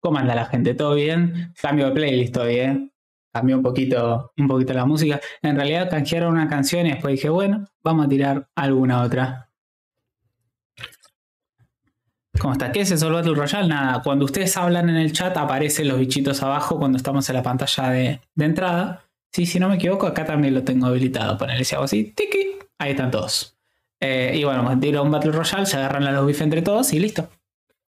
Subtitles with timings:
[0.00, 0.74] ¿Cómo anda la gente?
[0.74, 1.52] ¿Todo bien?
[1.60, 2.90] Cambio de playlist hoy, ¿eh?
[3.32, 5.20] Cambió un poquito, un poquito la música.
[5.42, 9.50] En realidad canjearon una canción y después dije, bueno, vamos a tirar alguna otra.
[12.40, 12.72] ¿Cómo está?
[12.72, 13.68] ¿Qué es eso el Battle Royale?
[13.68, 17.42] Nada, cuando ustedes hablan en el chat aparecen los bichitos abajo cuando estamos en la
[17.42, 19.04] pantalla de, entrada.
[19.30, 21.36] Sí, si no me equivoco, acá también lo tengo habilitado.
[21.36, 23.58] Ponerle si hago así, tiki, ahí están todos.
[24.00, 27.00] Eh, y bueno, tiro un Battle Royale, se agarran a los bifes entre todos y
[27.00, 27.28] listo.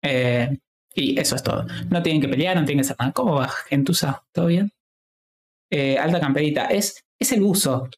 [0.02, 0.60] Eh,
[0.96, 1.66] y eso es todo.
[1.90, 3.12] No tienen que pelear, no tienen que hacer nada.
[3.14, 4.24] ¿Cómo va, gentuza?
[4.32, 4.72] ¿Todo bien?
[5.72, 6.66] Eh, alta camperita.
[6.66, 7.90] Es, es el buzo.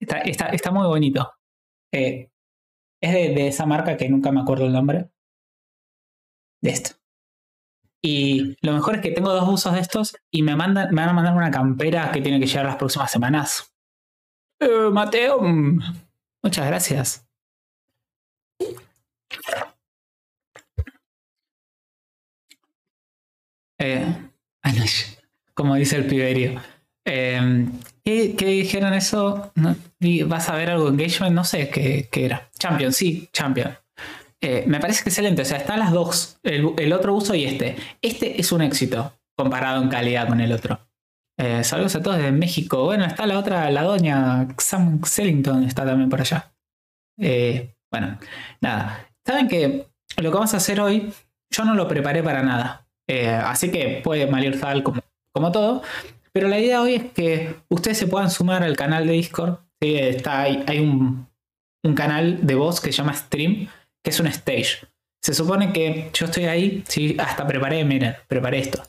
[0.00, 1.32] Está, está, muy bonito.
[1.92, 2.30] Eh,
[3.00, 5.10] es de, esa marca que nunca me acuerdo el nombre.
[6.60, 6.90] De esto.
[8.00, 11.10] Y lo mejor es que tengo dos buzos de estos y me, mandan, me van
[11.10, 13.72] a mandar una campera que tiene que llegar las próximas semanas.
[14.60, 15.80] Eh, Mateo, mm,
[16.42, 17.28] muchas gracias.
[23.82, 24.06] Eh,
[25.54, 26.60] como dice el piberio.
[27.04, 27.66] Eh,
[28.04, 29.52] ¿qué, dijeron eso?
[30.26, 31.34] ¿Vas a ver algo engagement?
[31.34, 32.48] No sé qué, era.
[32.56, 33.76] Champion, sí, Champion.
[34.40, 35.42] Eh, me parece excelente.
[35.42, 37.76] O sea, están las dos, el, otro uso y este.
[38.00, 40.78] Este es un éxito comparado en calidad con el otro.
[41.62, 42.84] saludos a todos desde México.
[42.84, 46.52] Bueno, está la otra, la doña Sam Sellington, está también por allá.
[47.18, 48.18] bueno,
[48.60, 49.08] nada.
[49.26, 49.86] Saben que
[50.18, 51.12] lo que vamos a hacer hoy,
[51.50, 52.82] yo no lo preparé para nada.
[53.12, 55.02] Eh, así que puede malir tal como,
[55.34, 55.82] como todo.
[56.32, 59.58] Pero la idea hoy es que ustedes se puedan sumar al canal de Discord.
[59.80, 61.28] Está, hay, un,
[61.94, 63.68] canal de voz que se llama Stream,
[64.02, 64.86] que es un stage.
[65.20, 67.14] Se supone que yo estoy ahí, ¿sí?
[67.18, 68.82] hasta preparé, miren, preparé esto.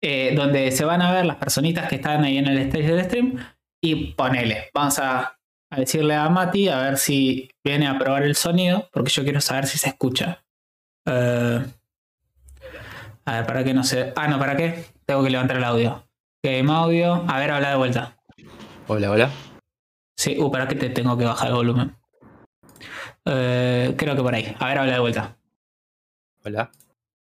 [0.00, 3.04] Eh, donde se van a ver las personitas que están ahí en el stage del
[3.06, 3.44] stream
[3.82, 5.35] y ponele, vamos a
[5.70, 9.40] a decirle a Mati a ver si viene a probar el sonido, porque yo quiero
[9.40, 10.44] saber si se escucha.
[11.06, 11.64] Eh,
[13.24, 14.12] a ver, ¿para qué no sé?
[14.16, 14.86] Ah, no, ¿para qué?
[15.04, 16.06] Tengo que levantar el audio.
[16.42, 17.24] Game audio.
[17.26, 18.16] A ver, habla de vuelta.
[18.86, 19.30] Hola, hola.
[20.16, 21.96] Sí, uh, para que te tengo que bajar el volumen.
[23.24, 24.54] Eh, creo que por ahí.
[24.58, 25.36] A ver, habla de vuelta.
[26.44, 26.70] Hola.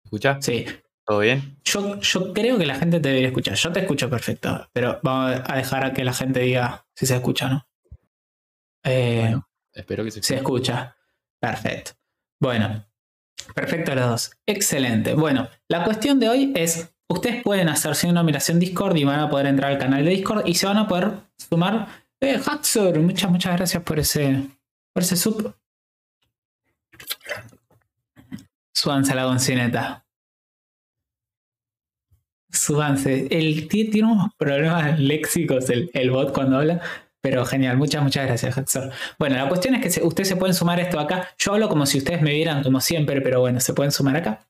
[0.04, 0.38] ¿Escucha?
[0.42, 0.66] Sí.
[1.06, 1.58] ¿Todo bien?
[1.64, 3.56] Yo, yo creo que la gente te debería escuchar.
[3.56, 7.16] Yo te escucho perfecto, pero vamos a dejar a que la gente diga si se
[7.16, 7.68] escucha o no.
[8.84, 9.36] Eh,
[9.74, 10.34] espero que se escuche.
[10.34, 10.96] Se escucha.
[11.40, 11.92] Perfecto.
[12.40, 12.86] Bueno,
[13.54, 14.32] perfecto los dos.
[14.46, 15.14] Excelente.
[15.14, 19.30] Bueno, la cuestión de hoy es, ustedes pueden hacerse una migración Discord y van a
[19.30, 21.88] poder entrar al canal de Discord y se van a poder sumar.
[22.20, 24.50] Eh, Hatsur, muchas, muchas gracias por ese,
[24.94, 25.56] por ese sub.
[28.74, 30.06] Súbanse a la goncineta.
[32.52, 33.28] Súbanse.
[33.30, 36.82] El tiene unos problemas léxicos el, el bot cuando habla.
[37.30, 38.90] Pero genial, muchas, muchas gracias, Hector.
[39.20, 41.28] Bueno, la cuestión es que ustedes se pueden sumar esto acá.
[41.38, 44.48] Yo hablo como si ustedes me vieran como siempre, pero bueno, se pueden sumar acá.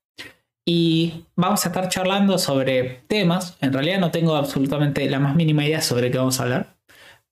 [0.63, 3.57] Y vamos a estar charlando sobre temas.
[3.61, 6.77] En realidad no tengo absolutamente la más mínima idea sobre qué vamos a hablar.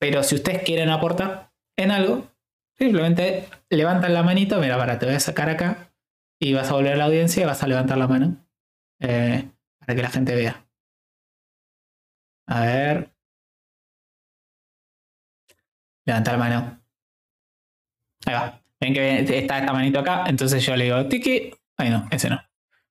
[0.00, 2.26] Pero si ustedes quieren aportar en algo,
[2.76, 4.58] simplemente levantan la manito.
[4.58, 5.92] Mira, para, te voy a sacar acá.
[6.40, 8.36] Y vas a volver a la audiencia y vas a levantar la mano.
[8.98, 10.66] Eh, para que la gente vea.
[12.48, 13.15] A ver.
[16.06, 16.80] Levanta la mano.
[18.24, 18.62] Ahí va.
[18.80, 20.24] Ven que está esta manito acá.
[20.26, 21.52] Entonces yo le digo tiki.
[21.76, 22.40] Ay, no, ese no.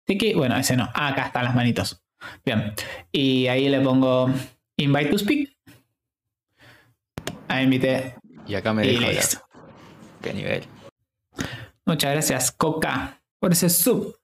[0.05, 0.35] Tiki.
[0.35, 0.91] Bueno, ese no.
[0.95, 2.03] Ah, acá están las manitos.
[2.45, 2.75] Bien.
[3.13, 4.31] Y ahí le pongo
[4.77, 5.57] invite to speak.
[7.49, 8.17] Ahí invité.
[8.47, 9.39] Y acá me y listo.
[10.21, 10.65] Qué nivel.
[11.87, 14.19] Muchas gracias, Coca, por ese sub.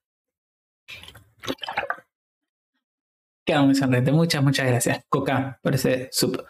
[3.45, 4.12] Queda muy sonriente.
[4.12, 6.43] Muchas, muchas gracias, Coca, por ese sub.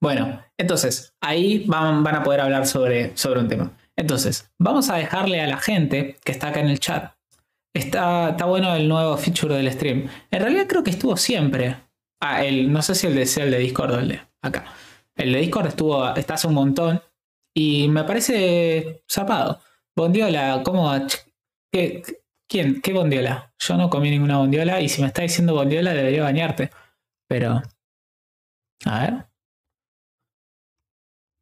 [0.00, 3.76] Bueno, entonces, ahí van, a poder hablar sobre, sobre un tema.
[3.96, 7.14] Entonces, vamos a dejarle a la gente que está acá en el chat.
[7.74, 10.08] Está, está bueno el nuevo feature del stream.
[10.30, 11.76] En realidad creo que estuvo siempre.
[12.20, 14.64] Ah, el, no sé si el de, el de Discord o el de acá.
[15.16, 17.02] El de Discord estuvo, está un montón.
[17.54, 19.60] Y me parece zapado.
[19.96, 20.92] Bondiola, ¿cómo?
[21.72, 22.02] ¿Qué,
[22.48, 22.80] ¿Quién?
[22.80, 23.52] ¿Qué bondiola?
[23.58, 26.70] Yo no comí ninguna bondiola y si me está diciendo bondiola debería bañarte.
[27.28, 27.62] Pero...
[28.84, 29.28] A ver.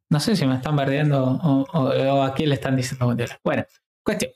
[0.09, 3.15] No sé si me están bardeando o, a quién le están diciendo.
[3.43, 3.65] Bueno,
[4.03, 4.31] cuestión.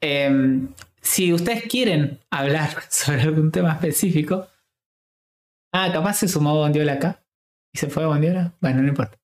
[0.00, 0.68] Em,
[1.00, 4.48] si ustedes quieren hablar sobre algún tema específico.
[5.72, 7.22] Ah, capaz se sumó Bondiola acá.
[7.72, 8.54] ¿Y se fue Bondiola?
[8.60, 9.18] Bueno, no importa.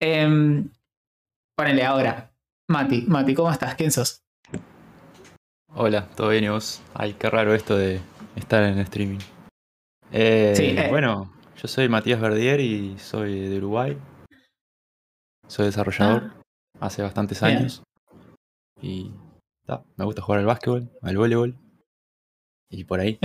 [0.00, 0.64] Eh,
[1.56, 2.30] ponele ahora.
[2.68, 3.74] Mati, Mati, ¿cómo estás?
[3.74, 4.22] ¿Quién sos?
[5.74, 6.82] Hola, ¿todo bien y vos?
[6.94, 8.00] Ay, qué raro esto de
[8.36, 9.18] estar en streaming.
[10.12, 10.88] Eh, sí, eh.
[10.90, 13.96] Bueno, yo soy Matías Verdier y soy de Uruguay.
[15.50, 16.86] Soy desarrollador ah.
[16.86, 17.82] hace bastantes años.
[18.80, 19.10] Y
[19.96, 21.56] me gusta jugar al básquetbol, al voleibol.
[22.70, 23.18] Y por ahí.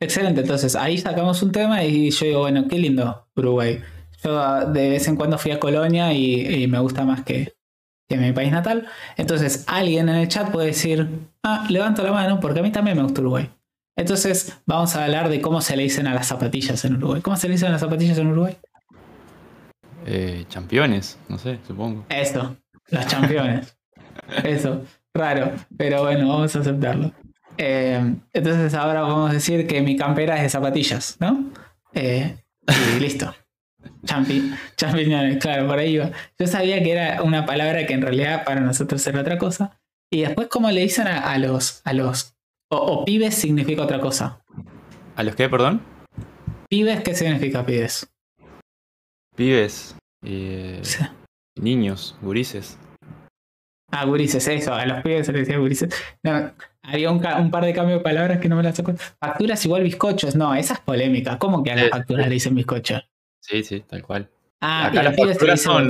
[0.00, 3.82] Excelente, entonces ahí sacamos un tema y yo digo, bueno, qué lindo Uruguay.
[4.24, 7.52] Yo ah, de vez en cuando fui a Colonia y, me gusta más que,
[8.08, 8.88] que, mi país natal.
[9.18, 11.06] Entonces alguien en el chat puede decir,
[11.42, 13.50] ah, levanto la mano porque a mí también me gusta Uruguay.
[13.94, 17.20] Entonces vamos a hablar de cómo se le dicen a las zapatillas en Uruguay.
[17.20, 18.56] ¿Cómo se le dicen a las zapatillas en Uruguay?
[20.06, 22.04] Eh, championes, no sé, supongo.
[22.08, 22.56] Eso,
[22.88, 23.76] las championes.
[24.44, 27.12] Eso, raro, pero bueno, vamos a aceptarlo.
[27.58, 31.50] Eh, entonces ahora vamos a decir que mi campera es de zapatillas, ¿no?
[31.94, 32.36] Eh,
[32.96, 33.34] y listo.
[34.04, 36.10] Champi, champiñones, claro, por ahí iba.
[36.38, 39.80] Yo sabía que era una palabra que en realidad para nosotros era otra cosa.
[40.10, 42.36] Y después, ¿cómo le dicen a, los, a los
[42.68, 44.42] o, pibes significa otra cosa?
[45.16, 45.82] ¿A los qué, perdón?
[46.68, 48.10] Pibes, ¿qué significa pibes?
[49.34, 49.96] Pibes.
[50.22, 50.82] Eh,
[51.56, 52.78] niños, gurises.
[53.90, 55.92] Ah, gurises, eso, a los pibes se les decía gurises.
[56.82, 59.00] había un, par de cambios de palabras que no me las acuerdo.
[59.18, 61.38] Facturas igual bizcochos, no, esa es polémica.
[61.38, 63.00] ¿Cómo que a las facturas le dicen bizcocho?
[63.40, 64.30] Sí, sí, tal cual.
[64.60, 65.88] Ah, Acá las facturas son.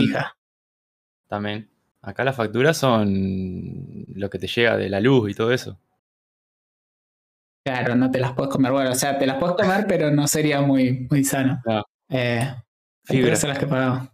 [1.29, 1.69] También.
[2.03, 5.79] Acá las facturas son lo que te llega de la luz y todo eso.
[7.63, 8.73] Claro, no te las puedes comer.
[8.73, 11.61] Bueno, o sea, te las puedes comer, pero no sería muy, muy sano.
[11.67, 11.85] No.
[12.09, 12.55] Eh,
[13.09, 14.09] las que pagamos.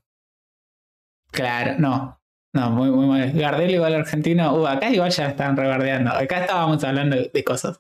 [1.31, 2.21] Claro, no.
[2.57, 3.33] No, muy, muy mal.
[3.33, 4.55] Gardel igual argentino.
[4.55, 6.11] Uh, acá igual ya están rebardeando.
[6.13, 7.79] Acá estábamos hablando de, cosas.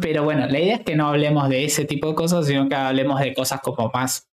[0.00, 2.76] Pero bueno, la idea es que no hablemos de ese tipo de cosas, sino que
[2.76, 4.28] hablemos de cosas como más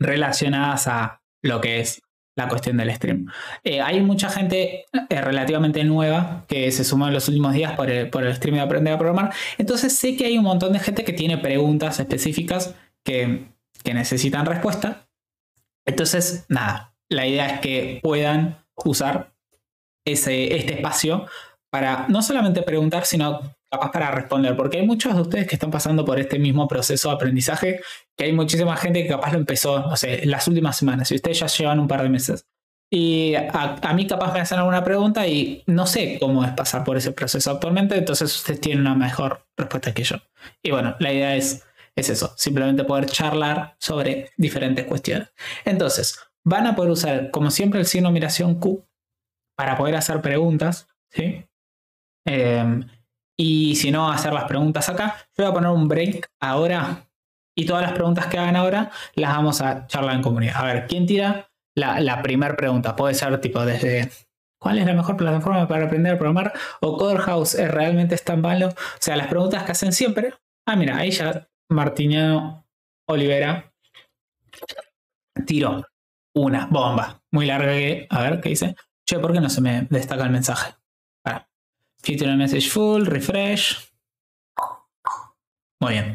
[0.00, 2.00] relacionadas a lo que es
[2.36, 3.26] la cuestión del stream.
[3.62, 7.90] Eh, hay mucha gente eh, relativamente nueva que se sumó en los últimos días por
[7.90, 9.34] el, por el stream de Aprender a Programar.
[9.58, 13.48] Entonces sé que hay un montón de gente que tiene preguntas específicas que,
[13.82, 15.03] que necesitan respuesta.
[15.86, 19.34] Entonces, nada, la idea es que puedan usar
[20.06, 21.26] ese, este espacio
[21.70, 23.40] para no solamente preguntar, sino
[23.70, 27.08] capaz para responder, porque hay muchos de ustedes que están pasando por este mismo proceso
[27.08, 27.80] de aprendizaje,
[28.16, 31.40] que hay muchísima gente que capaz lo empezó, no sé, las últimas semanas, y ustedes
[31.40, 32.46] ya llevan un par de meses.
[32.90, 36.96] Y a, mí capaz me hacen alguna pregunta y no sé cómo es pasar por
[36.96, 40.16] ese proceso actualmente, entonces ustedes tienen una mejor respuesta que yo.
[40.62, 41.64] Y bueno, la idea es,
[41.96, 45.28] es eso, simplemente poder charlar sobre diferentes cuestiones.
[45.64, 48.86] Entonces, Van a poder usar, como siempre, el signo miración Q
[49.56, 50.88] para poder hacer preguntas.
[51.10, 51.46] ¿sí?
[52.26, 52.86] Em,
[53.36, 55.16] y si no, hacer las preguntas acá.
[55.36, 57.08] Yo voy a poner un break ahora
[57.56, 60.56] y todas las preguntas que hagan ahora las vamos a charlar en comunidad.
[60.56, 62.94] A ver, ¿quién tira la, primera pregunta?
[62.94, 64.10] Puede ser tipo desde
[64.60, 66.52] ¿Cuál es la mejor plataforma para aprender a programar?
[66.80, 68.68] ¿O Coderhouse es realmente tan malo?
[68.68, 70.34] O sea, las preguntas que hacen siempre.
[70.66, 72.66] Ah, mira, ahí ya Martiniano
[73.08, 73.72] Olivera
[75.46, 75.84] tiró
[76.34, 78.76] una bomba muy larga que, a ver, ¿qué dice?
[79.06, 80.74] Che, ¿por qué no se me destaca el mensaje?
[81.22, 81.48] Para.
[82.02, 83.92] Feature message full, refresh.
[85.80, 86.14] Muy bien.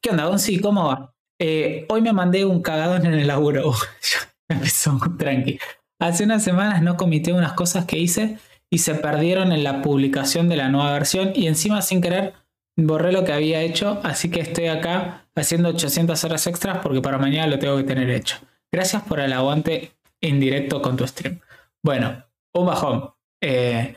[0.00, 0.60] ¿Qué onda, Gonzi?
[0.60, 1.14] ¿Cómo va?
[1.40, 3.72] Eh, hoy me mandé un cagadón en el laburo.
[4.48, 5.58] Empezó tranqui.
[5.98, 8.38] Hace unas semanas no comité unas cosas que hice
[8.70, 12.34] y se perdieron en la publicación de la nueva versión y encima sin querer
[12.76, 17.18] borré lo que había hecho, así que estoy acá haciendo 800 horas extras porque para
[17.18, 18.36] mañana lo tengo que tener hecho.
[18.72, 21.40] Gracias por el aguante en directo con tu stream.
[21.82, 22.24] Bueno,
[22.54, 23.10] un bajón.
[23.42, 23.96] Eh,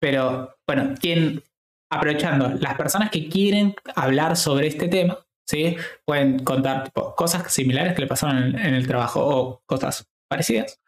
[0.00, 1.42] pero bueno, quien,
[1.90, 5.76] aprovechando, las personas que quieren hablar sobre este tema, ¿sí?
[6.04, 10.80] pueden contar cosas similares que le pasaron en, el trabajo o cosas parecidas.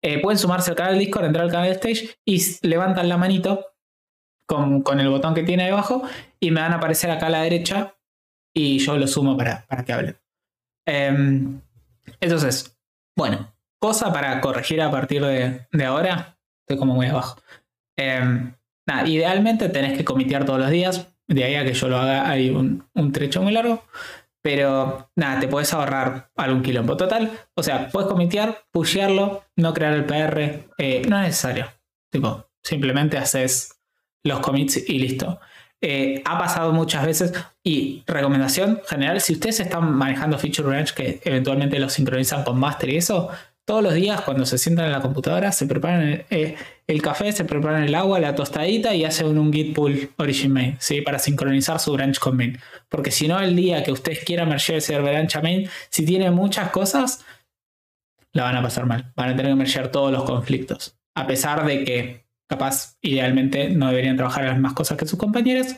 [0.00, 3.66] Eh, pueden sumarse al canal Discord, entrar al canal Stage y levantan la manito
[4.46, 6.02] con, el botón que tiene debajo
[6.42, 7.94] y me van a aparecer acá a la derecha
[8.52, 10.16] y yo lo sumo para, para que hablen.
[10.84, 11.60] Em,
[12.20, 12.76] entonces,
[13.16, 16.36] bueno, cosa para corregir a partir de, ahora.
[16.62, 17.40] Estoy como muy abajo.
[17.96, 18.54] Em,
[18.86, 21.08] nada, idealmente tenés que comitear todos los días.
[21.28, 23.84] De ahí a que yo lo haga hay un, trecho muy largo.
[24.42, 27.30] Pero nada, te puedes ahorrar algún quilombo total.
[27.54, 30.68] O sea, puedes comitear, pushearlo, no crear el PR.
[30.78, 31.68] Eh, no es necesario.
[32.10, 33.80] Tipo, simplemente haces
[34.24, 35.38] los commits y listo.
[35.84, 37.32] Eh, ha pasado muchas veces
[37.64, 42.90] y recomendación general, si ustedes están manejando Feature Branch que eventualmente lo sincronizan con Master
[42.90, 43.30] y eso,
[43.64, 47.44] todos los días cuando se sientan en la computadora se preparan eh, el, café, se
[47.44, 51.00] preparan el agua, la tostadita y hacen un git pull origin main, ¿sí?
[51.00, 52.58] Para sincronizar su branch con main.
[52.88, 56.70] Porque si no, el día que ustedes quieran merger ese branch main, si tiene muchas
[56.70, 57.24] cosas,
[58.32, 59.12] la van a pasar mal.
[59.16, 60.96] Van a tener que merger todos los conflictos.
[61.14, 62.21] A pesar de que
[62.52, 65.74] capaz, idealmente, no deberían trabajar las mismas cosas que sus compañeros,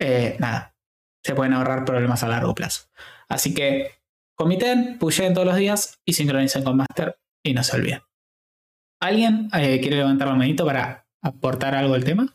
[0.00, 0.74] eh, nada,
[1.22, 2.88] se pueden ahorrar problemas a largo plazo.
[3.28, 3.92] Así que
[4.34, 8.00] comiten, pushen todos los días y sincronicen con master y no se olviden.
[9.00, 12.34] ¿Alguien eh, quiere levantar la manito para aportar algo al tema?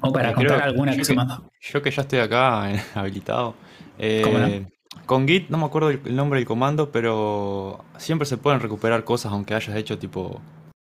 [0.00, 1.50] O para yo contar creo, alguna que se mandó.
[1.60, 2.64] Yo que ya estoy acá
[2.94, 3.56] habilitado.
[3.98, 4.73] Eh, no?
[5.06, 9.32] Con Git no me acuerdo el nombre del comando, pero siempre se pueden recuperar cosas
[9.32, 10.40] aunque hayas hecho tipo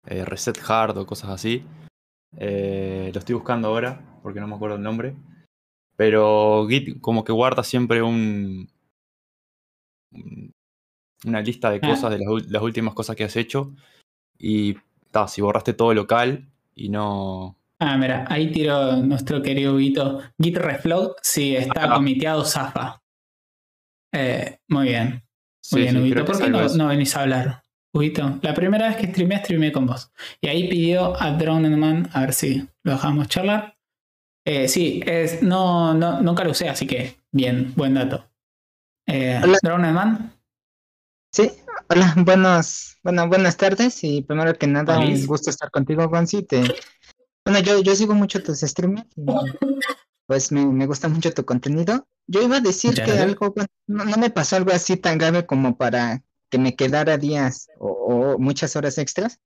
[0.07, 1.63] eh, reset hard o cosas así.
[2.37, 5.15] Eh, lo estoy buscando ahora porque no me acuerdo el nombre.
[5.95, 8.69] Pero Git como que guarda siempre un
[11.25, 13.73] una lista de cosas de las, últimas cosas que has hecho.
[14.37, 14.77] Y
[15.27, 17.57] si borraste todo local y no.
[17.79, 20.21] Ah, mira, ahí tiro nuestro querido Gito.
[20.41, 21.95] Git reflow, si está ah.
[21.95, 23.01] comiteado, zafa.
[24.11, 25.23] Eh, muy bien.
[25.71, 26.25] Muy bien, Huguito.
[26.25, 27.63] ¿Por qué no, venís a hablar?
[27.93, 30.11] Huguito, la primera vez que streamé, streamé con vos.
[30.41, 33.75] Y ahí pidió a Drone Man, a ver si lo dejamos charlar.
[34.45, 38.25] Eh, sí, es, no, no, nunca lo usé, así que bien, buen dato.
[39.07, 40.33] Eh, Drone Man.
[41.31, 41.51] Sí,
[41.87, 46.47] hola, buenos, bueno, buenas tardes y primero que nada un gusto estar contigo, Juanci.
[47.45, 49.03] Bueno, yo, yo sigo mucho tus streams
[50.29, 52.07] pues me, gusta mucho tu contenido.
[52.27, 53.51] Yo iba a decir que algo,
[53.87, 58.75] no, me pasó algo así tan grave como para que me quedara días o, muchas
[58.75, 59.39] horas extras,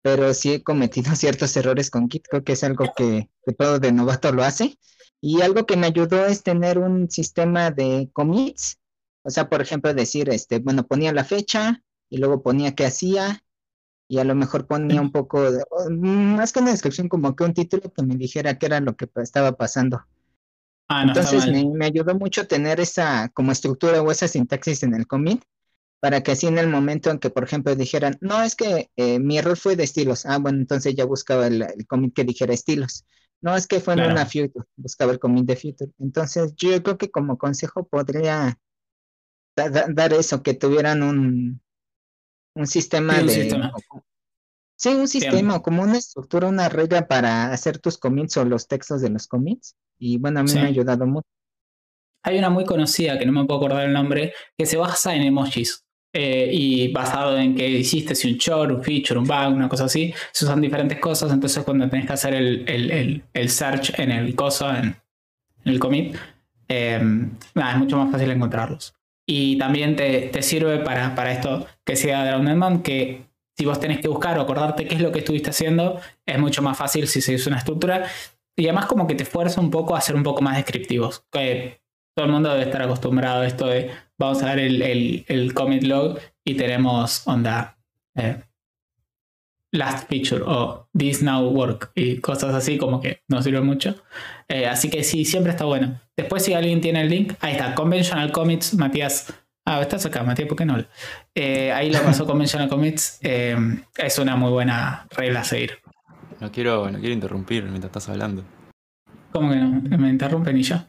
[0.00, 3.92] pero sí he cometido ciertos errores con Git, creo que es algo que, todo de
[3.92, 4.78] novato lo hace.
[5.20, 8.78] Y algo que me ayudó es tener un sistema de commits,
[9.22, 13.44] o sea, por ejemplo, decir, este, bueno, ponía la fecha y luego ponía qué hacía
[14.08, 15.44] y a lo mejor ponía un poco,
[15.90, 19.08] más que una descripción, como que un título que me dijera qué era lo que
[19.16, 20.04] estaba pasando.
[20.88, 25.42] Ah, Entonces me, ayudó mucho tener esa como estructura o esa sintaxis en el commit
[25.98, 29.18] para que así en el momento en que, por ejemplo, dijeran, no, es que eh,
[29.18, 30.24] mi error fue de estilos.
[30.26, 33.04] Ah, bueno, entonces ya buscaba el, commit que dijera estilos.
[33.40, 35.90] No, es que fue en una future, buscaba el commit de future.
[35.98, 38.56] Entonces yo creo que como consejo podría
[39.56, 41.60] dar eso, que tuvieran un,
[42.56, 43.70] un sistema de...
[44.78, 49.00] Sí, un sistema, como una estructura, una regla para hacer tus commits o los textos
[49.00, 49.74] de los commits.
[49.98, 51.26] Y bueno, a mí me ha ayudado mucho.
[52.22, 55.22] Hay una muy conocida, que no me puedo acordar el nombre, que se basa en
[55.22, 55.82] emojis.
[56.12, 59.84] Eh, y basado en que hiciste si un chore, un feature, un bug, una cosa
[59.84, 64.34] así, se usan diferentes cosas, entonces cuando tenés que hacer el, el, search en el
[64.34, 64.96] coso, en,
[65.66, 66.16] el commit,
[66.68, 68.94] eh, es mucho más fácil encontrarlos.
[69.28, 74.00] Y también te, te sirve para, para, esto que sea Drowned que si vos tenés
[74.00, 77.20] que buscar o acordarte qué es lo que estuviste haciendo, es mucho más fácil si
[77.20, 78.06] se usa una estructura.
[78.56, 81.24] Y además como que te fuerza un poco a ser un poco más descriptivos.
[81.30, 85.82] Todo el mundo debe estar acostumbrado a esto de vamos a ver el, el, commit
[85.82, 87.76] log y tenemos onda
[88.14, 88.42] eh,
[89.76, 93.94] last feature o this now work y cosas así como que no sirve mucho.
[94.48, 96.00] Eh, así que sí, siempre está bueno.
[96.16, 99.32] Después si alguien tiene el link, ahí está, Conventional Commits, Matías.
[99.64, 100.82] Ah, estás acá, Matías, ¿por qué no?
[101.34, 103.18] Eh, ahí lo pasó Conventional Commits.
[103.22, 103.56] Eh,
[103.96, 105.78] es una muy buena regla a seguir.
[106.40, 108.44] No quiero, no quiero interrumpir mientras estás hablando.
[109.32, 109.98] ¿Cómo que no?
[109.98, 110.86] Me interrumpen y ya.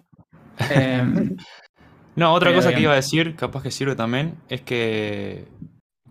[2.16, 5.46] no, otra cosa que iba a decir, capaz que sirve también, es que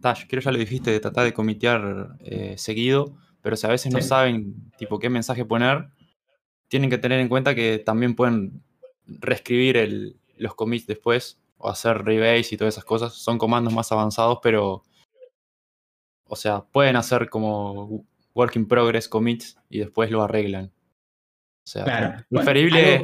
[0.07, 2.17] Tash, creo ya lo dijiste, de tratar de comitear
[2.57, 5.89] seguido, pero si a veces no saben tipo qué mensaje poner,
[6.69, 8.63] tienen que tener en cuenta que también pueden
[9.07, 13.15] reescribir los commits después o hacer rebase y todas esas cosas.
[13.15, 14.85] Son comandos más avanzados, pero.
[16.29, 20.67] O sea, pueden hacer como work in progress commits y después lo arreglan.
[20.67, 23.03] O sea, preferible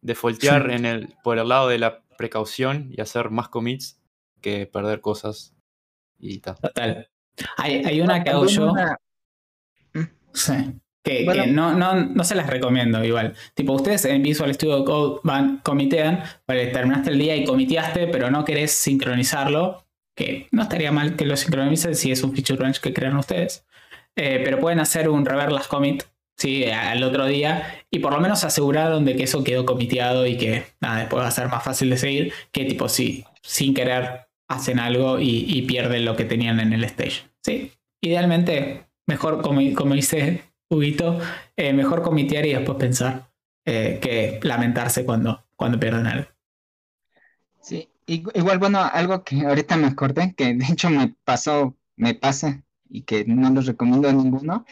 [0.00, 4.00] defaultear en el, por el lado de la precaución y hacer más commits
[4.40, 5.54] que perder cosas
[6.22, 6.56] y tal.
[6.56, 7.08] Total.
[7.58, 8.72] Hay, hay una que hago yo.
[10.32, 10.54] Sí.
[11.02, 13.34] Que, no, no, no, se las recomiendo igual.
[13.54, 18.30] Tipo, ustedes en Visual Studio Code van, comitean, vale, terminaste el día y comiteaste, pero
[18.30, 22.78] no querés sincronizarlo, que no estaría mal que lo sincronicen si es un feature branch
[22.78, 23.66] que crean ustedes.
[24.14, 26.04] Eh, pero pueden hacer un reverse commit
[26.36, 26.64] ¿sí?
[26.66, 30.66] al otro día y por lo menos aseguraron de que eso quedó comiteado y que
[30.80, 34.78] nada, después va a ser más fácil de seguir que tipo si sin querer hacen
[34.78, 37.22] algo y, pierden lo que tenían en el stage.
[37.42, 37.72] ¿sí?
[38.00, 41.18] Idealmente, mejor como, como dice Huguito,
[41.56, 43.28] eh, mejor comitear y después pensar
[43.64, 46.26] eh, que lamentarse cuando, cuando pierden algo.
[47.60, 52.62] Sí, igual, bueno, algo que ahorita me acordé, que de hecho me pasó, me pasa
[52.88, 54.66] y que no lo recomiendo a ninguno,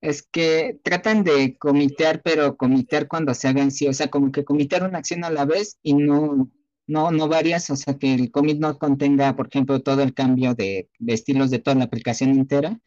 [0.00, 4.44] es que tratan de comitear, pero comitear cuando se hagan sí, o sea, como que
[4.44, 6.50] comitear una acción a la vez y no,
[6.86, 10.54] no, no varias, o sea, que el commit no contenga, por ejemplo, todo el cambio
[10.54, 12.78] de, de estilos de toda la aplicación entera,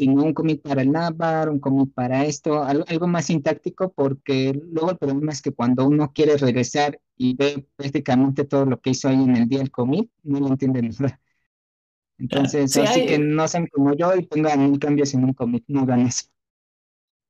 [0.00, 4.92] sino un commit para el Navar, un commit para esto, algo, más sintáctico, porque luego
[4.92, 9.08] el problema es que cuando uno quiere regresar y ve prácticamente todo lo que hizo
[9.08, 11.20] ahí en el día el commit, no lo entiende nada.
[12.16, 15.82] Entonces, así que no sean como yo y pongan un cambio sin un commit, no
[15.82, 16.24] hagan eso.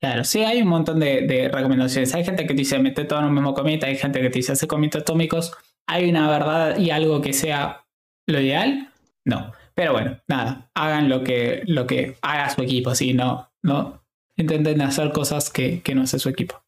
[0.01, 2.15] Claro, sí, hay un montón de, recomendaciones.
[2.15, 4.39] Hay gente que te dice mete todo en un mismo commit, hay gente que te
[4.39, 5.53] dice hace commits atómicos.
[5.91, 7.85] ¿Hay una verdad y algo que sea
[8.29, 8.93] lo ideal?
[9.25, 9.53] No.
[9.75, 14.01] Pero bueno, nada, hagan lo que, lo que haga su equipo, así no, no
[14.37, 16.63] intenten hacer cosas que, no hace su equipo.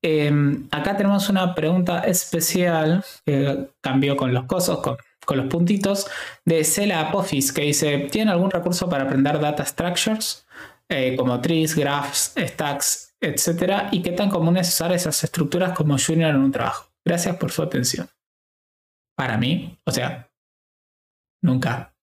[0.00, 4.96] Em, acá tenemos una pregunta especial que cambió con los cosos, con,
[5.26, 6.06] con los puntitos,
[6.46, 10.46] de Cela Apophis, que dice: ¿Tienen algún recurso para aprender data structures?
[10.88, 13.88] Eh, como trees, graphs, stacks, etc.
[13.90, 16.88] Y qué tan común es usar esas estructuras como junior en un trabajo.
[17.04, 18.08] Gracias por su atención.
[19.16, 20.30] Para mí, o sea,
[21.42, 21.94] nunca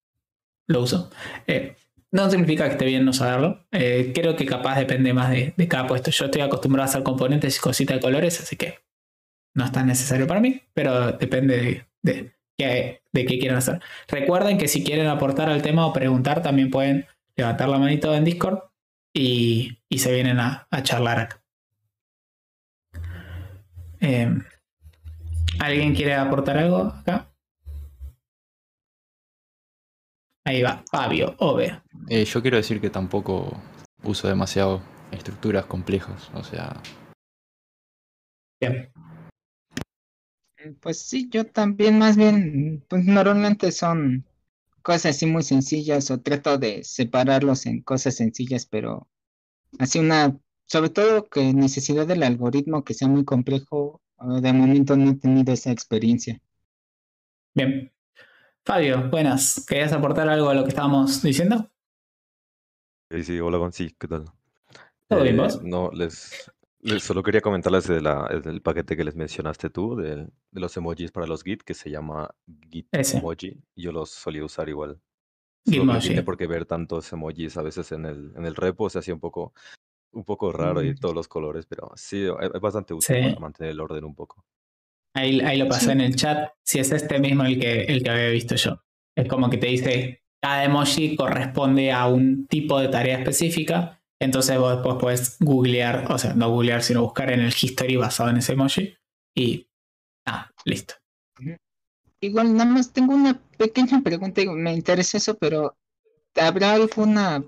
[0.68, 1.10] lo uso.
[1.48, 1.76] Eh,
[2.12, 3.66] no significa que esté bien no saberlo.
[3.72, 6.12] Eh, creo que capaz depende más de, cada puesto.
[6.12, 8.80] Yo estoy acostumbrado a hacer componentes y cositas de colores, así que
[9.56, 13.82] no es tan necesario para mí, pero depende de, qué, de qué quieran hacer.
[14.08, 18.26] Recuerden que si quieren aportar al tema o preguntar, también pueden levantar la manito en
[18.26, 18.60] Discord
[19.14, 21.44] y, se vienen a, charlar acá.
[24.00, 24.44] Em,
[25.60, 27.30] ¿Alguien quiere aportar algo acá?
[30.46, 31.82] Ahí va, Fabio, Ove.
[32.08, 33.52] Eh, yo quiero decir que tampoco
[34.04, 36.82] uso demasiado estructuras complejas, o sea.
[38.62, 38.92] Bien.
[40.82, 44.26] Pues sí, yo también más bien, pues normalmente son
[44.82, 49.08] cosas así muy sencillas o trato de separarlos en cosas sencillas, pero
[49.78, 55.12] así una, sobre todo que necesidad del algoritmo que sea muy complejo, de momento no
[55.12, 56.40] he tenido esa experiencia.
[57.54, 57.92] Bien.
[58.66, 59.66] Fabio, buenas.
[59.68, 61.70] ¿Querías aportar algo a lo que estábamos diciendo?
[63.10, 64.26] Sí, sí, hola, Gonzi, ¿qué tal?
[65.08, 65.64] ¿Todo bien, eh, vos?
[65.64, 66.52] No, les,
[67.00, 71.26] solo quería comentarles de la, del paquete que les mencionaste tú, de, los emojis para
[71.26, 72.30] los Git, que se llama
[72.70, 73.60] Git Emoji.
[73.76, 75.00] Yo los solía usar igual.
[75.66, 79.00] No tiene por qué ver tantos emojis a veces en el, en el repo, se
[79.00, 79.54] hacía un poco,
[80.12, 80.98] un poco raro y mm.
[80.98, 84.46] todos los colores, pero sí, es bastante útil para mantener el orden un poco.
[85.14, 88.10] Ahí, ahí lo pasé en el chat, si es este mismo el que, el que
[88.10, 88.82] había visto yo.
[89.16, 94.58] Es como que te dice, cada emoji corresponde a un tipo de tarea específica entonces
[94.60, 98.38] vos después puedes googlear, o sea, no googlear, sino buscar en el history basado en
[98.38, 98.98] ese emoji
[99.34, 99.68] y
[100.26, 100.96] ah, listo.
[102.22, 105.78] Igual nada más tengo una pequeña pregunta, me interesa eso, pero
[106.36, 107.46] ¿habrá alguna,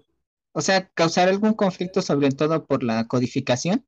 [0.53, 3.85] o sea, causar algún conflicto sobre todo por la codificación?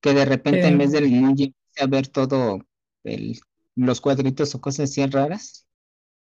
[0.00, 2.60] Que de repente en vez del emoji a ver todo
[3.76, 5.66] los cuadritos o cosas así raras.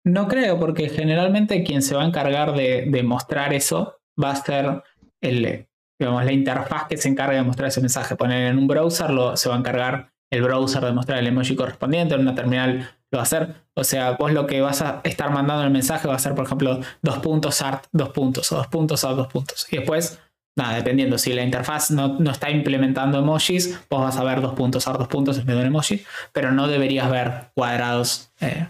[0.05, 4.35] No creo, porque generalmente quien se va a encargar de, de mostrar eso va a
[4.35, 4.83] ser
[5.21, 5.67] el,
[5.99, 8.15] digamos, la interfaz que se encarga de mostrar ese mensaje.
[8.15, 11.55] Poner en un browser lo, se va a encargar el browser de mostrar el emoji
[11.55, 13.55] correspondiente, en una terminal lo va a hacer.
[13.75, 16.33] O sea, vos lo que vas a estar mandando en el mensaje va a ser,
[16.33, 19.67] por ejemplo, dos puntos art, dos puntos, o dos puntos art, dos puntos.
[19.71, 20.19] Y después,
[20.57, 24.53] nada, dependiendo, si la interfaz no, no está implementando emojis, vos vas a ver dos
[24.53, 28.67] puntos art, dos puntos en vez de un emoji, pero no deberías ver cuadrados eh,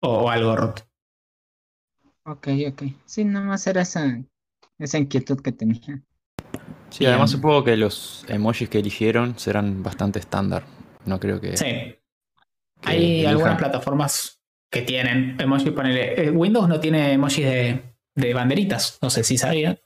[0.00, 0.82] o, algo roto.
[2.24, 2.82] Ok, ok.
[3.06, 4.22] Sí, nada más era esa
[4.80, 6.02] esa inquietud que tenía.
[6.90, 10.64] Sí, además supongo que los emojis que eligieron serán bastante estándar.
[11.06, 11.56] No creo que.
[11.56, 11.94] Sí.
[12.84, 15.70] Hay algunas plataformas que tienen emojis.
[15.72, 19.78] Ponele, eh, Windows no tiene emojis de, banderitas, no sé si sabían.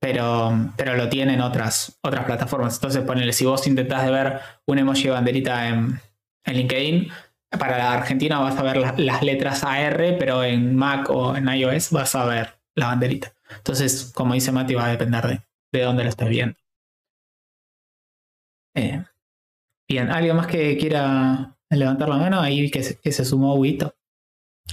[0.00, 2.76] Pero, pero lo tienen otras, otras plataformas.
[2.76, 6.00] Entonces, ponele, si vos intentás de ver un emoji de banderita en,
[6.46, 7.10] LinkedIn,
[7.58, 11.90] para la Argentina vas a ver las letras AR, pero en Mac o en iOS
[11.90, 13.34] vas a ver la banderita.
[13.56, 15.40] Entonces, como dice Mati, va a depender de,
[15.72, 16.56] de dónde lo estés viendo.
[18.74, 19.04] Eh,
[19.88, 22.40] bien, ¿alguien más que quiera levantar la mano?
[22.40, 23.94] Ahí que se, que se sumó Huguito.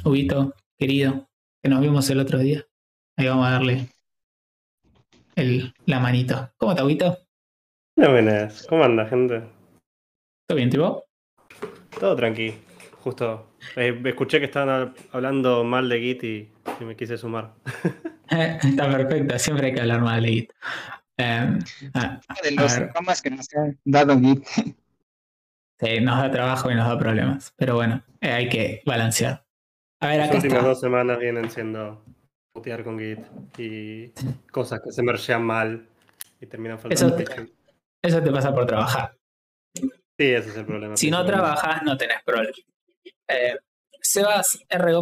[0.04, 1.28] Huguito, querido,
[1.62, 2.66] que nos vimos el otro día.
[3.18, 3.90] Ahí vamos a darle
[5.36, 6.52] el, la manito.
[6.58, 7.18] ¿Cómo está, Huguito?
[7.96, 9.42] Buenas, ¿cómo anda, gente?
[10.48, 11.06] ¿Todo bien, tipo?
[12.00, 12.54] Todo tranqui.
[13.00, 16.50] Justo eh, escuché que estaban hablando mal de Git y
[16.84, 17.54] me quise sumar.
[18.30, 20.52] Está perfecto, siempre hay que hablar mal de Git.
[21.18, 21.60] Eh,
[22.44, 24.46] de los que nos han dado Git.
[25.80, 27.54] Sí, nos da trabajo y nos da problemas.
[27.58, 29.46] Pero bueno, eh, hay que balancear.
[30.02, 32.04] A ver, Las últimas dos semanas vienen siendo
[32.54, 33.20] putear con Git
[33.58, 34.10] y
[34.52, 35.88] cosas que se mergean mal
[36.40, 37.18] y terminan faltando.
[37.18, 37.54] Eso te,
[38.02, 39.18] eso te pasa por trabajar.
[39.74, 40.96] Sí, ese es el problema.
[40.96, 42.54] Si no trabajas, no tenés problema.
[43.28, 43.58] Eh,
[44.02, 44.94] Sebas R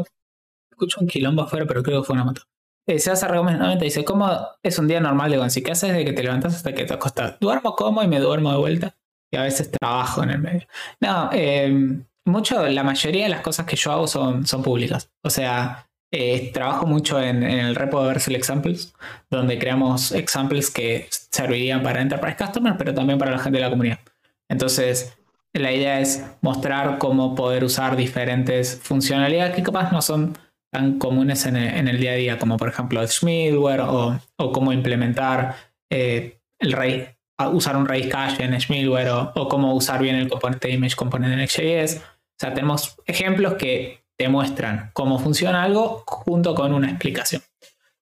[0.72, 2.42] escucho un quilombo afuera, pero creo que fue una moto.
[2.88, 4.30] Eh, Sebas R 90 dice, ¿cómo
[4.64, 5.62] es un día normal de Gonzi?
[5.62, 7.40] ¿Qué haces desde que te levantas hasta que te acostas?
[7.40, 8.96] Duermo como y me duermo de vuelta.
[9.38, 10.68] A veces trabajo en el medio.
[11.00, 15.10] No, eh, mucho, la mayoría de las cosas que yo hago son, son públicas.
[15.24, 18.94] O sea, Eh, trabajo mucho en, el repo de Versal Examples,
[19.32, 23.72] donde creamos examples que servirían para Enterprise Customers, pero también para la gente de la
[23.72, 24.00] comunidad.
[24.48, 25.18] Entonces,
[25.54, 30.38] la idea es mostrar cómo poder usar diferentes funcionalidades que capaz no son
[30.72, 34.20] tan comunes en el, día a día, como por ejemplo el Schmidware o,
[34.52, 35.56] cómo implementar
[35.90, 37.08] eh, el raíz,
[37.52, 41.48] usar un raíz cache en Schmidware o, cómo usar bien el componente image component en
[41.48, 41.98] XJS.
[41.98, 47.42] O sea, tenemos ejemplos que te muestran cómo funciona algo junto con una explicación.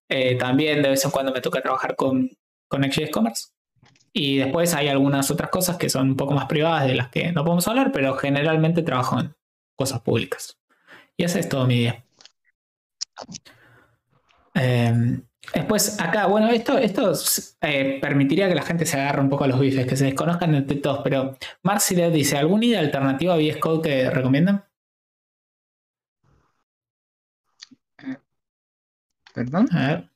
[0.09, 2.29] Eh, también de vez en cuando me toca trabajar con,
[2.67, 3.47] con XJS Commerce.
[4.13, 7.31] Y después hay algunas otras cosas que son un poco más privadas de las que
[7.31, 9.33] no podemos hablar, pero generalmente trabajo en
[9.77, 10.57] cosas públicas.
[11.15, 12.03] Y ese es todo mi día.
[14.53, 15.23] Em,
[15.53, 17.13] después, acá, bueno, esto, esto
[17.61, 20.55] eh, permitiría que la gente se agarre un poco a los bifes, que se desconozcan
[20.55, 24.63] entre todos, pero Marcilet dice, ¿alguna idea alternativa a VS Code que recomiendan?
[29.33, 29.67] ¿Perdón?
[29.71, 30.09] A ver.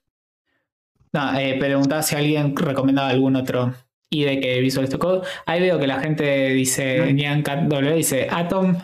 [1.14, 3.74] No, eh, preguntaba si alguien recomendaba algún otro
[4.10, 5.28] IDE que Visual Studio Code.
[5.46, 8.76] Ahí veo que la gente dice, Nian W dice Atom,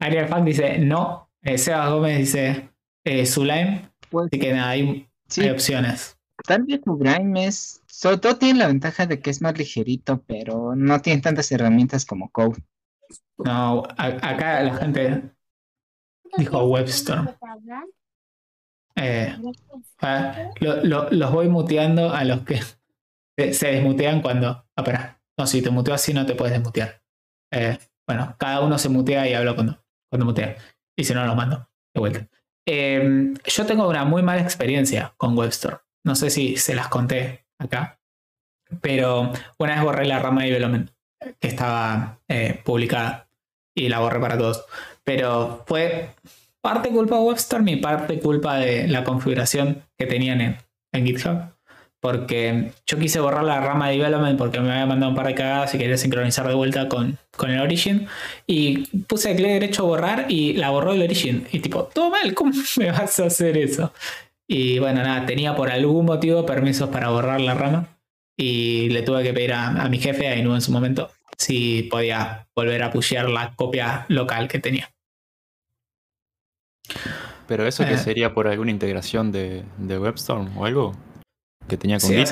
[0.00, 2.68] Ariel Funk dice no, eh, Sebas Gómez dice
[3.04, 3.24] eh.
[4.10, 4.74] Pues, así que nada,
[5.38, 6.18] hay, opciones.
[6.46, 10.74] Tal vez Sublime es, sobre todo tiene la ventaja de que es más ligerito, pero
[10.74, 12.62] no tiene tantas herramientas como Code.
[13.38, 15.22] No, acá la gente
[16.36, 17.28] dijo Webstorm.
[18.96, 19.36] Eh,
[20.60, 22.60] los voy muteando a los que
[23.52, 24.48] se, desmutean cuando.
[24.48, 25.22] Ah, espera.
[25.38, 27.02] No, si te muteo así no te puedes desmutear.
[27.50, 30.56] Eh, bueno, cada uno se mutea y hablo cuando, cuando mutea.
[30.96, 32.28] Y si no, lo mando de vuelta.
[32.66, 35.78] Em, yo tengo una muy mala experiencia con Webstore.
[36.04, 37.98] No sé si se las conté acá.
[38.80, 40.90] Pero una vez borré la rama de development
[41.38, 43.28] que estaba eh, publicada
[43.74, 44.64] y la borré para todos.
[45.04, 46.10] Pero fue
[46.60, 50.58] parte culpa de Webstorm y parte culpa de la configuración que tenían
[50.92, 51.51] en, GitHub.
[52.02, 55.36] Porque yo quise borrar la rama de development porque me había mandado un par de
[55.36, 58.08] cagadas y quería sincronizar de vuelta con, con el origin.
[58.44, 61.46] Y puse clic derecho a borrar y la borró el origin.
[61.52, 63.92] Y tipo, todo mal, ¿cómo me vas a hacer eso?
[64.48, 67.86] Y bueno, nada, tenía por algún motivo permisos para borrar la rama.
[68.36, 72.48] Y le tuve que pedir a, mi jefe, a Inu en su momento, si podía
[72.56, 74.90] volver a pushear la copia local que tenía.
[77.46, 77.98] Pero eso que eh.
[77.98, 80.96] sería por alguna integración de, de, WebStorm o algo
[81.68, 82.24] que tenía con sí,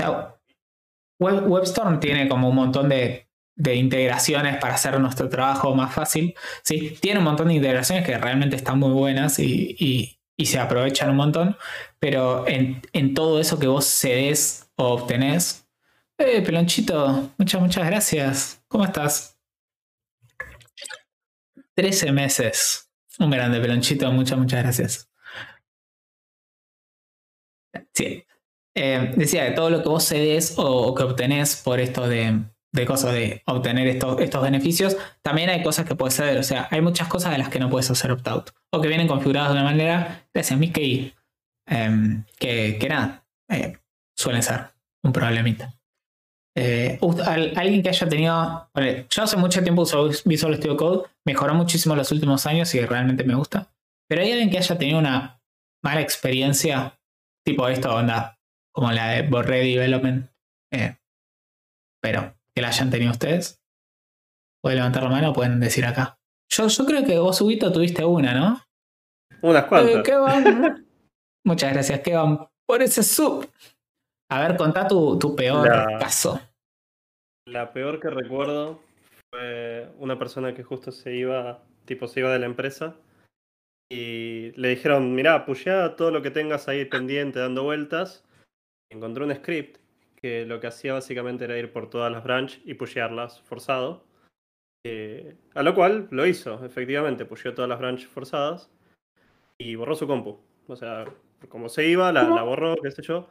[1.18, 6.34] WebStorm tiene como un montón de, integraciones para hacer nuestro trabajo más fácil.
[6.64, 11.16] Sí, tiene un montón de integraciones que realmente están muy buenas y, se aprovechan un
[11.16, 11.56] montón,
[11.98, 15.68] pero en, todo eso que vos cedes o obtenés,
[16.16, 18.62] eh, Pelonchito, muchas, muchas gracias.
[18.68, 19.38] ¿Cómo estás?
[21.74, 22.90] 13 meses.
[23.18, 25.10] Un grande pelonchito, muchas, muchas gracias.
[27.94, 28.24] Sí.
[28.76, 32.44] Eh, decía que todo lo que vos cedes o, que obtenés por esto de,
[32.86, 36.38] cosas de obtener estos, estos beneficios, también hay cosas que puedes ceder.
[36.38, 38.50] O sea, hay muchas cosas de las que no puedes hacer opt-out.
[38.72, 41.14] O que vienen configuradas de una manera, gracias a Mickey,
[41.66, 43.76] em, que, que nada, eh,
[44.16, 44.66] suelen ser
[45.02, 45.74] un problemita.
[46.56, 46.98] Eh,
[47.56, 48.70] alguien que haya tenido.
[49.08, 53.24] yo hace mucho tiempo uso Visual Studio Code, mejoró muchísimo los últimos años y realmente
[53.24, 53.72] me gusta.
[54.08, 55.40] Pero hay alguien que haya tenido una
[55.82, 56.98] mala experiencia,
[57.44, 58.39] tipo esto, onda,
[58.72, 60.30] como la de Borré Development,
[60.72, 60.96] eh,
[62.02, 63.60] pero que la hayan tenido ustedes.
[64.62, 66.18] Pueden levantar la mano o pueden decir acá.
[66.50, 68.60] Yo, yo creo que vos, Ubito, tuviste una, ¿no?
[69.42, 70.06] Unas cuantas.
[70.06, 70.84] Eh,
[71.44, 73.48] Muchas gracias, Kevan, por ese sub.
[74.30, 76.40] A ver, contá tu, tu peor caso.
[77.46, 78.82] La peor que recuerdo
[79.30, 82.96] fue una persona que justo se iba, tipo se iba de la empresa
[83.90, 88.24] y le dijeron, mirá, pushea todo lo que tengas ahí pendiente dando vueltas.
[88.90, 89.78] Encontró un script
[90.16, 94.04] que lo que hacía básicamente era ir por todas las branches y pushearlas forzado.
[94.84, 98.70] Eh, a lo cual lo hizo, efectivamente, pusheó todas las branches forzadas
[99.58, 100.40] y borró su compu.
[100.66, 101.04] O sea,
[101.48, 103.28] como se iba, la, borró, qué sé yo.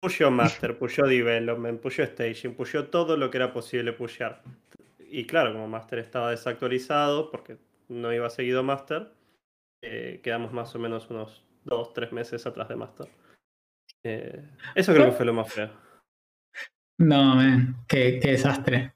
[0.00, 4.42] Pusheó Master, pusheó Development, pusheó Staging, pusheó todo lo que era posible pushear.
[5.10, 7.56] Y claro, como Master estaba desactualizado, porque
[7.88, 9.10] no iba seguido Master,
[9.82, 13.08] eh, quedamos más o menos unos 2, 3 meses atrás de Master.
[14.08, 14.44] Eh,
[14.74, 15.70] eso creo que fue lo más feo.
[16.98, 18.94] No, man, qué, desastre.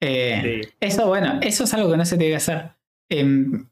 [0.00, 2.70] Eh, eso, bueno, eso es algo que no se tiene que hacer.
[3.10, 3.68] Em,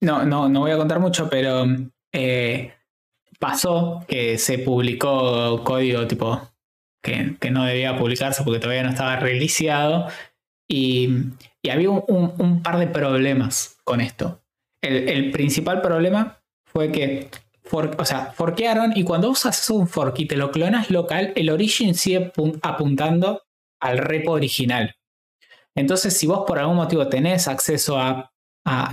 [0.00, 1.66] no, no, no voy a contar mucho, pero
[3.38, 6.40] pasó que se publicó código tipo
[7.06, 10.08] que, no debía publicarse porque todavía no estaba releaseado
[10.68, 11.08] y,
[11.70, 14.40] había un, par de problemas con esto.
[14.82, 17.28] El, principal problema fue que
[17.70, 21.94] o sea, forquearon y cuando haces un fork y te lo clonas local, el origin
[21.94, 23.42] sigue apuntando
[23.80, 24.94] al repo original.
[25.74, 28.32] Entonces, si vos por algún motivo tenés acceso a,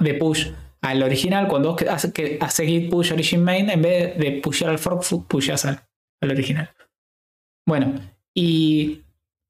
[0.01, 0.49] de push
[0.81, 4.79] al original, cuando vos haces hace git push origin main, en vez de pushar al
[4.79, 5.81] fork, pushas al,
[6.21, 6.69] original.
[7.65, 7.93] Bueno,
[8.33, 9.03] y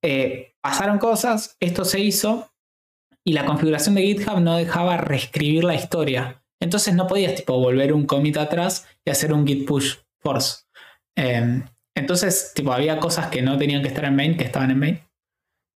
[0.03, 2.51] eh, pasaron cosas, esto se hizo,
[3.25, 6.42] y la configuración de GitHub no dejaba reescribir la historia.
[6.63, 10.63] Entonces no podías tipo volver un commit atrás y hacer un git push force.
[11.17, 14.79] Em, entonces, tipo, había cosas que no tenían que estar en main, que estaban en
[14.79, 14.99] main.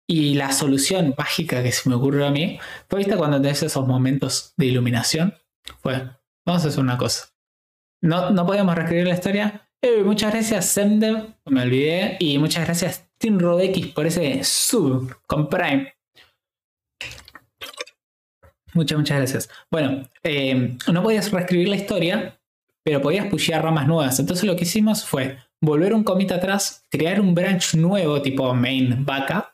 [0.09, 3.85] Y la solución mágica que se me ocurrió a mí fue, viste, cuando tenés esos
[3.85, 5.35] momentos de iluminación,
[5.81, 6.09] fue,
[6.47, 7.31] vamos a hacer una cosa.
[8.01, 9.69] No, no podíamos reescribir la historia.
[10.05, 12.17] Muchas gracias, Semdev, me olvidé.
[12.21, 15.96] Y muchas gracias, TeamRodex, por ese sub con Prime.
[18.77, 19.51] Muchas, muchas gracias.
[19.71, 22.39] Bueno, eh, no podías reescribir la historia,
[22.85, 24.21] pero podías pushear ramas nuevas.
[24.21, 29.07] Entonces lo que hicimos fue volver un commit atrás, crear un branch nuevo tipo main
[29.07, 29.47] backup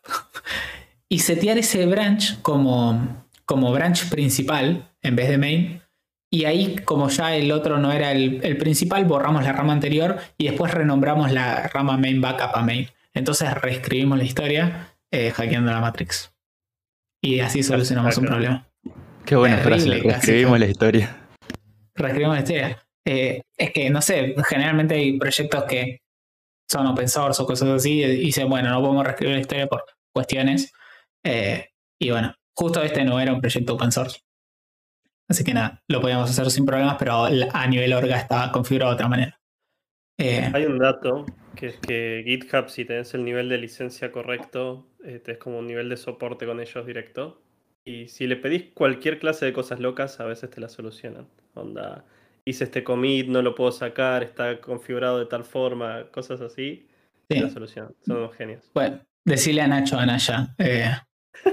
[1.08, 5.82] y setear ese branch como, como branch principal en vez de main.
[6.28, 10.48] Y ahí, como ya el otro no era el, principal, borramos la rama anterior y
[10.48, 12.88] después renombramos la rama main backup a main.
[13.14, 16.32] Entonces reescribimos la historia eh, hackeando la matrix.
[17.22, 18.71] Y así solucionamos un problema.
[19.24, 21.16] Qué buena frase, reescribimos la historia.
[21.94, 22.86] Reescribimos la historia.
[23.04, 26.00] Eh, es que, no sé, generalmente hay proyectos que
[26.70, 29.84] son open source o cosas así y dicen, bueno, no podemos reescribir la historia por
[30.12, 30.72] cuestiones.
[31.24, 31.68] Eh,
[32.00, 34.20] y bueno, justo este no era un proyecto open source.
[35.28, 38.94] Así que nada, lo podíamos hacer sin problemas, pero a nivel orga estaba configurado de
[38.96, 39.40] otra manera.
[40.18, 41.24] Eh, hay un dato
[41.56, 45.88] que es que GitHub, si tenés el nivel de licencia correcto, es como un nivel
[45.88, 47.42] de soporte con ellos directo.
[47.84, 51.26] Y si le pedís cualquier clase de cosas locas, a veces te la solucionan.
[51.54, 52.04] Onda,
[52.44, 56.86] hice este commit, no lo puedo sacar, está configurado de tal forma, cosas así.
[57.28, 57.40] Sí.
[57.40, 58.70] La solución, son unos genios.
[58.74, 60.92] Bueno, decirle a Nacho Anaya eh,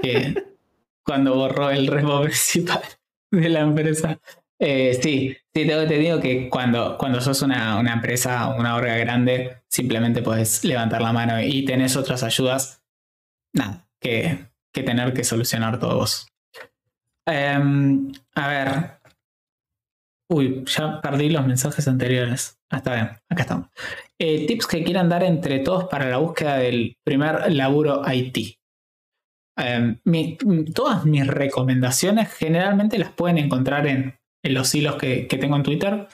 [0.02, 0.34] que
[1.04, 2.82] cuando borró el repo principal
[3.30, 4.20] de la empresa.
[4.58, 8.96] Eh, sí, sí, te, te, digo que cuando, cuando sos una, una empresa, una orga
[8.98, 12.82] grande, simplemente puedes levantar la mano y tenés otras ayudas.
[13.54, 16.26] Nada, que, que tener que solucionar todo vos.
[17.26, 19.00] Em, a ver,
[20.30, 22.60] Uy, ya perdí los mensajes anteriores.
[22.70, 23.68] Ah, está bien, acá estamos.
[24.16, 28.56] Eh, tips que quieran dar entre todos para la búsqueda del primer laburo IT.
[29.58, 29.98] Em,
[30.72, 36.06] todas mis recomendaciones generalmente las pueden encontrar en, los hilos que, tengo en Twitter.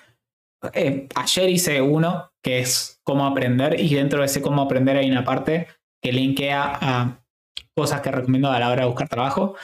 [0.73, 5.11] Eh, ayer hice uno que es cómo aprender y dentro de ese cómo aprender hay
[5.11, 5.69] una parte
[6.03, 7.23] que linkea a
[7.77, 9.55] cosas que recomiendo a la hora de buscar trabajo.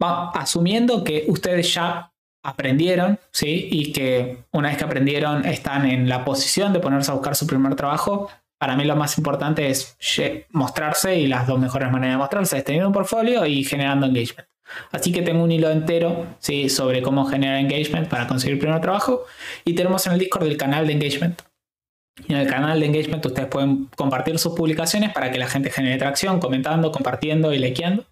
[0.00, 2.12] asumiendo que ustedes ya
[2.44, 3.68] aprendieron, ¿sí?
[3.70, 7.46] Y que una vez que aprendieron están en la posición de ponerse a buscar su
[7.46, 8.28] primer trabajo.
[8.58, 9.96] Para mí lo más importante es
[10.50, 14.48] mostrarse y las dos mejores maneras de mostrarse es teniendo un portfolio y generando engagement.
[14.90, 16.68] Así que tengo un hilo entero ¿sí?
[16.68, 19.24] sobre cómo generar engagement para conseguir el primer trabajo
[19.64, 21.42] y tenemos en el Discord el canal de engagement.
[22.28, 25.98] En el canal de engagement ustedes pueden compartir sus publicaciones para que la gente genere
[25.98, 28.06] tracción, comentando, compartiendo y likeando.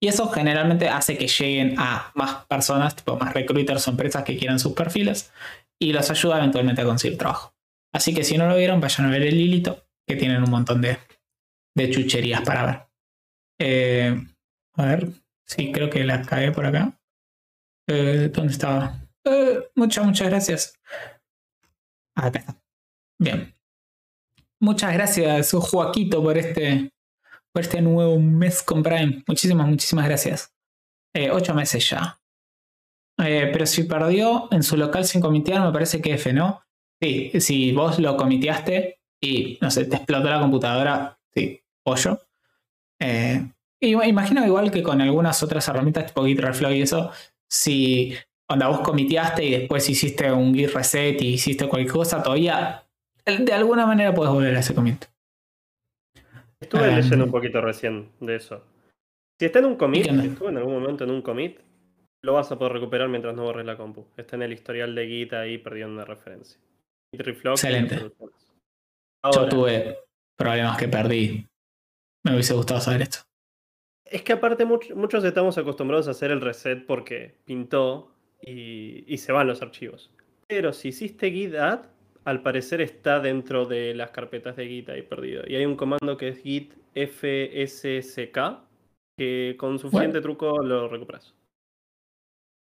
[0.00, 4.36] Y eso generalmente hace que lleguen a más personas, tipo más recruiters o empresas que
[4.36, 5.32] quieran sus perfiles
[5.78, 7.54] y los ayuda eventualmente a conseguir trabajo.
[7.92, 10.80] Así que si no lo vieron, vayan a ver el hilito, que tienen un montón
[10.80, 10.98] de,
[11.90, 12.80] chucherías para ver.
[13.60, 14.26] Eh,
[14.74, 15.08] a ver,
[15.46, 16.98] sí, creo que la cagué por acá.
[17.88, 18.98] Eh, ¿Dónde estaba?
[19.24, 20.80] Eh, muchas, muchas gracias.
[22.16, 22.61] Acá está.
[23.22, 23.54] Bien.
[24.58, 26.90] Muchas gracias, Joaquito, por este
[27.52, 29.22] por este nuevo mes con Prime.
[29.28, 30.52] Muchísimas, muchísimas gracias.
[31.14, 32.18] Eh, ocho meses ya.
[33.18, 36.62] Eh, pero si perdió en su local sin comitear, me parece que F, ¿no?
[37.00, 42.18] Sí, si vos lo comiteaste y, no sé, te explotó la computadora, sí, pollo.
[43.00, 43.46] Eh,
[43.80, 47.10] imagino igual que con algunas otras herramientas tipo Git Reflow y eso,
[47.48, 48.14] si
[48.48, 52.88] cuando vos comiteaste y después hiciste un Git reset y hiciste cualquier cosa, todavía
[53.24, 55.04] de alguna manera puedes volver a ese commit.
[56.60, 58.64] Estuve leyendo un poquito recién de eso.
[59.38, 61.58] Si está en un commit, si estuvo en algún momento en un commit,
[62.24, 64.06] lo vas a poder recuperar mientras no borres la compu.
[64.16, 66.60] Está en el historial de Git ahí perdiendo una referencia.
[67.12, 68.12] Excelente.
[69.34, 69.98] Yo tuve
[70.36, 71.48] problemas que perdí.
[72.24, 73.18] Me hubiese gustado saber esto.
[74.04, 79.32] Es que aparte muchos estamos acostumbrados a hacer el reset porque pintó y, y se
[79.32, 80.12] van los archivos.
[80.46, 81.86] Pero si hiciste git add,
[82.24, 85.42] al parecer está dentro de las carpetas de Git ahí perdido.
[85.46, 88.38] Y hay un comando que es git fsck
[89.16, 91.34] que con suficiente truco lo recuperas.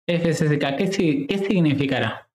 [0.07, 2.27] FSSK, ¿qué, significará?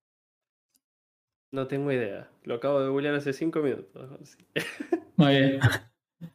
[1.53, 2.29] No tengo idea.
[2.45, 4.09] Lo acabo de googlear hace cinco minutos.
[5.17, 5.61] Muy bien.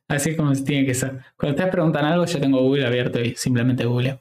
[0.08, 1.20] Así como se tiene que ser.
[1.38, 4.20] Cuando ustedes preguntan algo, yo tengo Google abierto y simplemente Google.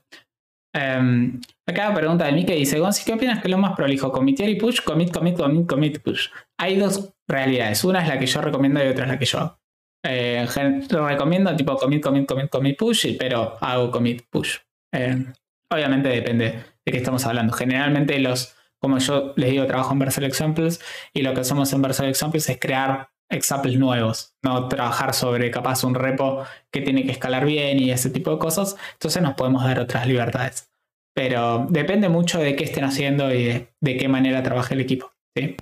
[0.74, 1.40] Um,
[1.70, 4.12] acá pregunta de mí que dice, Gonzi, ¿qué opinas que es lo más prolijo?
[4.12, 4.82] ¿Comitear y push?
[4.82, 6.28] Commit, commit, commit, commit, push.
[6.58, 7.82] Hay dos realidades.
[7.84, 9.60] Una es la que yo recomiendo y otra es la que yo hago.
[10.02, 10.46] Eh,
[10.90, 14.58] recomiendo tipo commit, commit, commit, commit, push, pero hago commit, push.
[14.92, 15.24] Eh,
[15.70, 16.44] obviamente depende
[16.84, 17.52] de qué estamos hablando.
[17.52, 20.80] Generalmente los, como yo les digo, trabajo en Versal Examples
[21.12, 25.84] y lo que hacemos en Versal Examples es crear examples nuevos, no trabajar sobre capaz
[25.84, 28.76] un repo que tiene que escalar bien y ese tipo de cosas.
[28.94, 30.70] Entonces nos podemos dar otras libertades.
[31.14, 35.12] Pero depende mucho de qué estén haciendo y de, qué manera trabaje el equipo.
[35.36, 35.56] ¿sí?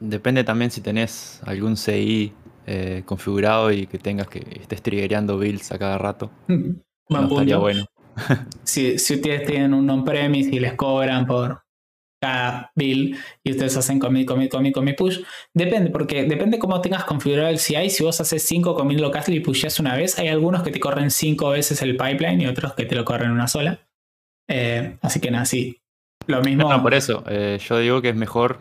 [0.00, 2.32] Depende también si tenés algún CI
[2.66, 6.30] eh, configurado y que tengas que estés triggereando builds a cada rato.
[6.48, 7.86] no estaría bueno.
[8.64, 11.62] si, si ustedes tienen un on-premise y les cobran por
[12.20, 15.20] cada build y ustedes hacen commit, commit, commit, commit, push.
[15.54, 17.90] Depende, porque depende cómo tengas configurado el CI.
[17.90, 21.10] Si vos haces 5 commit local y pushes una vez, hay algunos que te corren
[21.10, 23.80] 5 veces el pipeline y otros que te lo corren una sola.
[24.50, 25.80] Eh, así que nada, sí.
[26.26, 26.68] Lo mismo.
[26.68, 27.24] No, por eso.
[27.28, 28.58] Eh, yo digo que es mejor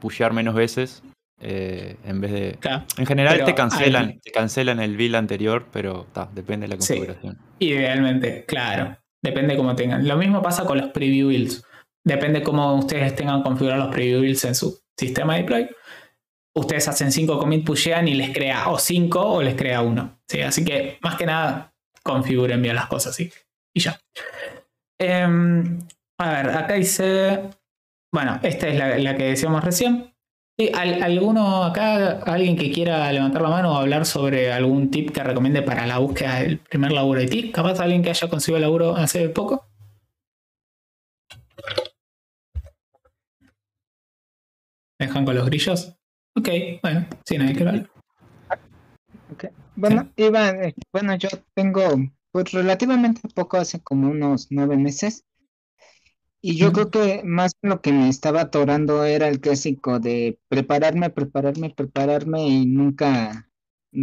[0.00, 1.02] pushear menos veces.
[1.40, 2.58] Eh, en vez de.
[2.98, 7.38] en general te cancelan, te cancelan el build anterior, pero depende de la configuración.
[7.58, 8.96] idealmente, claro.
[9.24, 10.06] Depende cómo tengan.
[10.06, 11.64] Lo mismo pasa con los preview builds
[12.04, 15.70] Depende cómo ustedes tengan configurados los preview builds en su sistema de deploy.
[16.54, 20.20] Ustedes hacen 5 commit pushean y les crea o 5 o les crea 1.
[20.28, 20.40] ¿sí?
[20.40, 23.32] Así que más que nada configuren bien las cosas ¿sí?
[23.72, 23.98] y ya.
[25.02, 25.80] Em,
[26.18, 27.50] a ver, acá dice.
[28.14, 30.14] Bueno, esta es la, que decíamos recién.
[30.74, 35.62] ¿Alguno acá, alguien que quiera levantar la mano o hablar sobre algún tip que recomiende
[35.62, 37.50] para la búsqueda del primer laburo de ti?
[37.50, 39.66] ¿Capaz alguien que haya conseguido el laburo hace poco?
[45.00, 45.96] dejan con los grillos?
[46.36, 46.48] Ok,
[46.80, 47.90] bueno, sí, no hay que ver.
[49.74, 51.82] Bueno, Iván, eh, bueno, yo tengo
[52.32, 55.24] pues relativamente poco, hace como unos nueve meses.
[56.40, 61.10] Y yo creo que más lo que me estaba atorando era el clásico de prepararme,
[61.10, 63.48] prepararme, prepararme y nunca,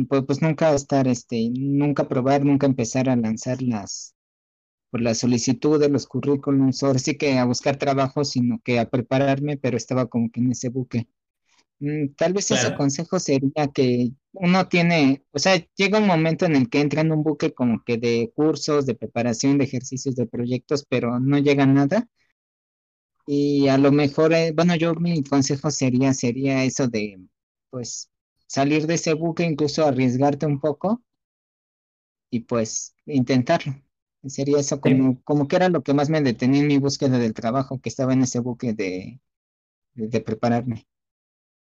[0.07, 4.15] pues, pues nunca estar, este, nunca probar, nunca empezar a lanzar las,
[4.91, 8.89] por la solicitud de los currículums, ahora sí que a buscar trabajo, sino que a
[8.89, 11.07] prepararme, pero estaba como que en ese buque.
[11.79, 16.55] Mm, tal vez ese consejo sería que uno tiene, o sea, llega un momento en
[16.55, 20.27] el que entra en un buque como que de cursos, de preparación, de ejercicios, de
[20.27, 22.07] proyectos, pero no llega nada.
[23.27, 27.19] Y a lo mejor, eh, bueno, yo mi consejo sería, sería eso de,
[27.69, 28.09] pues,
[28.47, 31.01] salir de ese buque, incluso arriesgarte un poco
[32.29, 33.75] y pues intentarlo.
[34.27, 37.33] Sería eso como, como que era lo que más me detenía en mi búsqueda del
[37.33, 39.21] trabajo, que estaba en ese buque de,
[39.95, 40.87] de, prepararme.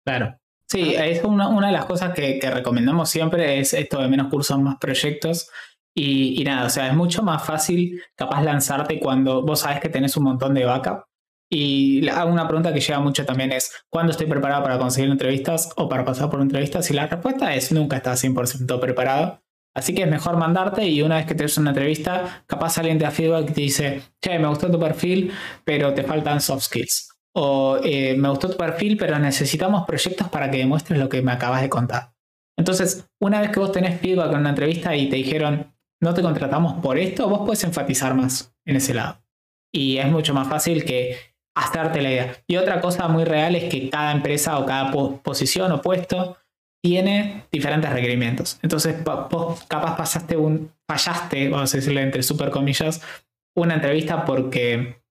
[0.08, 0.39] Claro.
[0.70, 4.28] Sí, es una, una de las cosas que, que, recomendamos siempre, es esto de menos
[4.28, 5.50] cursos, más proyectos.
[5.93, 9.89] Y, y, nada, o sea, es mucho más fácil capaz lanzarte cuando vos sabes que
[9.89, 11.04] tenés un montón de backup.
[11.50, 15.89] Y una pregunta que llega mucho también es, ¿cuándo estoy preparado para conseguir entrevistas o
[15.89, 16.89] para pasar por entrevistas?
[16.89, 19.41] Y la respuesta es, nunca estás 100% preparado.
[19.74, 23.04] Así que es mejor mandarte y una vez que te una entrevista, capaz alguien te
[23.04, 25.34] da feedback y te dice, che, me gustó tu perfil,
[25.65, 27.17] pero te faltan soft skills.
[27.39, 31.32] O eh, me gustó tu perfil, pero necesitamos proyectos para que demuestres lo que me
[31.32, 32.13] acabas de contar.
[32.58, 35.71] Entonces, una vez que vos tenés feedback en una entrevista y te dijeron,
[36.02, 39.21] no te contratamos por esto, vos puedes enfatizar más en ese lado.
[39.71, 41.17] Y es mucho más fácil que
[41.56, 42.36] hacerte la idea.
[42.47, 46.38] Y otra cosa muy real es que cada empresa o cada posición o puesto
[46.84, 48.60] tiene diferentes requerimientos.
[48.62, 53.02] Entonces, vos capaz pasaste un, fallaste, vamos a decirle entre super comillas,
[53.56, 55.02] una entrevista porque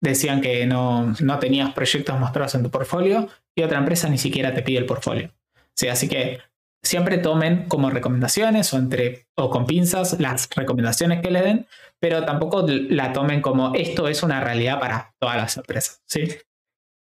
[0.00, 4.54] decían que no, no tenías proyectos mostrados en tu portfolio y otra empresa ni siquiera
[4.54, 5.32] te pide el portfolio.
[5.74, 6.40] Sí, así que
[6.82, 11.66] siempre tomen como recomendaciones o, entre, o con pinzas las recomendaciones que le den,
[11.98, 16.02] pero tampoco la tomen como esto es una realidad para todas las empresas.
[16.06, 16.28] ¿sí?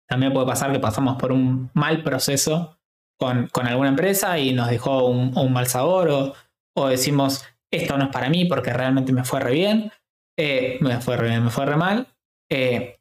[0.08, 2.78] También puede pasar que pasamos por un mal proceso
[3.18, 6.34] con, alguna empresa y nos dejó un, mal sabor
[6.74, 9.92] o, decimos esto no es para mí porque realmente me fue re bien,
[10.38, 12.06] eh, me fue re bien, me fue re mal,
[12.50, 12.98] eh,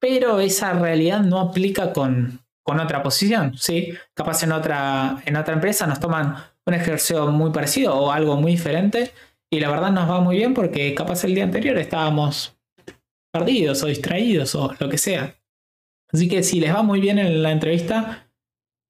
[0.00, 3.92] pero esa realidad no aplica con, con, otra posición, ¿sí?
[4.14, 8.52] Capaz en otra, en otra empresa nos toman un ejercicio muy parecido o algo muy
[8.52, 9.12] diferente
[9.50, 12.56] y la verdad nos va muy bien porque capaz el día anterior estábamos
[13.32, 15.36] perdidos o distraídos o lo que sea.
[16.12, 18.30] Así que si les va muy bien en la entrevista,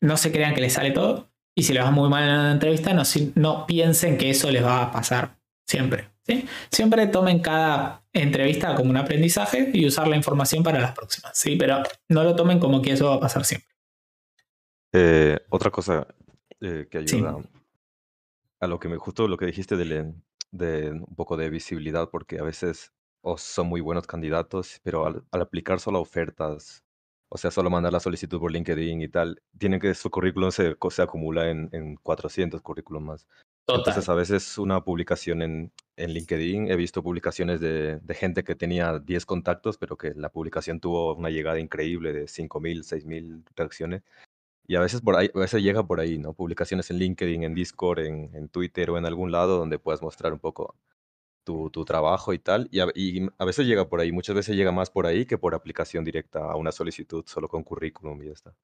[0.00, 1.30] no se crean que les sale todo.
[1.54, 3.02] Y si les va muy mal en la entrevista, no,
[3.34, 6.11] no piensen que eso les va a pasar siempre.
[6.26, 6.46] ¿Sí?
[6.70, 11.32] Siempre tomen cada entrevista como un aprendizaje y usar la información para las próximas.
[11.36, 11.56] ¿sí?
[11.56, 13.68] Pero no lo tomen como que eso va a pasar siempre.
[14.92, 16.06] Eh, otra cosa
[16.60, 17.36] eh, que ayuda
[18.60, 20.12] a lo que me justo lo que dijiste de,
[20.52, 22.92] de un poco de visibilidad, porque a veces
[23.36, 26.84] son muy buenos candidatos, pero al, aplicar solo ofertas,
[27.28, 30.76] o sea, solo mandar la solicitud por LinkedIn y tal, tienen que su currículum se,
[30.90, 33.26] se acumula en, en 400 currículum más.
[33.66, 38.54] Entonces, a veces una publicación en, en LinkedIn, he visto publicaciones de, de, gente que
[38.54, 44.02] tenía 10 contactos, pero que la publicación tuvo una llegada increíble de 5.000, 6.000 reacciones.
[44.66, 46.34] Y a veces, por ahí, a veces llega por ahí, ¿no?
[46.34, 50.32] Publicaciones en LinkedIn, en Discord, en, en Twitter o en algún lado donde puedas mostrar
[50.32, 50.76] un poco
[51.44, 52.68] tu, tu trabajo y tal.
[52.70, 55.38] Y a, y a, veces llega por ahí, muchas veces llega más por ahí que
[55.38, 58.54] por aplicación directa a una solicitud solo con currículum y ya está.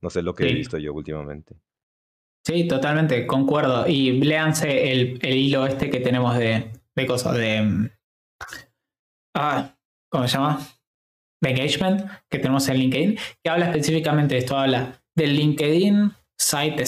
[0.00, 1.56] No sé lo que he visto yo últimamente.
[2.50, 3.86] Sí, totalmente, concuerdo.
[3.86, 7.62] Y léanse el, el hilo este que tenemos de, de cosas, de...
[7.62, 7.90] Mm,
[9.36, 9.76] ah,
[10.10, 10.58] ¿cómo se llama?
[11.40, 16.82] De engagement que tenemos en LinkedIn, que habla específicamente de esto, habla del LinkedIn Site,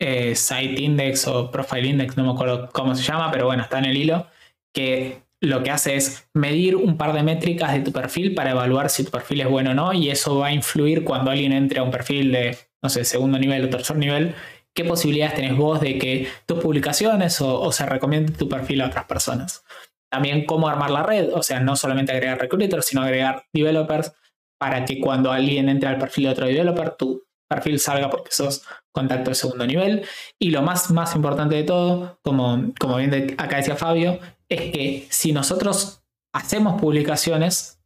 [0.00, 3.78] eh, Site Index o Profile Index, no me acuerdo cómo se llama, pero bueno, está
[3.78, 4.26] en el hilo,
[4.74, 8.90] que lo que hace es medir un par de métricas de tu perfil para evaluar
[8.90, 11.78] si tu perfil es bueno o no, y eso va a influir cuando alguien entre
[11.78, 14.34] a un perfil de, no sé, segundo nivel o tercer nivel,
[14.76, 19.06] qué posibilidades tenés vos de que tus publicaciones o, se recomiende tu perfil a otras
[19.06, 19.64] personas.
[20.10, 24.12] También cómo armar la red, o sea, no solamente agregar recruiters, sino agregar developers
[24.58, 28.64] para que cuando alguien entre al perfil de otro developer, tu perfil salga porque sos
[28.92, 30.04] contacto de segundo nivel.
[30.38, 35.06] Y lo más, más importante de todo, como, como bien acá decía Fabio, es que
[35.10, 36.02] si nosotros
[36.32, 37.80] hacemos publicaciones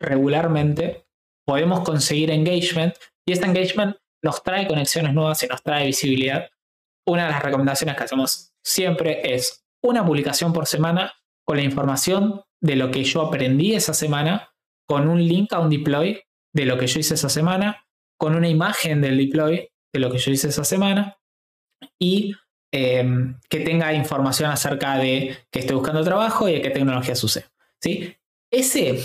[0.00, 1.04] regularmente,
[1.44, 2.94] podemos conseguir engagement
[3.26, 6.48] y este engagement nos trae conexiones nuevas y nos trae visibilidad.
[7.06, 11.14] Una de las recomendaciones que hacemos siempre es una publicación por semana
[11.44, 14.50] con la información de lo que yo aprendí esa semana,
[14.86, 17.86] con un link a un deploy de lo que yo hice esa semana,
[18.18, 21.16] con una imagen del deploy de lo que yo hice esa semana
[21.98, 22.34] y
[22.72, 27.46] em, que tenga información acerca de que estoy buscando trabajo y de qué tecnología use.
[27.80, 28.14] ¿sí?
[28.50, 28.98] Ese,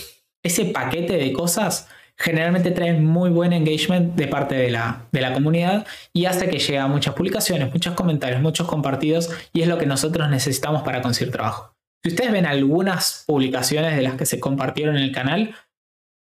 [0.43, 1.87] ese paquete de cosas
[2.17, 6.59] generalmente trae muy buen engagement de parte de la, de la comunidad y hace que
[6.59, 11.31] llegue muchas publicaciones, muchos comentarios, muchos compartidos y es lo que nosotros necesitamos para conseguir
[11.31, 11.75] trabajo.
[12.03, 15.55] Si ustedes ven algunas publicaciones de las que se compartieron en el canal,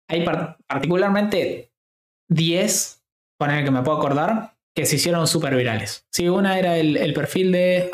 [0.09, 0.25] hay
[0.67, 1.73] particularmente
[2.29, 3.03] 10,
[3.41, 6.07] el que me puedo acordar, que se hicieron súper virales.
[6.13, 7.91] Sí, una era el, perfil de,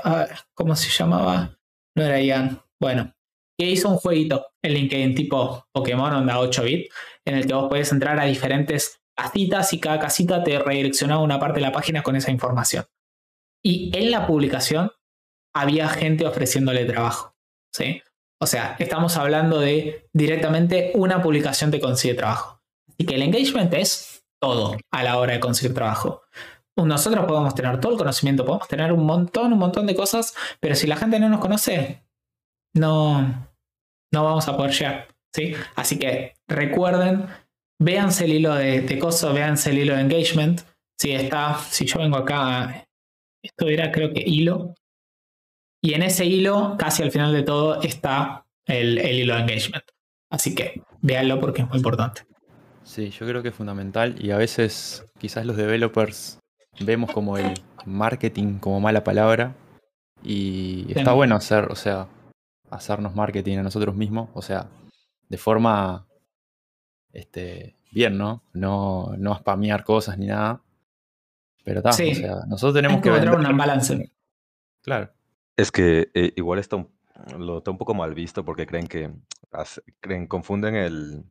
[0.55, 1.59] ¿cómo se llamaba?
[1.95, 2.61] No era Ian.
[2.81, 3.15] Bueno,
[3.59, 6.91] que hizo un jueguito en LinkedIn tipo Pokémon onda 8 bit,
[7.25, 11.41] en el que vos podés entrar a diferentes casitas y cada casita te redireccionaba una
[11.41, 12.85] parte de la página con esa información.
[13.65, 14.93] Y en la publicación
[15.55, 17.35] había gente ofreciéndole trabajo.
[17.73, 18.03] ¿sí?
[18.41, 22.63] O sea, estamos hablando de directamente una publicación te consigue trabajo.
[22.89, 26.23] Así que el engagement es todo a la hora de conseguir trabajo.
[26.77, 30.75] Nosotros podemos tener todo el conocimiento, podemos tener un montón, un montón de cosas, pero
[30.75, 32.06] si la gente no nos conoce,
[32.77, 33.49] no,
[34.13, 35.09] no vamos a poder llegar.
[35.35, 35.55] ¿sí?
[35.75, 37.27] Así que recuerden,
[37.81, 40.61] véanse el hilo de, de coso, véanse el hilo de engagement.
[40.99, 42.87] Si está, si yo vengo acá,
[43.43, 44.75] esto era creo que hilo.
[45.83, 49.85] Y en ese hilo, casi al final de todo, está el, el hilo de engagement.
[50.31, 52.23] Así que véanlo porque es muy importante.
[52.83, 56.39] Sí, yo creo que es fundamental y a veces quizás los developers
[56.81, 57.55] vemos como el
[57.85, 59.55] marketing como mala palabra
[60.23, 62.09] y está bueno hacer, o sea,
[62.71, 64.69] hacernos marketing a nosotros mismos, o sea,
[65.29, 66.07] de forma
[67.13, 68.43] este, bien, ¿no?
[68.53, 70.63] No, no spamear cosas ni nada.
[71.65, 74.13] Pero está, o sea, nosotros tenemos que, encontrar un balance.
[74.83, 75.11] Claro.
[75.57, 76.93] Es que eh, igual está un,
[77.39, 79.11] lo está un poco mal visto porque creen que
[80.01, 81.25] creen, confunden el,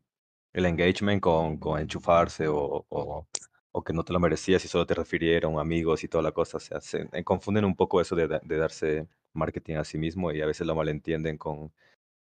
[0.53, 3.27] el engagement con, con enchufarse o, o,
[3.71, 6.57] o, que no te lo merecías y solo te refirieron amigos y toda la cosa.
[6.57, 10.31] O sea, se, eh, confunden un poco eso de, de darse marketing a sí mismo
[10.31, 11.71] y a veces lo malentienden con,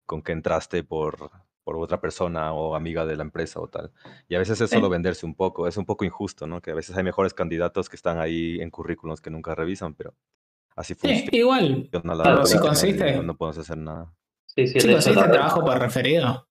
[0.06, 1.30] con que entraste por,
[1.64, 3.90] por otra persona o amiga de la empresa o tal.
[4.28, 6.60] Y a veces es solo venderse un poco, es un poco injusto, ¿no?
[6.60, 10.14] Que a veces hay mejores candidatos que están ahí en currículums que nunca revisan, pero
[10.76, 11.28] así funciona.
[11.32, 13.22] igual, pero si consiste...
[13.22, 14.12] No, podemos hacer nada.
[14.46, 16.46] Sí, sí, si consiste trabajo por referido.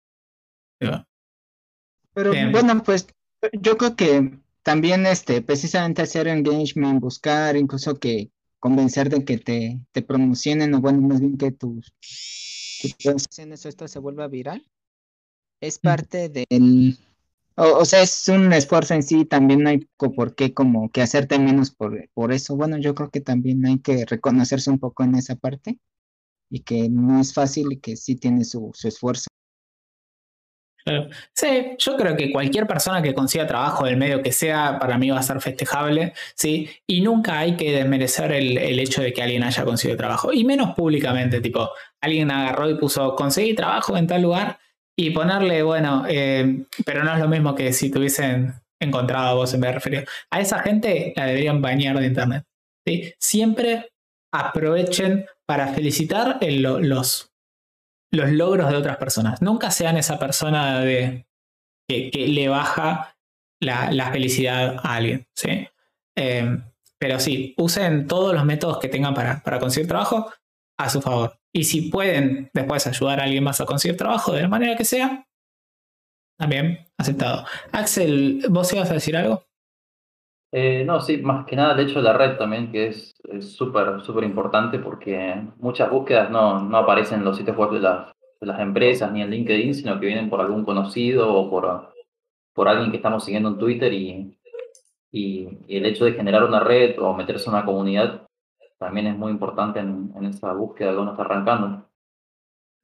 [2.13, 3.07] Pero bueno, pues
[3.53, 8.31] yo creo que también este, precisamente hacer engagement, buscar incluso que
[8.64, 11.93] convencer de que te, te promocionen o bueno, más bien que tus,
[13.03, 14.66] promociones o esto se vuelva viral,
[15.59, 16.97] es parte del,
[17.57, 21.39] o, sea, es un esfuerzo en sí, también no hay por qué como que hacerte
[21.39, 22.55] menos por, por eso.
[22.55, 25.78] Bueno, yo creo que también hay que reconocerse un poco en esa parte
[26.49, 29.28] y que no es fácil y que sí tiene su, su esfuerzo.
[31.34, 35.09] Sí, yo creo que cualquier persona que consiga trabajo del medio que sea, para mí
[35.09, 36.69] va a ser festejable, ¿sí?
[36.86, 40.75] Y nunca hay que desmerecer el, hecho de que alguien haya conseguido trabajo, y menos
[40.75, 41.69] públicamente, tipo,
[42.01, 44.59] alguien agarró y puso, conseguí trabajo en tal lugar,
[44.97, 49.53] y ponerle, bueno, eh, pero no es lo mismo que si tuviesen encontrado a vos
[49.53, 52.43] en vez de A esa gente la deberían bañar de internet.
[52.86, 53.13] ¿sí?
[53.19, 53.89] Siempre
[54.31, 57.32] aprovechen para felicitar los,
[58.14, 59.41] los logros de otras personas.
[59.41, 61.26] Nunca sean esa persona de,
[61.88, 63.18] que, le baja
[63.59, 65.28] la, felicidad a alguien.
[65.36, 65.68] ¿sí?
[66.16, 66.64] Em,
[66.99, 70.32] pero sí, usen todos los métodos que tengan para, para conseguir trabajo
[70.78, 71.39] a su favor.
[71.51, 74.86] Y si pueden después ayudar a alguien más a conseguir trabajo de la manera que
[74.86, 75.28] sea,
[76.38, 77.45] también aceptado.
[77.72, 79.43] Axel, ¿vos ibas a decir algo?
[80.55, 84.01] Eh, no, sí, más que nada el hecho de la red también, que es súper,
[84.01, 89.11] súper importante porque muchas búsquedas no, no aparecen en los sitios web de las, empresas
[89.11, 91.91] ni en LinkedIn, sino que vienen por algún conocido o por,
[92.53, 94.37] por alguien que estamos siguiendo en Twitter y,
[95.11, 98.27] y, el hecho de generar una red o meterse en una comunidad
[98.77, 101.89] también es muy importante en, en esa búsqueda que uno está arrancando.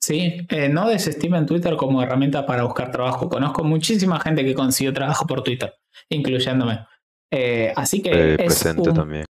[0.02, 3.30] Sí, eh, no desestimen Twitter como herramienta para buscar trabajo.
[3.30, 5.72] Conozco muchísima gente que consiguió trabajo por Twitter,
[6.10, 6.80] incluyéndome.
[7.32, 9.26] Eh, así que eh, es, presente también.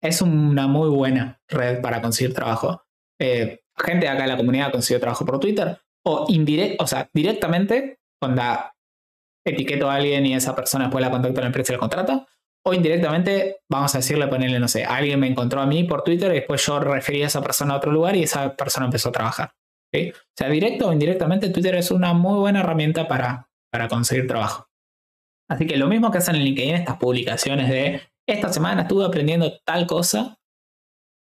[0.00, 2.84] es una muy buena red para conseguir trabajo.
[3.18, 8.42] gente acá en la comunidad consiguió trabajo por Twitter o indirecto, o sea, directamente, cuando
[9.44, 12.26] etiqueto a alguien y esa persona después la contacta a la empresa y la contrata,
[12.64, 16.30] o indirectamente, vamos a decirle, ponerle, no sé, alguien me encontró a mí por Twitter
[16.30, 19.12] y después yo referí a esa persona a otro lugar y esa persona empezó a
[19.12, 19.52] trabajar.
[19.94, 24.68] O sea, directo o indirectamente, Twitter es una muy buena herramienta para, para conseguir trabajo.
[25.52, 29.52] Así que lo mismo que hacen en LinkedIn, estas publicaciones de esta semana estuve aprendiendo
[29.66, 30.38] tal cosa,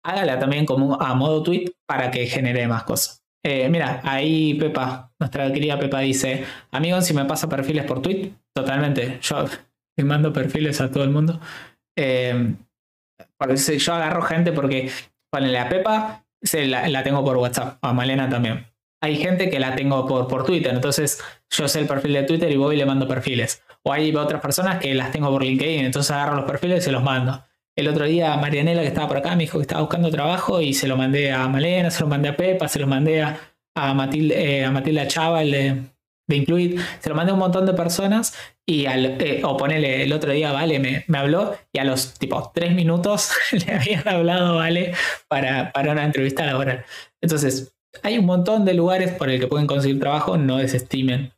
[0.02, 3.22] hágala también como a modo tweet para que genere más cosas.
[3.44, 8.32] Eh, mira, ahí Pepa, nuestra querida Pepa dice, amigos, si me pasa perfiles por tweet,
[8.54, 9.44] totalmente, yo
[9.98, 11.38] le mando perfiles a todo el mundo.
[11.98, 12.54] Eh,
[13.78, 14.90] yo agarro gente porque,
[15.30, 18.66] ponele a Pepa, la, tengo por WhatsApp, a Malena también.
[19.02, 22.50] Hay gente que la tengo por, por Twitter, entonces yo sé el perfil de Twitter
[22.50, 23.62] y voy y le mando perfiles.
[23.86, 26.90] O hay otras personas que las tengo por LinkedIn, entonces agarro los perfiles y se
[26.90, 27.44] los mando.
[27.76, 30.74] El otro día Marianela, que estaba por acá, me dijo que estaba buscando trabajo y
[30.74, 33.38] se lo mandé a Malena, se lo mandé a Pepa, se lo mandé a,
[33.76, 35.82] a, Matilde, eh, Matilda Chava, el de,
[36.26, 38.34] de Incluid, se lo mandé a un montón de personas
[38.66, 42.14] y al, eh, o ponele el otro día, Vale, me, me, habló y a los
[42.14, 44.94] tipo tres minutos le habían hablado Vale
[45.28, 46.84] para, para una entrevista laboral.
[47.20, 51.32] Entonces, hay un montón de lugares por el que pueden conseguir trabajo, no desestimen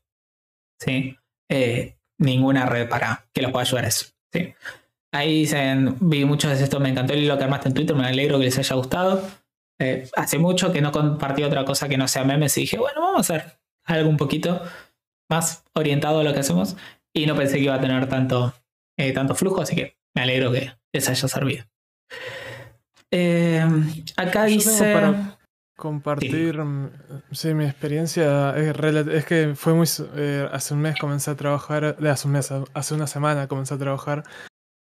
[0.81, 1.17] ¿sí?
[1.51, 4.07] Eh, ninguna red para que los pueda ayudar a eso.
[4.33, 4.55] ¿sí?
[5.13, 8.07] Ahí dicen, vi muchos de estos, me encantó el hilo que armaste en Twitter, me
[8.07, 9.23] alegro que les haya gustado.
[9.81, 13.01] Eh, hace mucho que no compartí otra cosa que no sea memes y dije, bueno,
[13.01, 14.61] vamos a hacer algo un poquito
[15.31, 16.77] más orientado a lo que hacemos
[17.15, 18.55] y no pensé que iba a tener tanto,
[18.99, 21.65] eh, tanto flujo, así que me alegro que les haya servido.
[23.11, 23.65] Eh,
[24.17, 24.93] acá dice...
[24.93, 25.38] Para
[25.79, 26.91] compartir mm,
[27.31, 27.55] sí.
[27.55, 28.77] mi experiencia es,
[29.07, 32.53] es que fue muy eh, hace un mes comencé a trabajar de hace un mes
[32.75, 34.25] hace una semana comencé a trabajar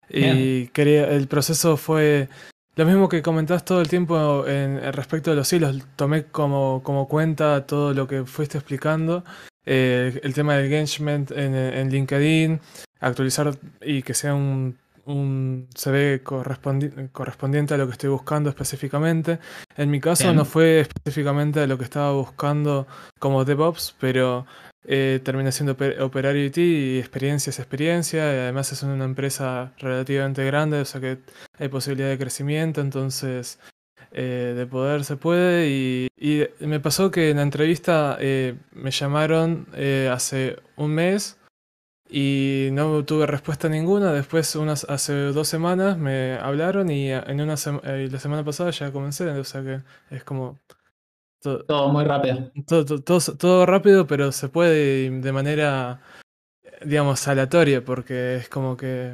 [0.09, 2.29] y quería el proceso fue
[2.75, 7.07] lo mismo que comentás todo el tiempo en, respecto de los hilos tomé como, como
[7.07, 9.23] cuenta todo lo que fuiste explicando
[9.67, 12.59] eh, el tema del engagement en, LinkedIn,
[13.01, 14.77] actualizar y que sea un,
[15.07, 19.39] un CV correspondiente a lo que estoy buscando específicamente.
[19.75, 22.87] En mi caso no fue específicamente lo que estaba buscando
[23.19, 24.45] como DevOps, pero
[24.85, 28.19] eh, terminé siendo operario IT y experiencia es experiencia.
[28.25, 31.19] Y además es una empresa relativamente grande, o sea que
[31.57, 33.59] hay posibilidad de crecimiento, entonces
[34.11, 35.69] eh, de poder se puede.
[35.69, 36.07] Y,
[36.59, 41.37] me pasó que en la entrevista eh, me llamaron eh, hace un mes
[42.09, 44.13] y no tuve respuesta ninguna.
[44.13, 49.29] Después, unas, hace dos semanas me hablaron y en una la semana pasada ya comencé.
[49.29, 50.59] O sea que es como.
[51.41, 52.51] Todo, muy rápido.
[52.65, 56.01] Todo, todo, rápido, pero se puede de manera,
[56.83, 59.13] digamos, aleatoria, porque es como que.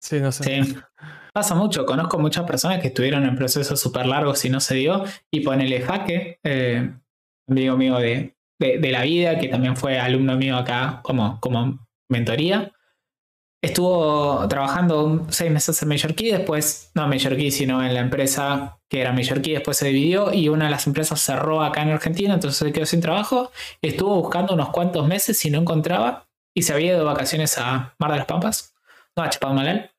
[0.00, 0.64] Sí, no sé.
[0.64, 0.76] Sí.
[1.32, 5.02] Pasa mucho, conozco muchas personas que estuvieron en procesos súper largos y no se dio,
[5.30, 6.92] y ponele jaque, eh,
[7.48, 12.72] amigo mío de, de, la vida, que también fue alumno mío acá como, como mentoría.
[13.62, 19.00] Estuvo trabajando seis meses en Major después, no en Major sino en la empresa que
[19.00, 22.58] era Major después se dividió y una de las empresas cerró acá en Argentina, entonces
[22.58, 23.52] se quedó sin trabajo.
[23.80, 27.94] Estuvo buscando unos cuantos meses y no encontraba, y se había ido de vacaciones a
[27.98, 28.74] Mar de las Pampas,
[29.16, 29.92] no a Chapadmalal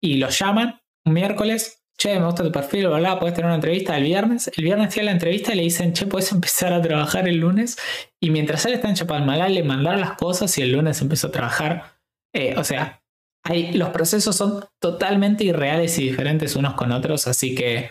[0.00, 3.96] y los llaman un miércoles che, me gusta tu perfil, bla, puedes tener una entrevista
[3.96, 4.50] el viernes.
[4.56, 7.76] El viernes tiene la entrevista y le dicen, che, puedes empezar a trabajar el lunes.
[8.20, 11.32] Y mientras él está en Chapalmalal, le mandaron las cosas y el lunes empezó a
[11.32, 11.98] trabajar.
[12.34, 13.02] Eh, o sea,
[13.44, 17.90] hay, los procesos son totalmente irreales y diferentes unos con otros, así que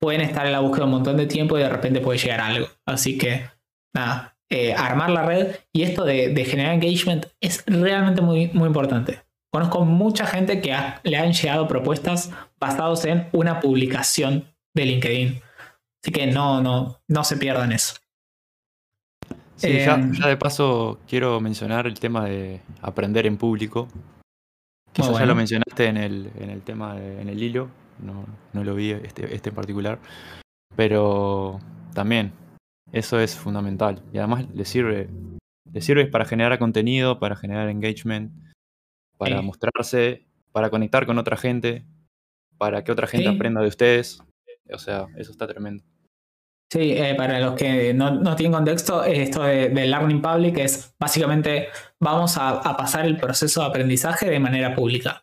[0.00, 2.68] pueden estar en la búsqueda un montón de tiempo y de repente puede llegar algo.
[2.86, 3.48] Así que,
[3.94, 9.22] nada, eh, armar la red y esto de, generar engagement es realmente muy, muy importante.
[9.52, 15.42] Conozco mucha gente que le han llegado propuestas basadas en una publicación de LinkedIn.
[16.02, 17.96] Así que no, no, no se pierdan eso.
[19.56, 23.88] Sí, ya, em, de paso quiero mencionar el tema de aprender en público.
[24.92, 27.68] Quizás ya lo mencionaste en el, en el tema, en el hilo,
[28.02, 28.24] no,
[28.54, 29.98] no lo vi este, este en particular.
[30.76, 31.60] Pero
[31.94, 32.32] también,
[32.90, 34.02] eso es fundamental.
[34.12, 35.08] Y además le sirve,
[35.70, 38.32] le sirve para generar contenido, para generar engagement
[39.22, 41.84] para mostrarse, para conectar con otra gente,
[42.58, 44.20] para que otra gente aprenda de ustedes.
[44.72, 45.84] O sea, eso está tremendo.
[46.72, 51.68] Sí, eh, para los que no, tienen contexto, esto de, Learning Public es básicamente
[52.00, 55.22] vamos a, pasar el proceso de aprendizaje de manera pública.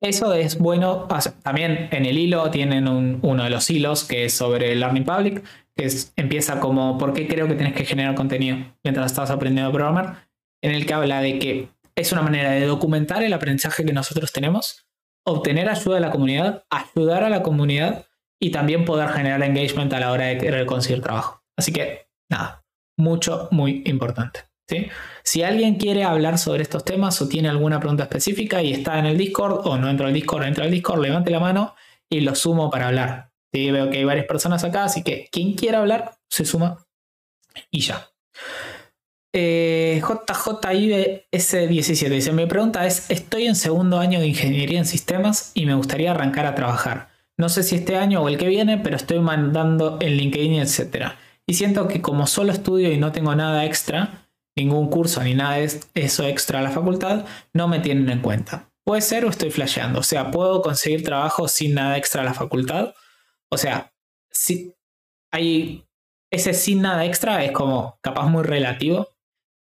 [0.00, 1.06] Eso es bueno.
[1.42, 2.88] También en el hilo tienen
[3.22, 5.44] uno de los hilos que es sobre Learning Public,
[5.76, 9.72] que empieza como ¿por qué creo que tienes que generar contenido mientras estás aprendiendo a
[9.74, 10.28] programar?
[10.62, 14.30] En el que habla de que es una manera de documentar el aprendizaje que nosotros
[14.30, 14.86] tenemos,
[15.24, 18.06] obtener ayuda de la comunidad, ayudar a la comunidad
[18.40, 21.42] y también poder generar engagement a la hora de querer conseguir trabajo.
[21.56, 22.64] Así que, nada,
[22.98, 24.40] mucho, muy importante.
[24.68, 24.88] ¿sí?
[25.24, 29.06] Si alguien quiere hablar sobre estos temas o tiene alguna pregunta específica y está en
[29.06, 31.74] el Discord o no entra al Discord, entra al Discord, levante la mano
[32.10, 33.32] y lo sumo para hablar.
[33.52, 33.70] ¿sí?
[33.70, 36.84] Veo que hay varias personas acá, así que quien quiera hablar, se suma
[37.70, 38.10] y ya.
[39.38, 45.66] Eh, JJIBS17 dice: Mi pregunta es: Estoy en segundo año de ingeniería en sistemas y
[45.66, 47.10] me gustaría arrancar a trabajar.
[47.36, 51.08] No sé si este año o el que viene, pero estoy mandando en LinkedIn, etc.
[51.46, 54.26] Y siento que como solo estudio y no tengo nada extra,
[54.56, 58.70] ningún curso ni nada de eso extra a la facultad, no me tienen en cuenta.
[58.84, 59.98] Puede ser o estoy flasheando.
[59.98, 62.94] O sea, puedo conseguir trabajo sin nada extra a la facultad.
[63.50, 63.92] O sea,
[64.30, 64.74] si
[65.30, 65.84] hay
[66.30, 69.10] ese sin nada extra es como capaz muy relativo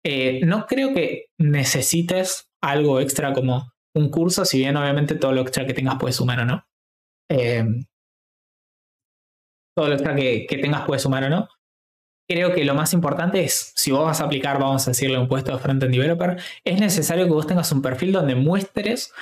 [0.04, 5.42] eh, no creo que necesites algo extra como un curso, si bien obviamente todo lo
[5.42, 6.66] extra que tengas puede sumar o no.
[7.30, 7.84] Em,
[9.76, 11.48] todo lo extra que, tengas puede sumar o no.
[12.28, 15.28] Creo que lo más importante es, si vos vas a aplicar, vamos a decirle un
[15.28, 19.12] puesto de front-end developer, es necesario que vos tengas un perfil donde muestres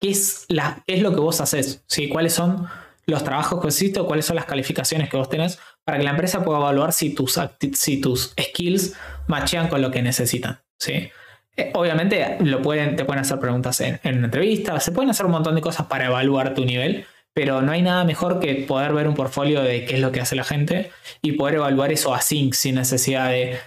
[0.00, 2.08] qué es, la, es lo que vos haces, ¿sí?
[2.08, 2.68] cuáles son
[3.06, 6.42] los trabajos que hiciste cuáles son las calificaciones que vos tenés para que la empresa
[6.42, 7.38] pueda evaluar si tus,
[7.74, 8.94] si tus skills
[9.26, 10.60] machean con lo que necesitan.
[10.78, 11.10] ¿sí?
[11.56, 15.32] Eh, obviamente lo pueden, te pueden hacer preguntas en, en entrevistas, se pueden hacer un
[15.32, 19.08] montón de cosas para evaluar tu nivel, pero no hay nada mejor que poder ver
[19.08, 20.90] un portfolio de qué es lo que hace la gente
[21.22, 23.58] y poder evaluar eso así, sin necesidad de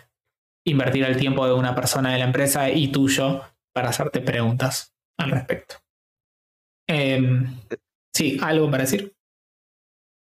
[0.66, 3.44] invertir el tiempo de una persona de la empresa y tuyo
[3.74, 5.76] para hacerte preguntas al respecto.
[6.88, 7.58] Em,
[8.14, 9.17] sí, ¿algo para decir?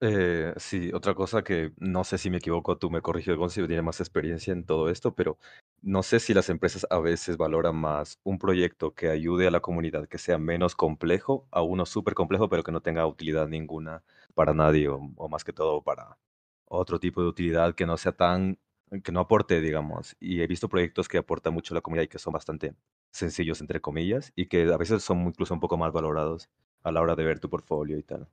[0.01, 3.81] Eh, sí, otra cosa que no sé si me equivoco, tú me corriges, Gonzalo, tiene
[3.81, 5.37] más experiencia en todo esto, pero
[5.81, 9.61] no sé si las empresas a veces valoran más un proyecto que ayude a la
[9.61, 14.03] comunidad, que sea menos complejo, a uno súper complejo, pero que no tenga utilidad ninguna
[14.33, 16.17] para nadie, o, más que todo para
[16.65, 18.59] otro tipo de utilidad que no sea tan,
[19.03, 20.15] que no aporte, digamos.
[20.19, 22.75] Y he visto proyectos que aportan mucho a la comunidad y que son bastante
[23.11, 26.49] sencillos, entre comillas, y que a veces son incluso un poco más valorados
[26.83, 28.27] a la hora de ver tu portfolio y tal.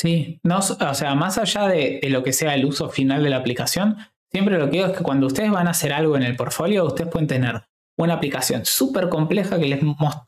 [0.00, 3.36] Sí, no, o sea, más allá de, lo que sea el uso final de la
[3.36, 3.98] aplicación,
[4.32, 6.86] siempre lo que digo es que cuando ustedes van a hacer algo en el portfolio,
[6.86, 7.64] ustedes pueden tener
[7.98, 9.80] una aplicación súper compleja que les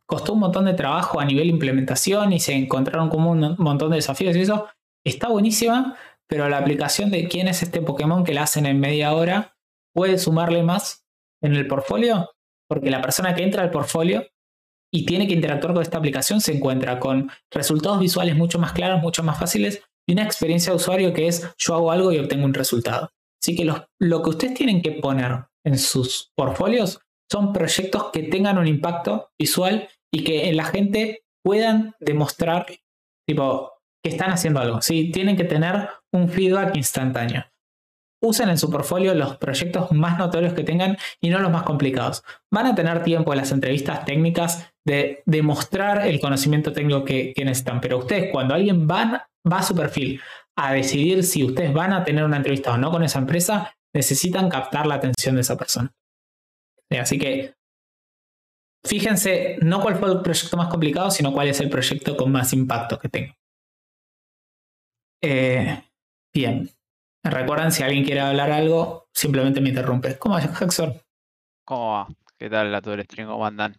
[0.05, 3.97] costó un montón de trabajo a nivel implementación y se encontraron como un montón de
[3.97, 4.69] desafíos y eso
[5.07, 5.97] está buenísima,
[6.29, 9.57] pero la aplicación de quién es este Pokémon que la hacen en media hora
[9.95, 11.07] puede sumarle más
[11.41, 12.31] en el portfolio,
[12.69, 14.27] porque la persona que entra al portfolio
[14.93, 19.01] y tiene que interactuar con esta aplicación, se encuentra con resultados visuales mucho más claros,
[19.01, 22.45] mucho más fáciles y una experiencia de usuario que es yo hago algo y obtengo
[22.45, 23.11] un resultado.
[23.43, 28.59] Así que lo que ustedes tienen que poner en sus portfolios son proyectos que tengan
[28.59, 32.67] un impacto visual y que en la gente puedan demostrar
[33.27, 33.73] tipo,
[34.05, 34.83] que están haciendo algo.
[34.83, 35.11] ¿sí?
[35.11, 37.45] Tienen que tener un feedback instantáneo
[38.23, 42.23] usen en su portfolio los proyectos más notorios que tengan y no los más complicados.
[42.51, 47.81] Van a tener tiempo en las entrevistas técnicas de demostrar el conocimiento técnico que, necesitan,
[47.81, 50.21] pero ustedes cuando alguien va a su perfil
[50.57, 54.49] a decidir si ustedes van a tener una entrevista o no con esa empresa, necesitan
[54.49, 55.93] captar la atención de esa persona.
[56.91, 57.55] Así que
[58.87, 62.53] fíjense no cuál fue el proyecto más complicado, sino cuál es el proyecto con más
[62.53, 63.37] impacto que tenga.
[65.23, 65.83] Eh,
[66.35, 66.71] bien.
[67.25, 70.19] Recuerden, si alguien quiere hablar algo, simplemente me interrumpe.
[70.19, 71.01] ¿Cómo es, Jackson?
[71.65, 72.09] ¿Cómo va?
[72.37, 73.29] ¿Qué tal a todo el stream?
[73.29, 73.77] ¿Cómo andan?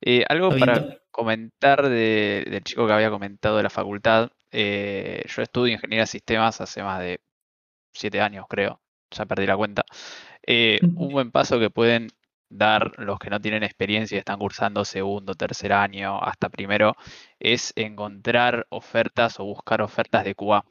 [0.00, 4.30] Eh, algo para comentar del chico que había comentado de la facultad.
[4.52, 7.20] Eh, yo estudio ingeniería de sistemas hace más de
[7.92, 8.80] siete años, creo.
[9.10, 9.84] Ya perdí la cuenta.
[10.46, 12.08] Eh, un buen paso que pueden
[12.48, 16.96] dar los que no tienen experiencia y están cursando segundo, tercer año, hasta primero,
[17.38, 20.64] es encontrar ofertas o buscar ofertas de QA.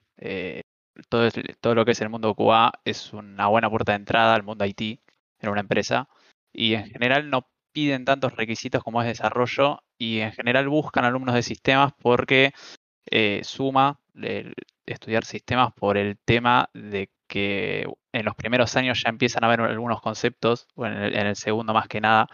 [1.07, 1.29] Todo,
[1.61, 4.65] todo lo que es el mundo QA es una buena puerta de entrada al mundo
[4.65, 4.99] IT
[5.39, 6.09] en una empresa
[6.51, 11.35] y en general no piden tantos requisitos como es desarrollo y en general buscan alumnos
[11.35, 12.53] de sistemas porque
[13.11, 13.99] eh, suma
[14.85, 19.61] estudiar sistemas por el tema de que en los primeros años ya empiezan a haber
[19.61, 22.27] algunos conceptos, o en el, segundo más que nada,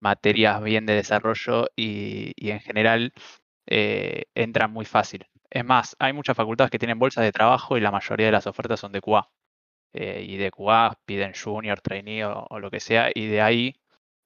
[0.00, 3.12] materias bien de desarrollo y, en general
[3.66, 5.26] eh, entran muy fácil.
[5.50, 8.46] Es más, hay muchas facultades que tienen bolsas de trabajo y la mayoría de las
[8.46, 9.28] ofertas son de QA.
[9.92, 13.74] Eh, y de QA piden junior, trainee o, lo que sea, y de ahí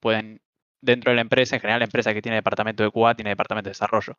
[0.01, 0.43] pueden,
[0.83, 3.69] dentro de la empresa, en general la empresa que tiene departamento de QA tiene departamento
[3.69, 4.17] de desarrollo.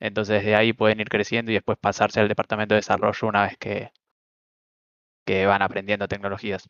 [0.00, 3.56] Entonces de ahí pueden ir creciendo y después pasarse al departamento de desarrollo una vez
[3.58, 3.92] que,
[5.24, 6.68] que van aprendiendo tecnologías.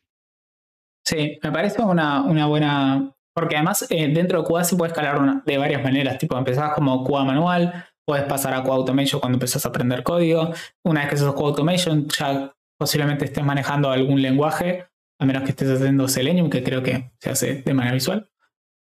[1.05, 5.43] Sí, me parece una, una buena, porque además eh, dentro de QA se puede escalar
[5.43, 9.63] de varias maneras, tipo empezás como QA manual, puedes pasar a QA Automation cuando empezás
[9.67, 10.51] a aprender código,
[10.83, 14.87] una vez que sos QA Automation ya posiblemente estés manejando algún lenguaje,
[15.19, 18.27] a menos que estés haciendo Selenium, que creo que se hace de manera visual.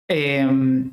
[0.08, 0.90] Em,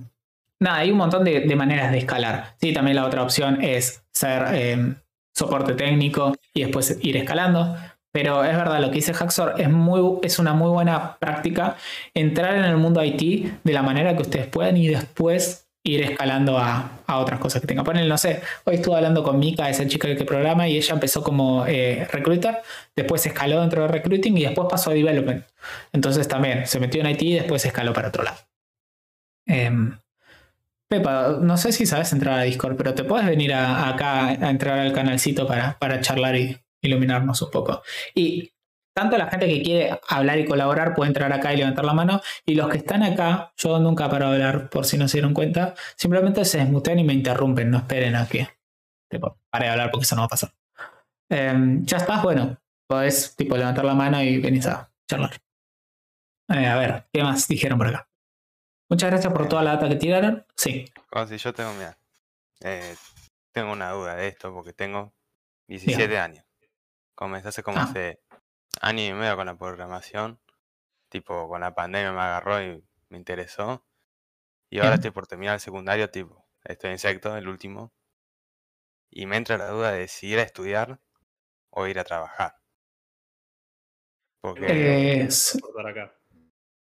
[0.60, 2.56] nada, hay un montón de, maneras de escalar.
[2.60, 4.96] Sí, también la otra opción es ser em,
[5.34, 7.78] soporte técnico y después ir escalando.
[8.12, 11.78] Pero es verdad, lo que dice Haxor es, muy, es una muy buena práctica
[12.14, 16.58] entrar en el mundo IT de la manera que ustedes puedan y después ir escalando
[16.58, 17.84] a, otras cosas que tenga.
[17.84, 21.24] Ponen, no sé, hoy estuve hablando con Mika, esa chica que programa, y ella empezó
[21.24, 22.62] como eh, recruiter,
[22.96, 25.46] después escaló dentro de recruiting y después pasó a development.
[25.94, 28.38] Entonces también se metió en IT y después escaló para otro lado.
[29.46, 29.98] Em,
[30.90, 34.80] Pepa, no sé si sabes entrar a Discord, pero te puedes venir acá a entrar
[34.80, 37.82] al canalcito para, para charlar y iluminarnos un poco.
[38.16, 38.52] Y
[38.98, 42.20] tanto la gente que quiere hablar y colaborar puede entrar acá y levantar la mano.
[42.48, 45.36] Y los que están acá, yo nunca paro de hablar por si no se dieron
[45.36, 48.50] cuenta, simplemente se desmutean y me interrumpen, no esperen a que
[49.52, 50.52] pare de hablar porque eso no va a pasar.
[51.30, 55.40] Em, ya estás, bueno, podés tipo levantar la mano y venís a charlar.
[56.50, 58.10] Eh, a ver, ¿qué más dijeron por acá?
[58.90, 60.44] Muchas gracias por toda la data que tiraron.
[60.56, 60.92] Sí.
[61.28, 61.96] si yo tengo, mira,
[62.62, 62.96] eh,
[63.54, 65.14] tengo una duda de esto porque tengo
[65.68, 66.44] 17 años.
[67.14, 67.84] Comencé hace como ah.
[67.84, 68.22] hace
[68.82, 70.40] año y medio con la programación.
[71.10, 73.86] Tipo, con la pandemia me agarró y me interesó.
[74.70, 77.94] Y ahora estoy por terminar el secundario, tipo, estoy en sexto, el último.
[79.10, 81.00] Y me entra la duda de si ir a estudiar
[81.70, 82.58] o ir a trabajar.
[84.42, 85.28] Porque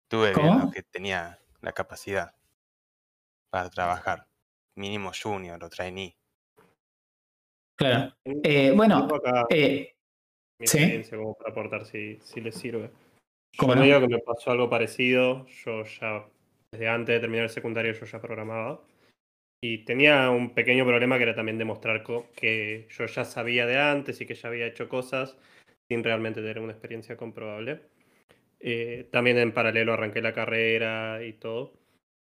[0.08, 2.34] tuve viendo que tenía la capacidad
[3.50, 4.28] para trabajar.
[4.74, 6.18] Mínimo junior o trainee.
[7.76, 8.14] Claro.
[8.24, 9.08] Eh, bueno,
[9.50, 9.96] eh,
[10.58, 12.90] mi experiencia como para aportar si, si les sirve.
[13.56, 16.26] Como digo que me pasó algo parecido, yo ya,
[16.72, 18.80] desde antes de terminar el secundario, yo ya programaba.
[19.62, 24.20] Y tenía un pequeño problema que era también demostrar que yo ya sabía de antes
[24.20, 25.38] y que ya había hecho cosas
[25.88, 27.82] sin realmente tener una experiencia comprobable.
[28.60, 31.72] Eh, también en paralelo arranqué la carrera y todo.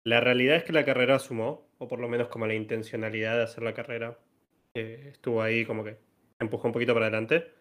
[0.05, 3.43] La realidad es que la carrera sumó, o por lo menos como la intencionalidad de
[3.45, 4.19] hacer la carrera,
[4.75, 5.99] eh, estuvo ahí como que
[6.41, 7.60] empujó un poquito para adelante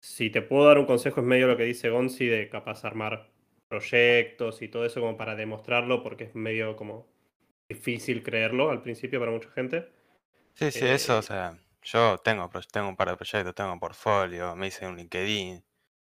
[0.00, 3.30] si te puedo dar un consejo, es medio lo que dice Gonzi de capaz armar
[3.68, 7.06] proyectos y todo eso como para demostrarlo, porque es medio como
[7.68, 9.92] difícil creerlo al principio para mucha gente.
[10.54, 13.80] Sí, sí, eso, o eh, sea, yo tengo, tengo un par de proyectos, tengo un
[13.80, 15.64] portfolio, me hice un LinkedIn,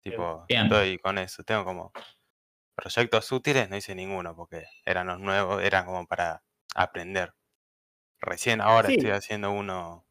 [0.03, 1.93] tipo, estoy con eso, tengo como
[2.75, 7.35] proyectos útiles, no hice ninguno porque eran los nuevos, eran como para aprender.
[8.21, 10.07] Recién ahora estoy haciendo uno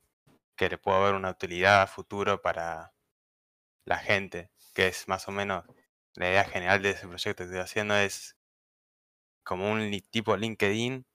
[0.56, 2.95] que le puedo ver una utilidad a futuro para
[3.86, 5.66] la gente, que es más o menos
[6.16, 8.36] la idea general de ese proyecto que estoy haciendo, es
[9.44, 11.06] como un tipo LinkedIn,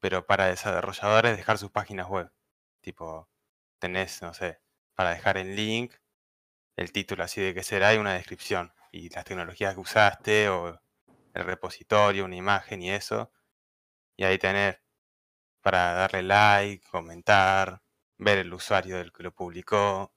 [0.00, 2.32] pero para desarrolladores dejar sus páginas web.
[2.80, 3.28] Tipo,
[3.78, 4.60] tenés, no sé,
[4.94, 5.94] para dejar el link,
[6.76, 8.72] el título así de qué será y una descripción.
[8.92, 10.80] Y las tecnologías que usaste o
[11.34, 13.32] el repositorio, una imagen y eso.
[14.16, 14.80] Y ahí tenés
[15.62, 17.82] para darle like, comentar,
[18.18, 20.14] ver el usuario del que lo publicó,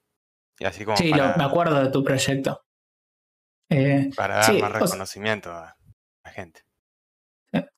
[0.96, 2.62] sí, me acuerdo de tu proyecto.
[3.70, 5.76] Eh, para dar más reconocimiento a
[6.24, 6.60] la gente.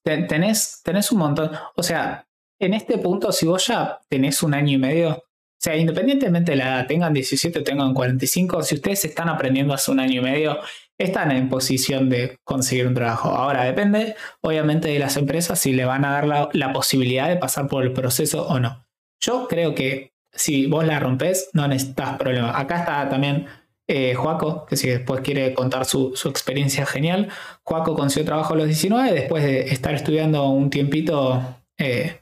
[0.03, 1.51] Tenés, tenés un montón.
[1.77, 2.27] O sea,
[2.59, 5.27] en este punto, si vos ya tenés un año y medio,
[5.67, 9.91] sea, independientemente de la edad, tengan 17 o tengan 45, si ustedes están aprendiendo hace
[9.91, 10.59] un año y medio,
[10.97, 13.31] están en posición de conseguir un trabajo.
[13.31, 17.67] Ahora depende, obviamente, de las empresas si le van a dar la, posibilidad de pasar
[17.67, 18.87] por el proceso o no.
[19.21, 22.59] Yo creo que si vos la rompes, no necesitas problema.
[22.59, 23.47] Acá está también
[23.89, 27.29] eh, Joaco, que si después quiere contar su, experiencia genial.
[27.65, 31.43] Joaco consiguió trabajo a los 19 después de estar estudiando un tiempito.
[31.79, 32.21] Eh,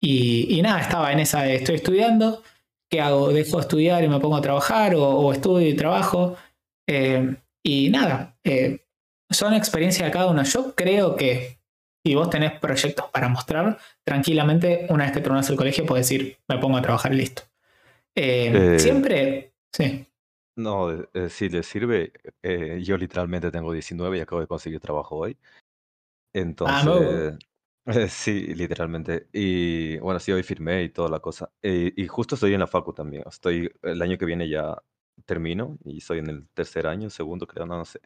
[0.00, 2.42] y, nada, estaba en esa de estoy estudiando
[2.90, 3.32] ¿qué hago?
[3.32, 6.36] ¿Dejo de estudiar y me pongo a trabajar o, estudio y trabajo?
[6.88, 8.86] Eh, y nada, eh,
[9.30, 10.42] son experiencias de cada uno.
[10.44, 11.55] Yo creo que
[12.06, 16.38] si vos tenés proyectos para mostrar, tranquilamente, una vez que terminas el colegio, puedes decir,
[16.48, 17.42] me pongo a trabajar y listo.
[18.14, 20.06] Eh, siempre, sí.
[20.56, 20.88] No,
[21.28, 22.12] si les sirve,
[22.80, 25.36] yo literalmente tengo 19 y acabo de conseguir trabajo hoy.
[25.42, 27.38] Ah, Entonces,
[28.10, 29.28] Sí, literalmente.
[29.32, 31.50] Y bueno, sí, hoy firmé y toda la cosa.
[31.62, 33.24] Eh, y justo estoy en la facu también.
[33.26, 34.76] Estoy, el año que viene ya
[35.24, 38.00] termino y soy en el tercer año, segundo creo, no, sé.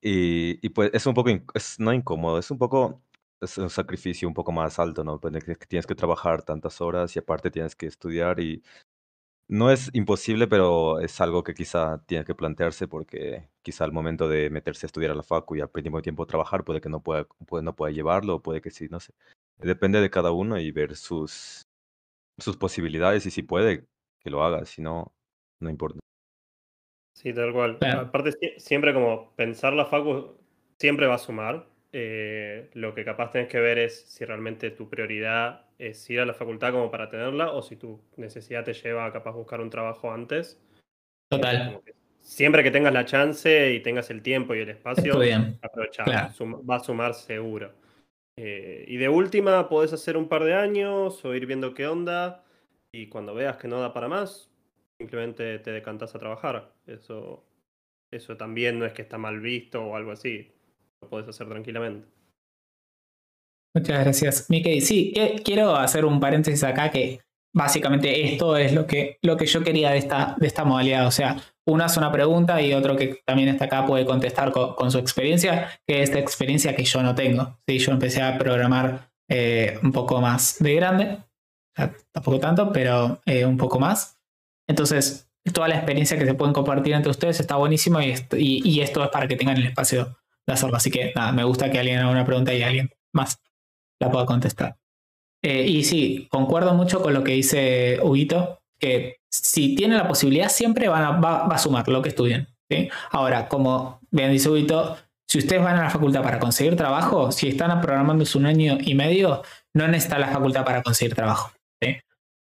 [0.00, 3.02] Y, y pues es un poco, es no incómodo, es un poco,
[3.40, 5.18] es un sacrificio un poco más alto, ¿no?
[5.18, 8.62] Pues, que tienes que trabajar tantas horas y aparte tienes que estudiar y
[9.48, 14.28] no es imposible, pero es algo que quizá tiene que plantearse porque quizá al momento
[14.28, 17.02] de meterse a estudiar a la facu y al mismo tiempo trabajar, puede que no
[17.02, 19.12] pueda, puede, no pueda llevarlo, puede que sí, no sé.
[19.58, 21.66] Depende de cada uno y ver sus,
[22.38, 23.86] sus posibilidades y si puede,
[24.20, 25.12] que lo haga, si no,
[25.58, 25.98] no importa.
[27.14, 27.78] Sí, tal cual.
[27.82, 30.38] Aparte, siempre como pensar la facu
[30.78, 31.66] siempre va a sumar.
[31.92, 36.26] Eh, lo que capaz tenés que ver es si realmente tu prioridad es ir a
[36.26, 39.70] la facultad como para tenerla o si tu necesidad te lleva a capaz buscar un
[39.70, 40.60] trabajo antes.
[41.28, 41.80] Total.
[42.20, 45.14] siempre que tengas la chance y tengas el tiempo y el espacio,
[45.62, 46.08] aprovechar.
[46.08, 47.72] Va a sumar seguro.
[48.36, 52.44] Eh, y de última, podés hacer un par de años o ir viendo qué onda.
[52.92, 54.50] Y cuando veas que no da para más,
[54.98, 56.72] simplemente te decantas a trabajar.
[56.86, 57.44] Eso,
[58.10, 60.52] eso también no es que está mal visto o algo así.
[61.02, 62.06] Lo podés hacer tranquilamente.
[63.74, 64.80] Muchas gracias, Mickey.
[64.80, 67.20] Sí, quiero hacer un paréntesis acá que
[67.54, 71.06] básicamente esto es lo que, lo que yo quería de esta, de esta modalidad.
[71.06, 71.36] O sea,
[71.66, 75.68] uno hace una pregunta y otro que también está acá puede contestar con, su experiencia,
[75.86, 77.58] que es esta experiencia que yo no tengo.
[77.66, 77.78] ¿sí?
[77.78, 81.18] Yo empecé a programar eh, un poco más de grande,
[82.12, 84.18] tampoco tanto, pero eh, un poco más.
[84.68, 89.02] Entonces, toda la experiencia que se pueden compartir entre ustedes está buenísima y, y, esto
[89.02, 90.16] es para que tengan el espacio
[90.46, 90.76] de hacerlo.
[90.76, 93.38] Así que nada, me gusta que alguien haga una pregunta y alguien más
[94.00, 94.76] la pueda contestar.
[95.42, 100.48] Eh, y sí, concuerdo mucho con lo que dice Huguito, que si tiene la posibilidad
[100.48, 102.48] siempre va, a sumar lo que estudien.
[103.10, 104.96] Ahora, como bien dice Huguito,
[105.28, 108.94] si ustedes van a la facultad para conseguir trabajo, si están programando un año y
[108.94, 109.42] medio,
[109.74, 111.52] no necesita la facultad para conseguir trabajo.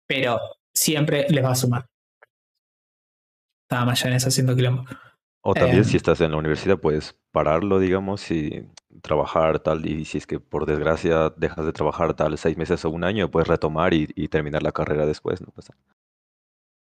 [0.07, 0.41] Pero
[0.74, 1.87] siempre les va a sumar.
[3.64, 4.85] Estaba mayonesa haciendo quilombo.
[5.43, 5.97] O también si em.
[5.97, 8.66] estás en la universidad puedes pararlo, digamos, y
[9.03, 12.91] trabajar tal, y si es que por desgracia dejas de trabajar tal seis meses o
[12.91, 15.49] un año, puedes retomar y, terminar la carrera después, ¿no?
[15.49, 15.74] pasa.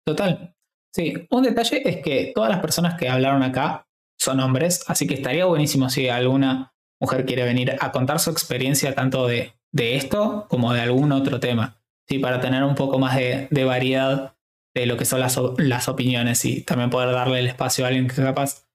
[0.06, 0.54] Total.
[0.94, 3.86] Sí, un detalle es que todas las personas que hablaron acá
[4.18, 8.94] son hombres, así que estaría buenísimo si alguna mujer quiere venir a contar su experiencia
[8.94, 12.18] tanto de, de esto como de algún otro tema, ¿sí?
[12.18, 14.37] para tener un poco más de, de variedad
[14.80, 18.08] de lo que son las, las, opiniones y también poder darle el espacio a alguien
[18.08, 18.66] que capaz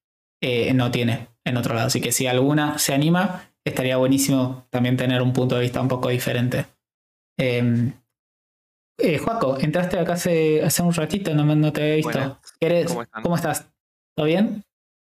[0.42, 1.88] eh, no tiene en otro lado.
[1.88, 5.88] Así que si alguna se anima, estaría buenísimo también tener un punto de vista un
[5.88, 6.66] poco diferente.
[7.38, 7.94] Em,
[9.00, 12.40] eh, Joaco, entraste acá hace, hace un ratito, no, no te había visto.
[13.24, 13.70] ¿Cómo, estás?
[14.16, 14.64] ¿Todo bien?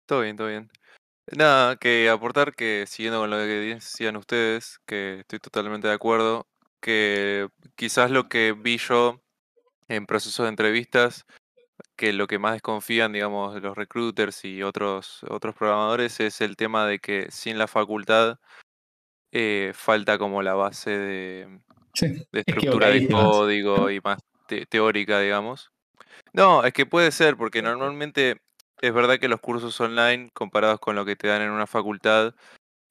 [0.06, 0.70] Todo bien, todo bien.
[1.36, 6.46] Nada, que aportar que siguiendo con lo que decían ustedes, que estoy totalmente de acuerdo,
[6.80, 9.23] que quizás lo que vi yo
[9.88, 11.26] en procesos de entrevistas
[11.96, 16.86] que lo que más desconfían, digamos, los recruiters y otros, otros programadores es el tema
[16.86, 18.38] de que sin la facultad
[19.32, 21.60] eh, falta como la base de,
[22.00, 24.18] de estructura de código y más
[24.68, 25.70] teórica, digamos.
[26.32, 28.40] No, es que puede ser, porque normalmente
[28.80, 32.34] es verdad que los cursos online, comparados con lo que te dan en una facultad,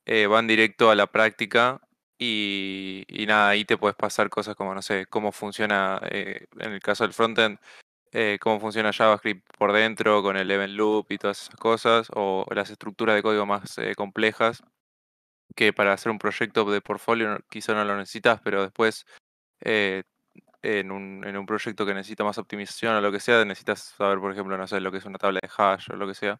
[0.06, 1.82] eh, van directo a la práctica
[2.18, 6.80] y, nada, ahí te puedes pasar cosas como, no sé, cómo funciona, eh, en el
[6.82, 7.60] caso del frontend,
[8.12, 12.46] eh, cómo funciona JavaScript por dentro con el event loop y todas esas cosas, o
[12.54, 14.64] las estructuras de código más eh, complejas,
[15.56, 19.06] que para hacer un proyecto de portfolio quizá no lo necesitas, pero después
[19.62, 24.20] en, un, en un proyecto que necesita más optimización o lo que sea, necesitas saber,
[24.20, 26.40] por ejemplo, no sé, lo que es una tabla de hash o lo que sea.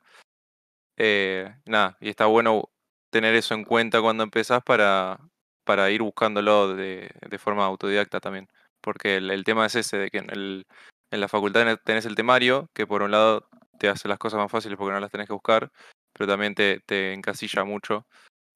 [1.66, 2.70] nada, y está bueno
[3.10, 5.20] tener eso en cuenta cuando empezás para,
[5.64, 8.48] para ir buscándolo de, de forma autodidacta también.
[8.82, 10.68] Porque el, tema es ese, de que en el,
[11.12, 13.48] en la facultad tenés el temario, que por un lado
[13.80, 15.72] te hace las cosas más fáciles porque no las tenés que buscar,
[16.12, 18.06] pero también te, encasilla mucho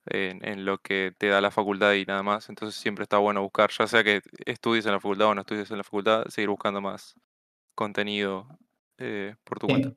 [0.06, 2.50] en, lo que te da la facultad y nada más.
[2.50, 5.72] Entonces siempre está bueno buscar, ya sea que estudies en la facultad o no estudies
[5.72, 7.16] en la facultad, seguir buscando más
[7.76, 8.48] contenido
[8.98, 9.94] eh, por tu cuenta.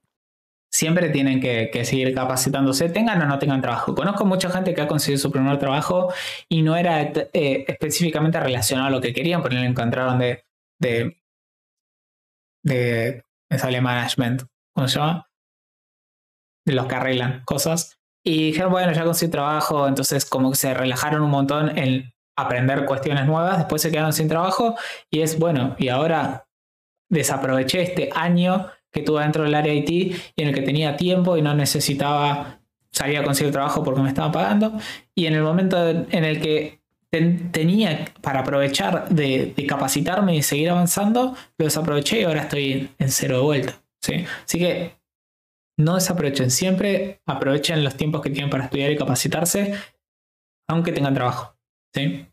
[0.72, 3.94] Siempre tienen que, seguir capacitándose, tengan o no tengan trabajo.
[3.94, 6.12] Conozco mucha gente que ha conseguido su primer trabajo
[6.48, 10.44] y no era eh, específicamente relacionado a lo que querían, porque lo encontraron de,
[10.78, 11.18] de,
[12.62, 14.44] de, management,
[14.74, 15.28] ¿cómo se llama?
[16.64, 17.98] De los que arreglan cosas.
[18.24, 22.84] Y dijeron, bueno, ya conseguí trabajo, entonces como que se relajaron un montón en aprender
[22.86, 24.76] cuestiones nuevas, después se quedaron sin trabajo
[25.10, 26.46] y es, bueno, y ahora
[27.10, 31.36] desaproveché este año que tuve dentro del área IT y en el que tenía tiempo
[31.36, 32.60] y no necesitaba
[32.90, 34.78] salir a conseguir trabajo porque me estaba pagando.
[35.14, 36.80] Y en el momento en el que
[37.10, 43.38] tenía para aprovechar de, capacitarme y seguir avanzando, lo desaproveché y ahora estoy en cero
[43.38, 43.82] de vuelta.
[44.00, 44.24] ¿sí?
[44.44, 45.00] Así que
[45.76, 49.74] no desaprovechen siempre, aprovechen los tiempos que tienen para estudiar y capacitarse,
[50.68, 51.56] aunque tengan trabajo.
[51.94, 52.26] ¿sí?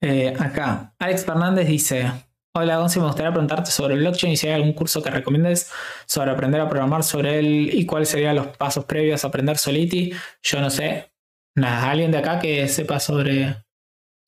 [0.00, 2.10] Eh, acá, Alex Fernández dice,
[2.52, 5.70] Hola Gonzi, me gustaría preguntarte sobre blockchain y si hay algún curso que recomiendes
[6.04, 10.12] sobre aprender a programar sobre él y cuáles serían los pasos previos a aprender Solidity.
[10.42, 11.12] Yo no sé.
[11.54, 13.64] Nada, alguien de acá que sepa sobre,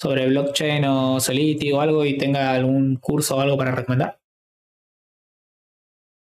[0.01, 4.20] sobre blockchain o Solidity o algo y tenga algún curso o algo para recomendar.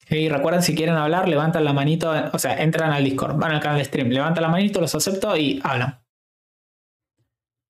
[0.09, 3.61] Y recuerden, si quieren hablar, levantan la manito, o sea, entran al Discord, van al
[3.61, 6.01] canal de stream, levantan la manito, los acepto y hablan.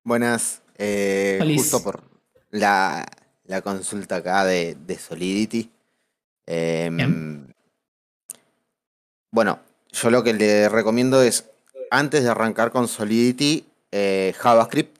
[0.04, 0.62] Buenas.
[0.76, 2.02] Eh, justo por
[2.50, 3.06] la,
[3.50, 5.68] la consulta acá de, Solidity.
[6.46, 7.52] Em,
[9.32, 9.58] bueno,
[9.90, 11.50] yo lo que le recomiendo es,
[11.90, 14.96] antes de arrancar con Solidity, eh, JavaScript,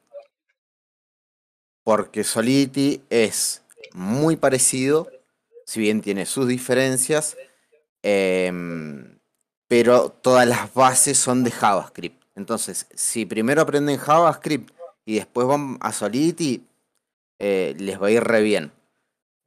[1.84, 5.08] porque Solidity es muy parecido,
[5.64, 7.36] si bien tiene sus diferencias,
[8.02, 9.20] em,
[9.68, 12.20] pero todas las bases son de JavaScript.
[12.34, 14.72] Entonces, si primero aprenden JavaScript
[15.04, 16.66] y después van a Solidity,
[17.40, 18.70] eh, les va a ir re bien.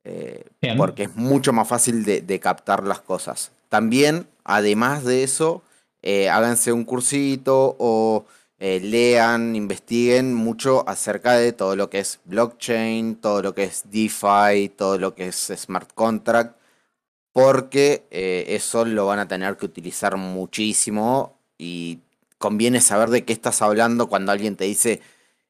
[0.03, 0.43] Eh,
[0.75, 3.51] porque es mucho más fácil de, captar las cosas.
[3.69, 5.61] También, además de eso,
[6.01, 8.25] eh, háganse un cursito o
[8.59, 14.69] lean, investiguen mucho acerca de todo lo que es blockchain, todo lo que es DeFi,
[14.69, 16.57] todo lo que es smart contract,
[17.33, 21.99] porque eso lo van a tener que utilizar muchísimo y
[22.37, 25.01] conviene saber de qué estás hablando cuando alguien te dice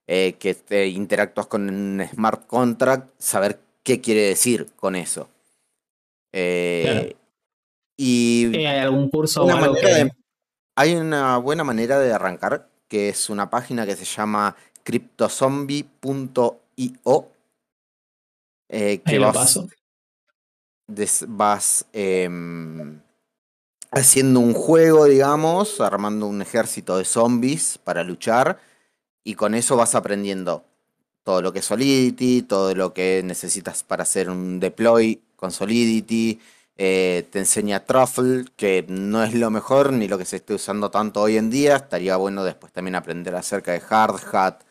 [0.08, 5.30] eh, que te interactúas con un smart contract, saber qué quiere decir con eso.
[6.34, 7.16] Eh,
[7.96, 9.48] y ¿Hay algún curso?
[10.76, 17.30] hay una buena manera de arrancar, que es una página que se llama cryptozombie.io.
[18.70, 19.60] Eh, que vas,
[21.28, 23.00] vas em,
[23.92, 28.60] haciendo un juego, digamos, armando un ejército de zombies para luchar
[29.24, 30.66] y con eso vas aprendiendo
[31.24, 36.40] todo lo que es Solidity, todo lo que necesitas para hacer un deploy con Solidity.
[36.76, 40.92] Eh, te enseña Truffle, que no es lo mejor ni lo que se esté usando
[40.92, 41.78] tanto hoy en día.
[41.78, 44.64] Estaría bueno después también aprender acerca de Hard Hat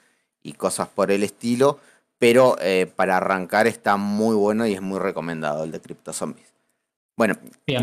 [0.42, 1.78] y cosas por el estilo.
[2.18, 6.51] Pero eh, para arrancar está muy bueno y es muy recomendado el de Crypto Zombies.
[7.16, 7.34] Bueno,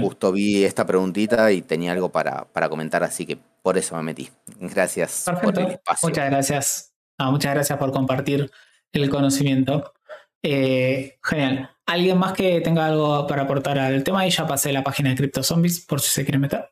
[0.01, 4.03] justo vi esta preguntita y tenía algo para, para comentar, así que por eso me
[4.03, 4.29] metí.
[4.59, 6.09] Gracias por el espacio.
[6.09, 6.93] Muchas gracias.
[7.19, 8.49] muchas gracias por compartir
[8.91, 9.93] el conocimiento.
[10.41, 11.69] Eh, genial.
[11.85, 14.25] ¿Alguien más que tenga algo para aportar al tema?
[14.25, 16.71] Y ya pasé la página de Crypto Zombies por si se quiere meter.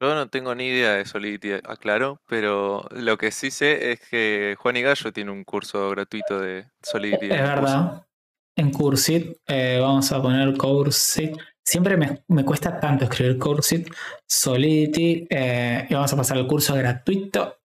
[0.00, 4.54] Yo no tengo ni idea de Solidity, aclaro, pero lo que sí sé es que
[4.58, 7.26] Juan y Gallo tiene un curso gratuito de Solidity.
[7.26, 8.06] Es verdad.
[8.54, 11.36] En Cursit, eh, vamos a poner Cursit.
[11.68, 13.92] Siempre me, cuesta tanto escribir Cursit,
[14.26, 17.58] Solidity, eh, y vamos a pasar al curso gratuito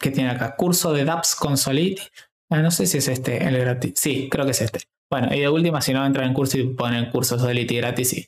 [0.00, 2.00] que tiene acá, curso de DApps con Solidity.
[2.48, 3.92] Ah, no sé si es este el gratis.
[3.96, 4.80] Sí, creo que es este.
[5.10, 8.26] Bueno, y de última, si no entran en curso y ponen curso Solidity gratis y,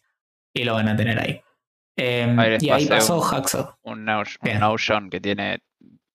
[0.55, 1.41] y lo van a tener ahí.
[1.97, 3.79] Em, y ahí pasó Haxo.
[3.85, 5.61] Un, un Notion que tiene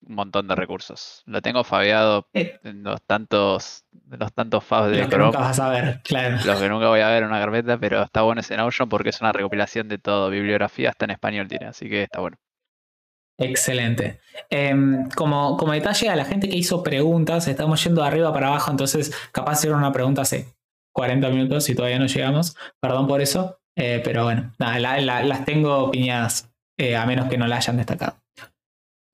[0.08, 1.24] un montón de recursos.
[1.26, 2.60] Lo tengo fabiado eh.
[2.64, 6.38] en los tantos, los tantos fabs de los que nunca vas a ver, claro.
[6.45, 9.10] Los que nunca voy a ver en una carpeta, pero está bueno ese Notion porque
[9.10, 10.30] es una recopilación de todo.
[10.30, 12.38] Bibliografía hasta en español tiene, así que está bueno.
[13.38, 14.20] Excelente.
[14.49, 18.47] Em, como, como detalle a la gente que hizo preguntas, estamos yendo de arriba para
[18.47, 20.54] abajo, entonces capaz de una pregunta hace
[20.93, 22.56] 40 minutos y todavía no llegamos.
[22.80, 27.47] Perdón por eso, eh, pero bueno, nada, las tengo opinadas, eh, a menos que no
[27.47, 28.22] la hayan destacado.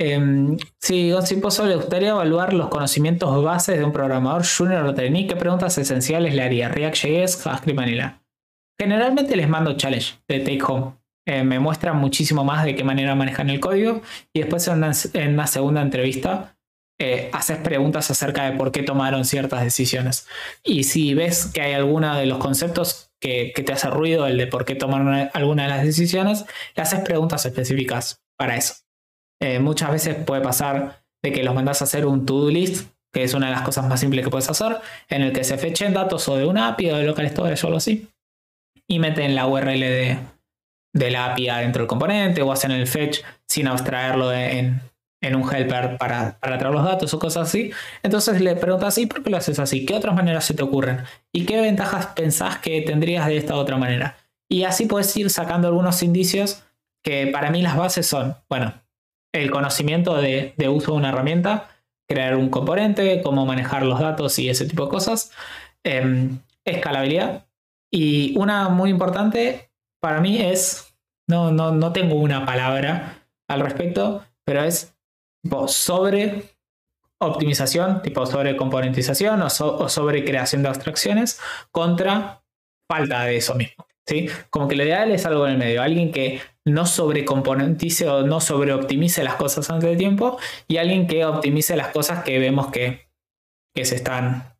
[0.01, 5.27] Eh, sí, Gonzalo, le gustaría evaluar los conocimientos bases de un programador junior o trainee.
[5.27, 6.69] ¿Qué preguntas esenciales le haría?
[6.69, 8.21] React.js, JavaScript Vanilla.
[8.79, 10.93] generalmente les mando challenge de take home.
[11.27, 14.01] Eh, me muestran muchísimo más de qué manera manejan el código
[14.33, 16.57] y después en una, segunda entrevista
[16.97, 20.27] eh, haces preguntas acerca de por qué tomaron ciertas decisiones.
[20.63, 24.47] Y si ves que hay alguno de los conceptos que, te hace ruido, el de
[24.47, 26.45] por qué tomaron alguna de las decisiones,
[26.75, 28.88] le haces preguntas específicas para eso.
[29.41, 33.23] Eh, muchas veces puede pasar de que los mandas a hacer un to-do list, que
[33.23, 34.77] es una de las cosas más simples que puedes hacer,
[35.09, 37.67] en el que se fechen datos o de una API o de local storage o
[37.67, 38.07] algo así,
[38.87, 40.17] y meten la URL de,
[40.93, 44.81] de la API dentro del componente o hacen el fetch sin abstraerlo en,
[45.21, 47.71] un helper para, para, traer los datos o cosas así.
[48.03, 49.85] Entonces le preguntas, ¿y por qué lo haces así?
[49.85, 51.03] ¿Qué otras maneras se te ocurren?
[51.33, 54.17] ¿Y qué ventajas pensás que tendrías de esta otra manera?
[54.49, 56.63] Y así puedes ir sacando algunos indicios
[57.03, 58.73] que para mí las bases son, bueno,
[59.33, 61.69] el conocimiento de, uso de una herramienta,
[62.07, 65.31] crear un componente, cómo manejar los datos y ese tipo de cosas,
[65.83, 67.45] em, escalabilidad.
[67.91, 69.71] Y una muy importante
[70.01, 70.95] para mí es,
[71.27, 74.95] no, no, no tengo una palabra al respecto, pero es
[75.67, 76.43] sobre
[77.19, 81.39] optimización, tipo sobre componentización o, sobre creación de abstracciones
[81.71, 82.41] contra
[82.89, 83.85] falta de eso mismo.
[84.05, 84.29] ¿sí?
[84.49, 86.41] Como que lo ideal es algo en el medio, alguien que
[86.73, 91.89] no sobrecomponentice o no sobreoptimice las cosas antes de tiempo y alguien que optimice las
[91.89, 93.09] cosas que vemos que,
[93.73, 94.55] que se están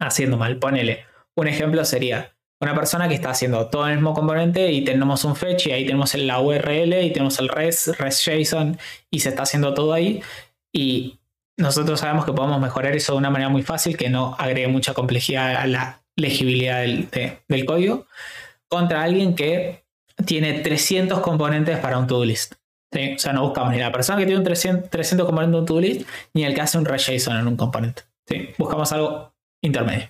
[0.00, 0.58] haciendo mal.
[0.58, 5.24] Ponele, un ejemplo sería, una persona que está haciendo todo el mismo componente y tenemos
[5.24, 8.78] un fetch y ahí tenemos la URL y tenemos el res, res JSON
[9.10, 10.22] y se está haciendo todo ahí.
[10.72, 11.18] Y
[11.56, 14.94] nosotros sabemos que podemos mejorar eso de una manera muy fácil que no agregue mucha
[14.94, 18.06] complejidad a la legibilidad del código
[18.68, 19.83] contra alguien que
[20.26, 22.54] tiene 300 componentes para un to-do list.
[22.92, 25.66] O sea, no buscamos ni la persona que tiene un 300, 300 componentes en un
[25.66, 28.02] to-do list ni el que hace un JSON en un componente.
[28.56, 30.08] Buscamos algo intermedio.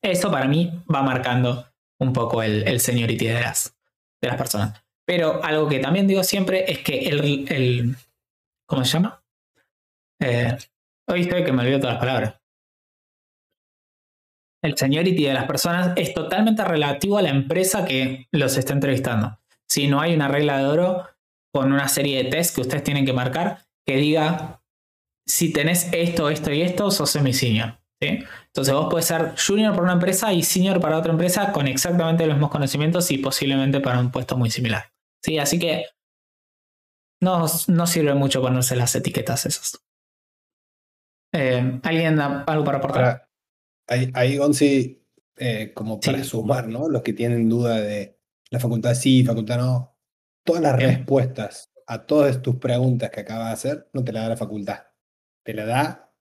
[0.00, 1.66] Eso para mí va marcando
[2.00, 3.76] un poco el, el seniority de las,
[4.22, 4.80] de las personas.
[5.06, 7.96] Pero algo que también digo siempre es que el, el
[8.66, 9.24] ¿cómo se llama?
[10.20, 10.56] Eh,
[11.08, 12.34] hoy estoy que me olvido todas las palabras.
[14.62, 19.38] El seniority de las personas es totalmente relativo a la empresa que los está entrevistando.
[19.68, 21.06] Si no hay una regla de oro
[21.52, 24.62] con una serie de tests que ustedes tienen que marcar que diga
[25.26, 27.78] si tenés esto, esto y esto, sos semi-senior.
[28.00, 32.26] Entonces vos puedes ser junior para una empresa y senior para otra empresa con exactamente
[32.26, 34.92] los mismos conocimientos y posiblemente para un puesto muy similar.
[35.22, 35.38] ¿sí?
[35.38, 35.86] Así que
[37.20, 39.82] no, no sirve mucho ponerse las etiquetas esas.
[41.34, 43.27] Eh, ¿Alguien algo para aportar?
[43.88, 45.02] Ahí, ahí Gonzi,
[45.36, 46.88] eh, como para sumar, ¿no?
[46.88, 48.18] Los que tienen duda de
[48.50, 49.96] la facultad sí, facultad no.
[50.44, 54.28] Todas las respuestas a todas tus preguntas que acabas de hacer no te la da
[54.30, 54.78] la facultad.
[55.42, 56.12] Te la da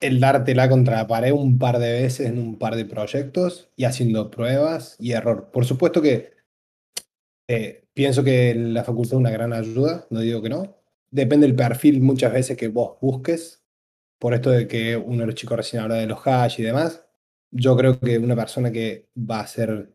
[0.00, 3.84] el dártela contra la pared un par de veces en un par de proyectos y
[3.84, 5.50] haciendo pruebas y error.
[5.52, 6.32] Por supuesto que
[7.48, 10.76] eh, pienso que la facultad es una gran ayuda, no digo que no.
[11.10, 13.59] Depende del perfil muchas veces que vos busques,
[14.20, 17.04] por esto de que uno de los chicos recién habla de los hash y demás.
[17.50, 19.90] Yo creo que una persona que va a hacer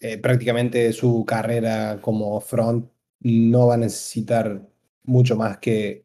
[0.00, 2.90] eh, prácticamente su carrera como front
[3.20, 4.68] no va a necesitar
[5.04, 6.04] mucho más que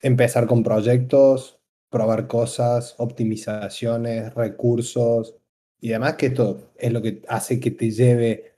[0.00, 1.58] empezar con proyectos,
[1.90, 5.36] probar cosas, optimizaciones, recursos
[5.80, 8.54] y demás, que esto es lo que hace que te lleve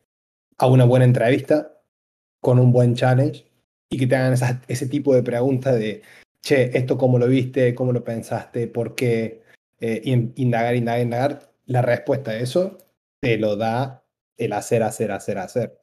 [0.58, 1.80] a una buena entrevista
[2.40, 3.46] con un buen challenge
[3.88, 4.34] y que te hagan
[4.68, 6.02] ese tipo de preguntas de,
[6.42, 9.42] che, esto cómo lo viste, cómo lo pensaste, por qué,
[9.80, 11.52] eh, indagar, indagar, indagar.
[11.66, 12.78] La respuesta a eso
[13.20, 14.04] te lo da
[14.36, 15.80] el hacer, hacer, hacer, hacer.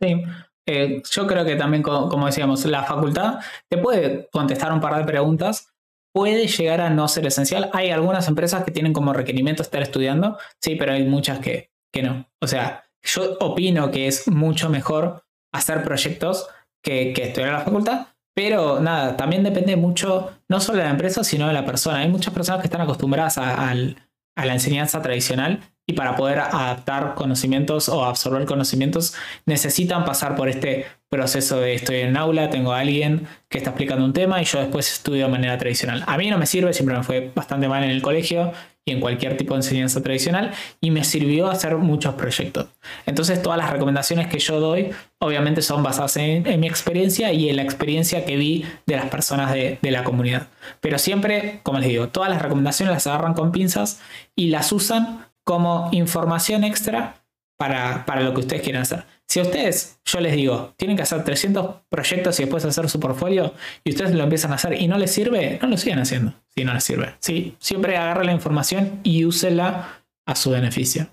[0.00, 0.22] Sí,
[0.66, 5.04] eh, yo creo que también, como decíamos, la facultad te puede contestar un par de
[5.04, 5.74] preguntas
[6.14, 7.70] puede llegar a no ser esencial.
[7.72, 12.02] Hay algunas empresas que tienen como requerimiento estar estudiando, sí, pero hay muchas que, que
[12.02, 12.28] no.
[12.40, 16.48] O sea, yo opino que es mucho mejor hacer proyectos
[16.82, 20.90] que, que estudiar en la facultad, pero nada, también depende mucho, no solo de la
[20.90, 21.98] empresa, sino de la persona.
[21.98, 27.88] Hay muchas personas que están acostumbradas a la enseñanza tradicional y para poder adaptar conocimientos
[27.88, 29.14] o absorber conocimientos
[29.46, 34.04] necesitan pasar por este proceso de estoy en aula, tengo a alguien que está explicando
[34.04, 36.02] un tema y yo después estudio de manera tradicional.
[36.06, 38.52] A mí no me sirve, siempre me fue bastante mal en el colegio
[38.86, 42.66] y en cualquier tipo de enseñanza tradicional y me sirvió hacer muchos proyectos.
[43.06, 47.56] Entonces todas las recomendaciones que yo doy obviamente son basadas en, mi experiencia y en
[47.56, 50.48] la experiencia que vi de las personas de, de la comunidad.
[50.80, 54.00] Pero siempre, como les digo, todas las recomendaciones las agarran con pinzas
[54.34, 57.24] y las usan como información extra
[57.56, 59.04] para, para, lo que ustedes quieran hacer.
[59.28, 63.54] Si ustedes, yo les digo, tienen que hacer 300 proyectos y después hacer su portfolio
[63.84, 66.64] y ustedes lo empiezan a hacer y no les sirve, no lo sigan haciendo si
[66.64, 67.14] no les sirve.
[67.20, 67.56] ¿sí?
[67.58, 71.08] Siempre agarre la información y úsela a su beneficio.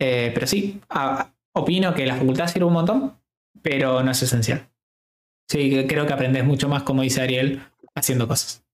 [0.00, 0.80] Eh, pero sí,
[1.52, 3.16] opino que la facultad sirve un montón,
[3.62, 4.68] pero no es esencial.
[5.48, 7.62] Sí, creo que aprendes mucho más, como dice Ariel,
[7.94, 8.64] haciendo cosas.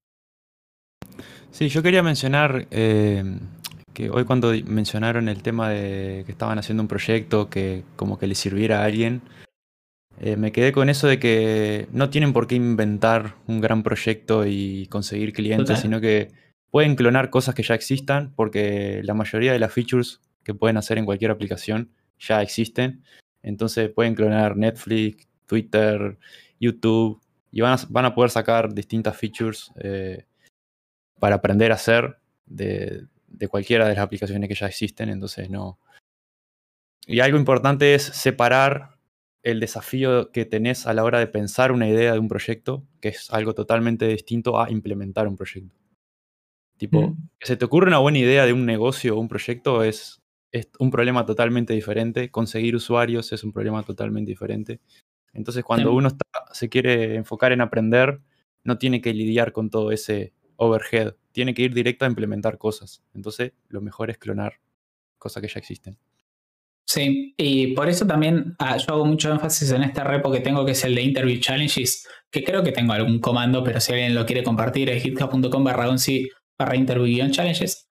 [1.51, 3.25] Sí, yo quería mencionar eh,
[3.93, 8.27] que hoy cuando mencionaron el tema de que estaban haciendo un proyecto que como que
[8.27, 9.23] le sirviera a alguien,
[10.21, 14.47] eh, me quedé con eso de que no tienen por qué inventar un gran proyecto
[14.47, 16.29] y conseguir clientes, sino que
[16.71, 20.99] pueden clonar cosas que ya existan, porque la mayoría de las features que pueden hacer
[20.99, 23.03] en cualquier aplicación ya existen.
[23.43, 26.19] Entonces pueden clonar Netflix, Twitter,
[26.61, 30.27] YouTube, y van a, van a poder sacar distintas features eh,
[31.19, 33.07] para aprender a hacer de,
[33.41, 35.09] de cualquiera de las aplicaciones que ya existen.
[35.09, 35.81] Entonces no.
[37.07, 38.99] Y algo importante es separar
[39.43, 43.09] el desafío que tenés a la hora de pensar una idea de un proyecto, que
[43.09, 45.75] es algo totalmente distinto a implementar un proyecto.
[46.77, 47.29] Tipo, mm.
[47.39, 50.21] que se te ocurre una buena idea de un negocio o un proyecto es,
[50.53, 52.31] es un problema totalmente diferente.
[52.31, 54.81] Conseguir usuarios es un problema totalmente diferente.
[55.33, 56.11] Entonces, cuando uno
[56.53, 58.21] se quiere enfocar en aprender,
[58.65, 61.15] no tiene que lidiar con todo ese overhead.
[61.33, 63.03] Tiene que ir directo a implementar cosas.
[63.15, 64.61] Entonces, lo mejor es clonar
[65.19, 65.99] cosas que ya existen.
[66.87, 70.65] Sí, y por eso también ah, yo hago mucho énfasis en este repo que tengo,
[70.65, 74.15] que es el de Interview Challenges, que creo que tengo algún comando, pero si alguien
[74.15, 75.87] lo quiere compartir es github.com barra
[76.59, 77.89] barra interview challenges.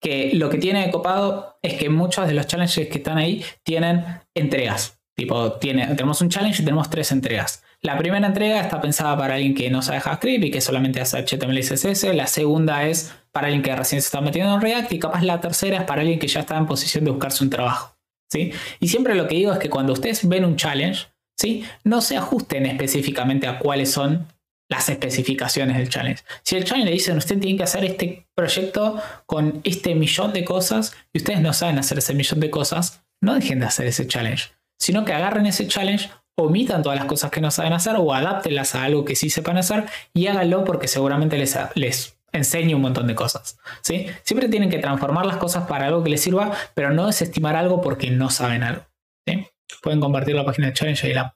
[0.00, 4.04] Que lo que tiene copado es que muchos de los challenges que están ahí tienen
[4.34, 5.00] entregas.
[5.14, 7.62] Tipo, tenemos un challenge y tenemos tres entregas.
[7.82, 11.18] La primera entrega está pensada para alguien que no sabe JavaScript y que solamente hace
[11.18, 12.14] HTML y CSS.
[12.14, 14.92] La segunda es para alguien que recién se está metiendo en React.
[14.92, 17.50] Y capaz la tercera es para alguien que ya está en posición de buscarse un
[17.50, 17.96] trabajo.
[18.30, 18.52] ¿sí?
[18.80, 21.64] Y siempre lo que digo es que cuando ustedes ven un challenge, ¿sí?
[21.84, 24.26] no se ajusten específicamente a cuáles son
[24.68, 26.24] las especificaciones del challenge.
[26.42, 30.44] Si el challenge le dicen, usted tiene que hacer este proyecto con este millón de
[30.44, 34.06] cosas y ustedes no saben hacer ese millón de cosas, no dejen de hacer ese
[34.06, 38.12] challenge, sino que agarren ese challenge, omitan todas las cosas que no saben hacer o
[38.12, 42.82] adáptenlas a algo que sí sepan hacer y háganlo porque seguramente les, les enseñe un
[42.82, 43.58] montón de cosas.
[43.82, 44.06] ¿sí?
[44.22, 47.80] Siempre tienen que transformar las cosas para algo que les sirva, pero no desestimar algo
[47.80, 48.84] porque no saben algo.
[49.26, 49.46] ¿sí?
[49.82, 51.34] Pueden compartir la página de challenge y la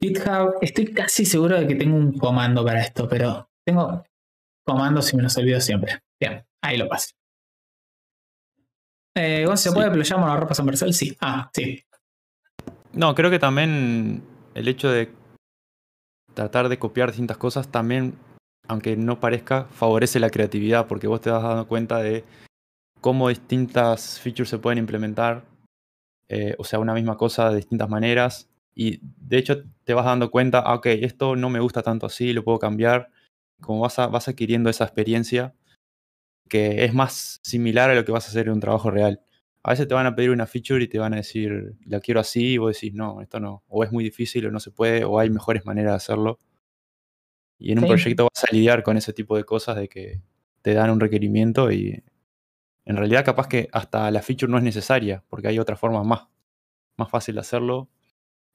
[0.00, 4.04] GitHub, estoy casi seguro de que tengo un comando para esto, pero tengo
[4.64, 6.00] comandos y me los olvido siempre.
[6.20, 7.10] Bien, ahí lo paso.
[9.16, 10.94] Eh, ¿Se puede playar la ropa transversal?
[10.94, 11.16] Sí.
[11.20, 11.82] Ah, sí.
[12.98, 15.12] No, creo que también el hecho de
[16.34, 18.18] tratar de copiar distintas cosas también,
[18.66, 22.24] aunque no parezca, favorece la creatividad porque vos te vas dando cuenta de
[23.00, 25.44] cómo distintas features se pueden implementar,
[26.28, 30.32] eh, o sea, una misma cosa de distintas maneras y de hecho te vas dando
[30.32, 33.10] cuenta, ah, ok, esto no me gusta tanto así, lo puedo cambiar.
[33.60, 35.54] Como vas, vas adquiriendo esa experiencia
[36.48, 39.22] que es más similar a lo que vas a hacer en un trabajo real.
[39.62, 42.20] A veces te van a pedir una feature y te van a decir, la quiero
[42.20, 43.64] así, y vos decís, no, esto no.
[43.68, 46.38] O es muy difícil o no se puede, o hay mejores maneras de hacerlo.
[47.58, 50.20] Y en un proyecto vas a lidiar con ese tipo de cosas de que
[50.62, 52.02] te dan un requerimiento y
[52.84, 56.28] en realidad capaz que hasta la feature no es necesaria, porque hay otras formas más,
[56.96, 57.88] más fácil de hacerlo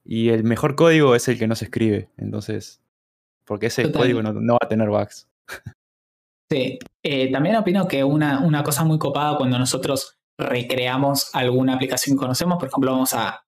[0.06, 2.10] y el mejor código es el que no se escribe.
[2.18, 2.82] Entonces,
[3.46, 5.30] porque ese código no, va a tener bugs.
[6.50, 12.16] Sí, eh, también opino que una, una cosa muy copada cuando nosotros recreamos alguna aplicación
[12.16, 13.46] que conocemos, por ejemplo, vamos a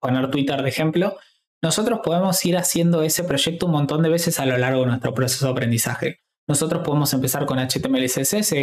[0.00, 1.16] poner Twitter de ejemplo,
[1.62, 5.12] nosotros podemos ir haciendo ese proyecto un montón de veces a lo largo de nuestro
[5.12, 6.20] proceso de aprendizaje.
[6.48, 8.54] Nosotros podemos empezar con HTML y CSS,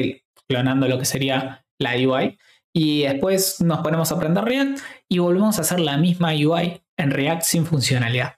[0.48, 2.38] clonando lo que sería la UI,
[2.74, 7.12] y después nos ponemos a aprender React y volvemos a hacer la misma UI en
[7.12, 8.36] React sin funcionalidad.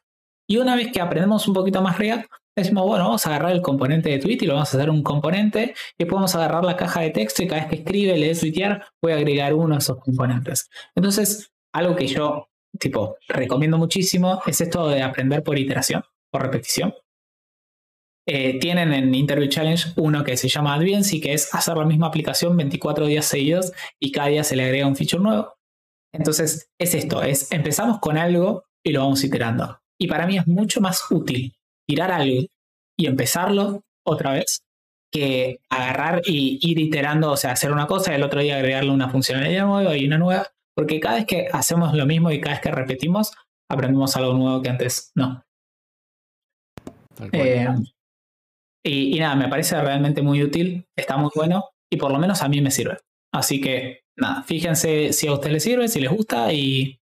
[0.48, 2.30] Y una vez que aprendemos un poquito más React,
[2.60, 5.04] decimos, bueno, vamos a agarrar el componente de tweet y lo vamos a hacer un
[5.04, 8.86] componente y podemos agarrar la caja de texto y cada vez que escribe, lee tuitear,
[9.02, 10.70] voy a agregar uno de esos componentes.
[10.96, 12.50] Entonces, algo que yo,
[12.80, 16.94] tipo, recomiendo muchísimo es esto de aprender por iteración, por repetición.
[18.28, 22.08] Eh, tienen en Interview Challenge uno que se llama Advance que es hacer la misma
[22.08, 25.56] aplicación 24 días seguidos y cada día se le agrega un feature nuevo.
[26.14, 29.80] Entonces, es esto, es empezamos con algo y lo vamos iterando.
[30.00, 31.54] Y para mí es mucho más útil
[31.90, 32.46] tirar algo
[32.98, 34.62] y empezarlo otra vez
[35.12, 38.92] que agarrar y ir iterando, o sea, hacer una cosa y el otro día agregarle
[38.92, 42.56] una funcionalidad nueva y una nueva, porque cada vez que hacemos lo mismo y cada
[42.56, 43.34] vez que repetimos,
[43.72, 45.44] aprendemos algo nuevo que antes no.
[47.32, 47.68] Eh,
[48.86, 52.44] y, y, nada, me parece realmente muy útil, está muy bueno y por lo menos
[52.44, 53.00] a mí me sirve.
[53.34, 57.00] Así que nada, fíjense si a ustedes les sirve, si les gusta y,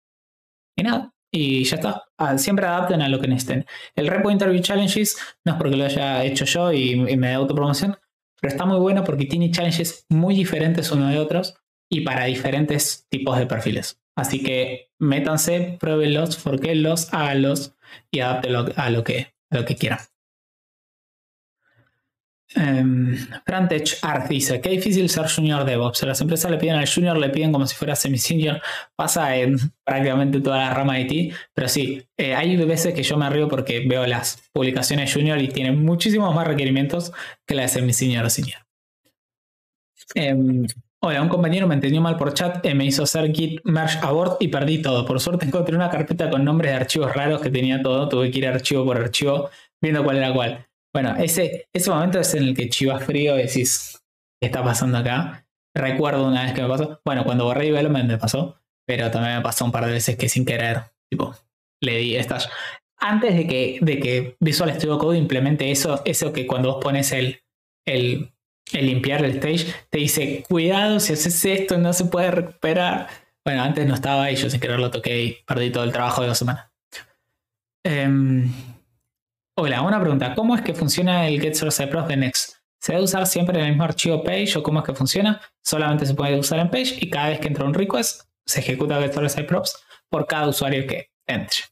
[0.76, 2.04] y nada, y ya está.
[2.18, 3.66] Ah, siempre adapten a lo que necesiten.
[3.94, 7.96] El Repo Interview Challenges no es porque lo haya hecho yo y, me da autopromoción,
[8.40, 11.54] pero está muy bueno porque tiene challenges muy diferentes uno de otros.
[11.92, 14.00] y para diferentes tipos de perfiles.
[14.16, 17.74] Así que métanse, pruébenlos, forquenlos, háganlos
[18.12, 19.98] y adáptenlo a lo que, a lo que quieran.
[22.56, 23.14] Um,
[23.46, 26.02] Frantech Art dice, qué difícil ser junior DevOps.
[26.02, 28.60] Las empresas le piden al junior, le piden como si fuera semi-senior.
[28.96, 31.34] Pasa en prácticamente toda la rama de IT.
[31.54, 35.48] Pero sí, eh, hay veces que yo me río porque veo las publicaciones junior y
[35.48, 37.12] tienen muchísimos más requerimientos
[37.46, 38.58] que la de semi-senior o senior.
[40.14, 40.66] Em,
[41.00, 44.42] hola, un compañero me entendió mal por chat, y me hizo hacer git merge abort
[44.42, 45.06] y perdí todo.
[45.06, 48.08] Por suerte encontré una carpeta con nombres de archivos raros que tenía todo.
[48.08, 49.50] Tuve que ir archivo por archivo
[49.80, 50.69] viendo cuál era cuál.
[50.92, 54.02] Bueno, ese, ese momento es en el que chivas frío y decís,
[54.40, 55.46] ¿qué está pasando acá?
[55.76, 59.42] Recuerdo una vez que me pasó, bueno, cuando borré development me pasó, pero también me
[59.42, 61.34] pasó un par de veces que sin querer, tipo,
[61.80, 62.48] le di estas.
[62.98, 67.12] Antes de que, de que Visual Studio Code implemente eso, eso que cuando vos pones
[67.12, 67.40] el,
[67.86, 68.32] el,
[68.72, 73.08] el limpiar el stage, te dice, cuidado, si haces esto no se puede recuperar.
[73.44, 76.22] Bueno, antes no estaba ahí, yo sin querer lo toqué y perdí todo el trabajo
[76.22, 76.68] de dos semanas.
[77.86, 78.52] Um,
[79.56, 80.34] Hola, una pregunta.
[80.34, 82.56] ¿Cómo es que funciona el Get Source Props de Next?
[82.80, 85.40] ¿Se debe usar siempre en el mismo archivo page o cómo es que funciona?
[85.62, 89.00] Solamente se puede usar en page y cada vez que entra un request se ejecuta
[89.00, 89.46] Get Source
[90.08, 91.64] por cada usuario que entre.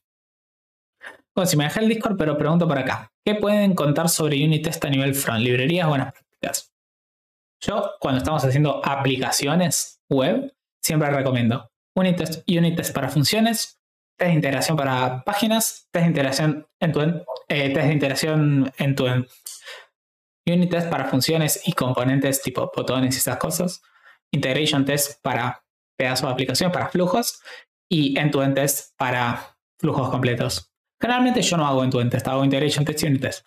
[1.35, 3.13] Bueno, si me dejé el Discord, pero pregunto por acá.
[3.25, 5.41] ¿Qué pueden contar sobre Unit Test a nivel front?
[5.41, 6.75] ¿Librerías buenas prácticas?
[7.61, 13.78] Yo, cuando estamos haciendo aplicaciones web, siempre recomiendo Unit Test, Unit Test para funciones,
[14.19, 18.95] test de integración para páginas, test de integración en tu eh, test de integración en
[18.95, 19.07] tu
[20.47, 23.83] unit test para funciones y componentes tipo botones y esas cosas,
[24.33, 25.65] integration test para
[25.97, 27.41] pedazos de aplicación, para flujos
[27.91, 30.73] y end-to-end test para flujos completos.
[31.01, 33.47] Generalmente yo no hago end-to-end test, hago integration test y unit test,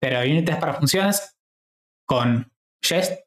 [0.00, 1.36] pero unit test para funciones
[2.06, 2.50] con
[2.82, 3.22] Jest,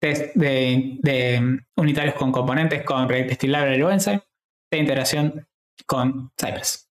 [0.00, 5.48] test de, unitarios con componentes con React Testing Library o de integración
[5.86, 6.88] con Cypress.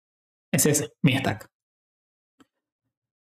[0.51, 1.49] Ese es mi stack.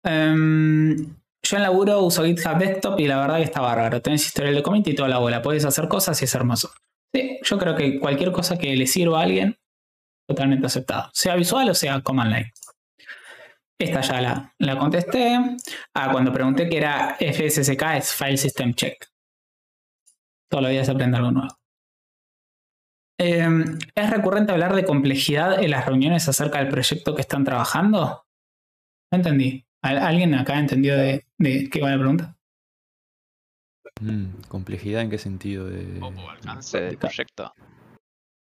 [0.04, 4.00] Em, yo en laburo uso GitHub Desktop y la verdad que está bárbaro.
[4.00, 5.42] Tenés historial de commit y toda la bola.
[5.42, 6.70] Puedes hacer cosas y es hermoso.
[7.12, 9.58] Sí, yo creo que cualquier cosa que le sirva a alguien,
[10.28, 11.10] totalmente aceptado.
[11.12, 12.52] Sea visual o sea command line.
[13.78, 15.38] Esta ya la, la contesté.
[15.94, 19.06] Ah, cuando pregunté qué era FSSK es File System Check.
[20.50, 21.59] Todos los días se aprende algo nuevo.
[23.22, 28.24] Em, ¿Es recurrente hablar de complejidad en las reuniones acerca del proyecto que están trabajando?
[29.12, 29.66] No entendí.
[29.82, 32.38] ¿Alguien acá entendió de, de qué va la pregunta?
[34.00, 35.66] Mm, ¿Complejidad en qué sentido?
[35.66, 36.00] De...
[36.00, 37.52] O alcance del proyecto.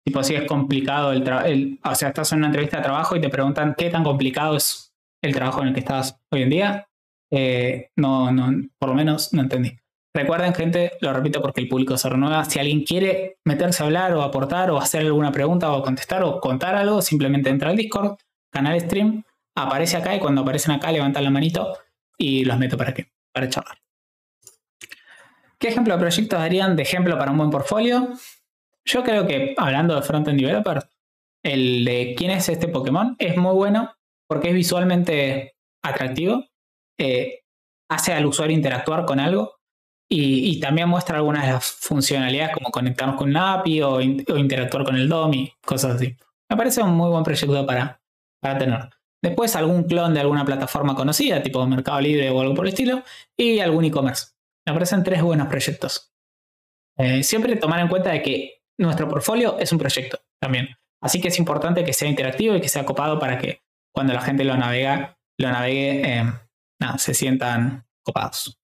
[0.07, 1.49] Tipo, si es complicado el trabajo.
[1.85, 4.95] O sea, estás en una entrevista de trabajo y te preguntan qué tan complicado es
[5.25, 6.89] el trabajo en el que estás hoy en día.
[7.33, 9.77] Eh, no, no, por lo menos no entendí.
[10.15, 12.45] Recuerden, gente, lo repito porque el público se renueva.
[12.45, 16.41] Si alguien quiere meterse a hablar o aportar o hacer alguna pregunta o contestar o
[16.41, 18.17] contar algo, simplemente entra al Discord,
[18.51, 19.23] canal stream,
[19.55, 21.77] aparece acá y cuando aparecen acá levantan la manito
[22.17, 23.79] y los meto para qué, para charlar.
[25.59, 28.09] ¿Qué ejemplo de proyectos darían de ejemplo para un buen portfolio?
[28.85, 30.89] Yo creo que hablando de frontend developer,
[31.45, 33.93] el de quién es este Pokémon es muy bueno
[34.29, 36.45] porque es visualmente atractivo,
[36.99, 37.41] eh,
[37.91, 39.58] hace al usuario interactuar con algo
[40.11, 44.97] y, también muestra algunas de las funcionalidades como conectarnos con una API o, interactuar con
[44.97, 46.17] el DOM y cosas así.
[46.51, 48.01] Me parece un muy buen proyecto para,
[48.41, 48.91] para tener.
[49.23, 53.03] Después algún clon de alguna plataforma conocida, tipo Mercado Libre o algo por el estilo,
[53.37, 54.29] y algún e-commerce.
[54.67, 56.13] Me parecen tres buenos proyectos.
[56.97, 60.69] Eh, siempre tomar en cuenta de que nuestro portfolio es un proyecto también.
[61.03, 63.63] Así que es importante que sea interactivo y que sea copado para que
[63.95, 66.25] cuando la gente lo navega, lo navegue, eh,
[66.99, 68.58] se sientan copados.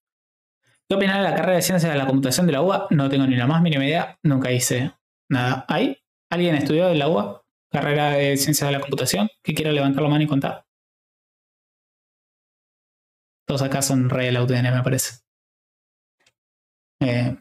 [0.88, 2.88] ¿Qué opinas de la carrera de ciencias de la computación de la UBA?
[2.90, 4.92] No tengo ni la más mínima idea, nunca hice
[5.30, 5.96] nada ahí.
[6.30, 7.42] ¿Alguien estudió en la UBA?
[7.72, 10.66] Carrera de ciencias de la computación, que quiera levantar la mano y contar.
[13.48, 15.20] Todos acá son re de la UTN, me parece.
[17.02, 17.36] Eh,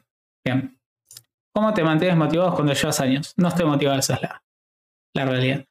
[0.45, 0.79] bien.
[1.53, 3.33] ¿Cómo te mantienes motivado cuando llevas años?
[3.37, 5.65] No estoy motivado, esa es la, realidad.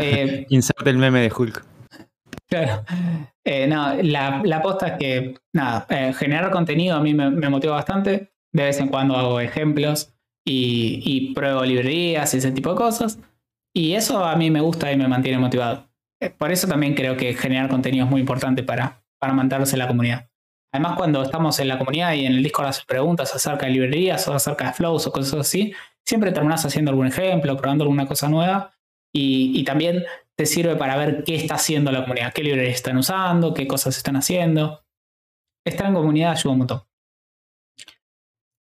[0.00, 1.71] eh, Inserte el meme de Hulk.
[2.52, 2.84] Claro.
[3.44, 7.76] Eh, no, la, la posta es que, nada, eh, generar contenido a mí me, motiva
[7.76, 8.30] bastante.
[8.52, 10.14] De vez en cuando hago ejemplos
[10.46, 13.18] y, pruebo librerías y ese tipo de cosas.
[13.74, 15.88] Y eso a mí me gusta y me mantiene motivado.
[16.20, 19.78] Eh, por eso también creo que generar contenido es muy importante para, para mantenerse en
[19.78, 20.28] la comunidad.
[20.74, 24.28] Además, cuando estamos en la comunidad y en el Discord haces preguntas acerca de librerías
[24.28, 25.72] o acerca de flows o cosas así,
[26.04, 28.74] siempre terminas haciendo algún ejemplo, probando alguna cosa nueva.
[29.10, 30.04] Y, y también
[30.46, 34.16] sirve para ver qué está haciendo la comunidad, qué librerías están usando, qué cosas están
[34.16, 34.84] haciendo.
[35.64, 36.82] Estar en comunidad ayuda un montón.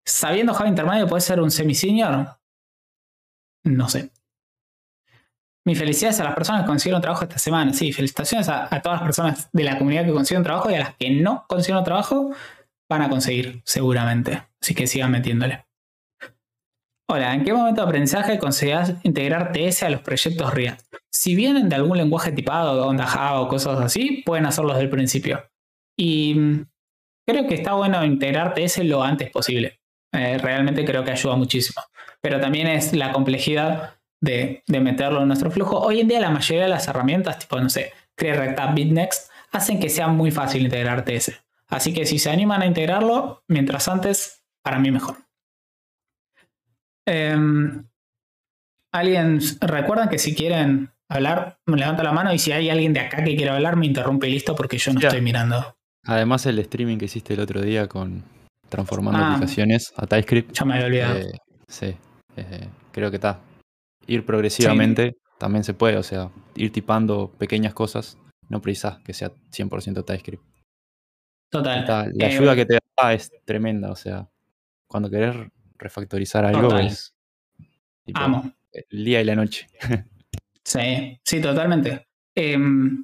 [0.06, 2.38] Sabiendo Java intermedio puede ser un semi-senior.
[3.64, 4.12] no sé.
[5.66, 7.72] Mis felicidades a las personas que consiguieron trabajo esta semana.
[7.74, 10.96] Sí, felicitaciones a, todas las personas de la comunidad que consiguieron trabajo y a las
[10.96, 12.32] que no consiguieron trabajo
[12.90, 14.48] van a conseguir, seguramente.
[14.60, 15.66] Así que sigan metiéndole.
[17.14, 20.96] Hola, ¿en qué momento de aprendizaje consideras integrar TS a los proyectos React?
[21.10, 24.90] Si vienen de algún lenguaje tipado, onda Java o cosas así, pueden hacerlo desde el
[24.90, 25.44] principio.
[25.98, 26.66] Y mm,
[27.28, 29.82] creo que está bueno integrar TS lo antes posible.
[30.14, 31.84] Eh, realmente creo que ayuda muchísimo.
[32.22, 35.82] Pero también es la complejidad de, meterlo en nuestro flujo.
[35.82, 39.90] Hoy en día la mayoría de las herramientas, tipo, no sé, CreaReact BitNext, hacen que
[39.90, 41.44] sea muy fácil integrar TS.
[41.68, 45.18] Así que si se animan a integrarlo, mientras antes, para mí mejor.
[47.06, 47.84] Em,
[48.94, 53.02] alguien, recuerdan que si quieren hablar, me levanta la mano y si hay alguien de
[53.02, 55.76] acá que quiera hablar, me interrumpe y listo porque yo no estoy mirando.
[56.06, 58.24] Además, el streaming que hiciste el otro día con
[58.70, 59.36] transformando ah.
[59.36, 60.54] aplicaciones a TypeScript.
[60.54, 61.20] Ya me había olvidado.
[61.20, 61.32] Eh,
[61.68, 61.96] sí,
[62.38, 63.40] eh, creo que está
[64.08, 68.18] ir progresivamente también se puede, o sea, ir tipando pequeñas cosas,
[68.48, 70.44] no precisas que sea 100% TypeScript.
[71.50, 72.12] Total.
[72.14, 74.30] la ayuda eh, que te da es tremenda, o sea,
[74.88, 75.36] cuando querés
[75.82, 77.14] refactorizar algo es
[78.06, 79.68] el día y la noche.
[80.64, 82.08] sí, sí, totalmente.
[82.36, 83.04] Em,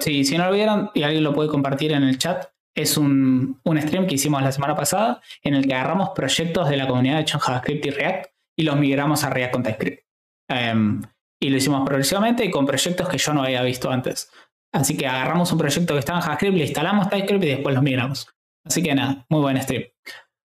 [0.00, 3.82] si no lo vieron y alguien lo puede compartir en el chat, es un, un,
[3.82, 7.26] stream que hicimos la semana pasada en el que agarramos proyectos de la comunidad de
[7.26, 8.26] JavaScript y React
[8.56, 10.04] y los migramos a React con TypeScript.
[10.48, 11.02] Em,
[11.40, 14.30] y lo hicimos progresivamente y con proyectos que yo no había visto antes.
[14.72, 17.82] Así que agarramos un proyecto que estaba en JavaScript, le instalamos TypeScript y después los
[17.82, 18.28] migramos.
[18.64, 19.84] Así que nada, muy buen stream.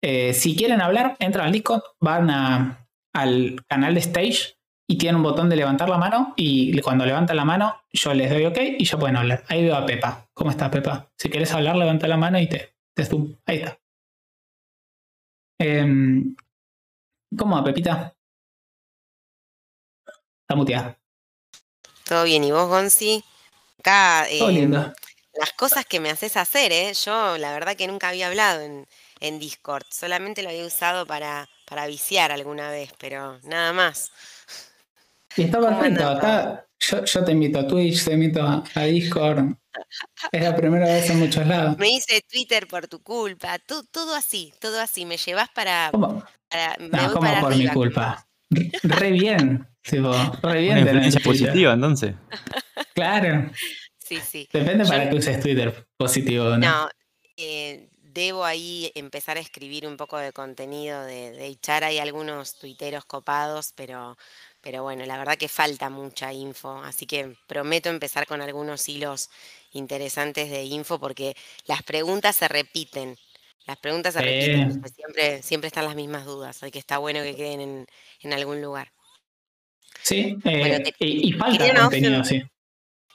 [0.02, 2.78] Eh, si quieren hablar, entran al Discord, van
[3.14, 7.36] al canal de Stage y tienen un botón de levantar la mano y cuando levantan
[7.36, 9.44] la mano yo les doy OK y ya pueden hablar.
[9.48, 10.28] Ahí veo a Pepa.
[10.34, 11.12] ¿Cómo está Pepa?
[11.16, 13.36] Si quieres hablar, levanta la mano y te, te zoom.
[13.46, 13.80] Ahí está.
[15.60, 16.36] Em,
[17.38, 18.16] ¿Cómo va, Pepita?
[20.42, 20.98] Está muteada.
[22.06, 23.24] Todo bien, ¿y vos, Gonzi?
[23.80, 24.68] Acá, eh,
[25.34, 26.94] las cosas que me haces hacer, ¿eh?
[26.94, 28.88] Yo la verdad que nunca había hablado en,
[29.20, 34.12] en Discord, solamente lo había usado para, para viciar alguna vez, pero nada más.
[35.36, 39.54] Y está perfecto, acá yo, yo, te invito a Twitch, te invito a, Discord.
[40.32, 41.78] Es la primera vez en muchos lados.
[41.78, 45.06] Me hice Twitter por tu culpa, todo así, todo así.
[45.06, 45.90] Me llevas para.
[45.92, 46.24] ¿Cómo?
[46.80, 48.26] no, como por mi culpa.
[48.50, 49.68] Re bien.
[49.84, 50.78] re bien.
[50.78, 52.16] Una influencia positiva, entonces.
[52.94, 53.52] Claro.
[54.10, 54.50] Sí, sí.
[54.52, 56.58] Depende para que uses Twitter, positivo o no.
[56.58, 56.90] No,
[57.38, 62.56] eh, debo ahí empezar a escribir un poco de contenido, de, de echar ahí algunos
[62.56, 64.18] tuiteros copados, pero,
[64.62, 69.30] pero bueno, la verdad que falta mucha info, así que prometo empezar con algunos hilos
[69.72, 73.18] interesantes de info porque las preguntas se repiten.
[73.66, 77.36] Las preguntas se repiten, siempre, siempre están las mismas dudas, así que está bueno que
[77.36, 77.86] queden
[78.22, 78.92] en, algún lugar.
[80.02, 82.42] Sí, eh, y, falta contenido, sí.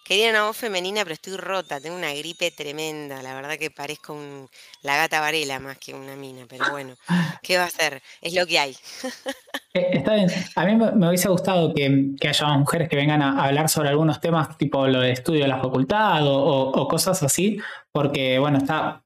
[0.04, 4.14] Quería una voz femenina, pero estoy rota, tengo una gripe tremenda, la verdad que parezco
[4.82, 6.94] la gata Varela más que una mina, pero bueno,
[7.42, 8.02] ¿qué va a hacer?
[8.20, 8.76] Es lo que hay.
[9.76, 13.68] Eh, está bien, a mí me, hubiese gustado que, haya mujeres que vengan a, hablar
[13.68, 17.58] sobre algunos temas tipo lo de estudio de la facultad o cosas así,
[17.90, 19.04] porque bueno, está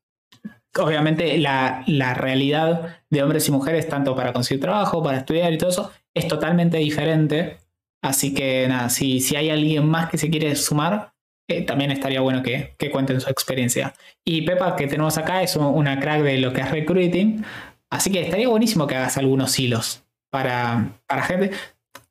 [0.78, 5.70] obviamente la, realidad de hombres y mujeres, tanto para conseguir trabajo, para estudiar y todo
[5.70, 7.58] eso, es totalmente diferente.
[8.02, 11.12] Así que nada, si, si hay alguien más que se quiere sumar,
[11.48, 13.94] eh, también estaría bueno que, que, cuenten su experiencia.
[14.24, 17.44] Y Pepa, que tenemos acá, es una crack de lo que es recruiting.
[17.90, 21.50] Así que estaría buenísimo que hagas algunos hilos para, para gente.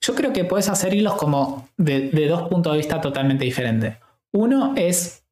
[0.02, 3.98] Yo creo que puedes hacer hilos como de, de dos puntos de vista totalmente diferentes.
[4.34, 5.27] Uno es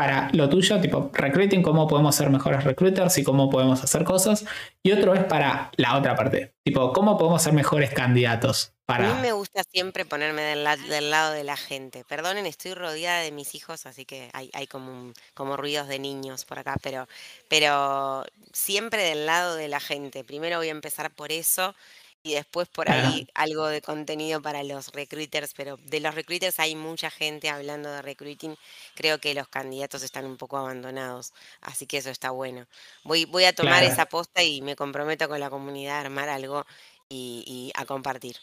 [0.00, 4.46] para lo tuyo, tipo recruiting, cómo podemos ser mejores recruiters y cómo podemos hacer cosas.
[4.82, 8.72] Y otro es para la otra parte, tipo, cómo podemos ser mejores candidatos.
[8.86, 9.10] Para...
[9.10, 12.02] A mí me gusta siempre ponerme del, lado de la gente.
[12.08, 16.58] Perdonen, estoy rodeada de mis hijos, así que hay, como, como ruidos de niños por
[16.58, 17.06] acá, pero,
[17.48, 18.24] pero
[18.54, 20.24] siempre del lado de la gente.
[20.24, 21.74] Primero voy a empezar por eso
[22.22, 26.74] y después por ahí algo de contenido para los recruiters, pero de los recruiters hay
[26.74, 28.56] mucha gente hablando de recruiting.
[28.94, 31.32] Creo que los candidatos están un poco abandonados,
[31.62, 32.66] así que eso está bueno.
[33.04, 36.66] Voy, voy a tomar esa posta y me comprometo con la comunidad a armar algo
[37.08, 38.36] y, a compartir.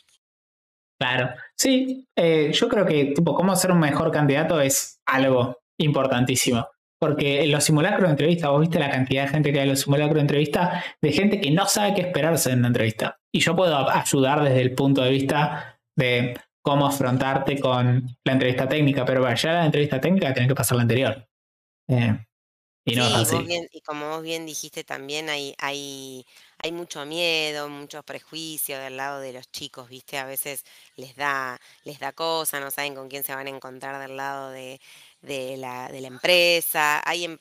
[1.00, 6.68] Claro, sí, eh, yo creo que tipo cómo ser un mejor candidato es algo importantísimo.
[7.00, 9.70] Porque en los simulacros de entrevista, vos viste la cantidad de gente que hay en
[9.70, 13.20] los simulacros de entrevista, de gente que no sabe qué esperarse en la entrevista.
[13.32, 18.68] Y yo puedo ayudar desde el punto de vista de cómo afrontarte con la entrevista
[18.68, 21.28] técnica, pero para llegar a la entrevista técnica tienes que pasar la anterior.
[21.90, 22.18] Eh,
[22.86, 23.06] Y no
[23.72, 26.26] y como vos bien dijiste también, hay, hay,
[26.60, 30.18] hay mucho miedo, muchos prejuicios del lado de los chicos, ¿viste?
[30.18, 30.64] A veces
[30.96, 34.52] les da, les da cosa, no saben con quién se van a encontrar del lado
[34.52, 34.80] de,
[35.58, 37.02] la, de la empresa.
[37.06, 37.38] Hay, em,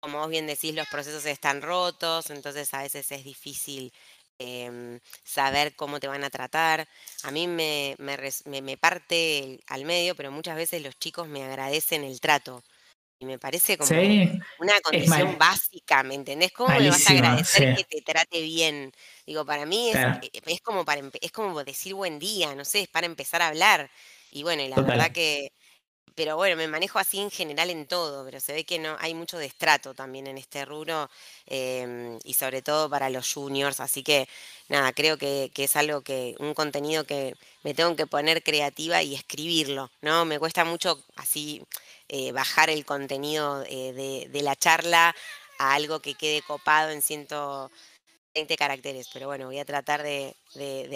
[0.00, 3.92] como vos bien decís, los procesos están rotos, entonces a veces es difícil
[4.38, 6.88] em, saber cómo te van a tratar.
[7.22, 12.20] A mí me, me parte al medio, pero muchas veces los chicos me agradecen el
[12.20, 12.62] trato
[13.24, 14.06] me parece como
[14.58, 16.52] una condición básica, ¿me entendés?
[16.52, 18.92] ¿Cómo me vas a agradecer que te trate bien?
[19.26, 20.30] Digo, para mí es, eh,
[20.62, 23.90] como para, es como decir buen día, no sé, es para empezar a hablar.
[24.30, 25.48] Y bueno, y la verdad que,
[26.14, 29.14] pero bueno, me manejo así en general en todo, pero se ve que no hay
[29.14, 31.10] mucho destrato también en este rubro
[31.46, 34.28] em, y sobre todo para los juniors, así que
[34.68, 39.02] nada, creo que, que, es algo que, un contenido que me tengo que poner creativa
[39.02, 40.24] y escribirlo, ¿no?
[40.24, 41.62] Me cuesta mucho así
[42.08, 45.16] eh, bajar el contenido eh, de, la charla
[45.58, 47.00] a algo que quede copado en
[48.34, 50.34] 120 caracteres, pero bueno, voy a tratar de,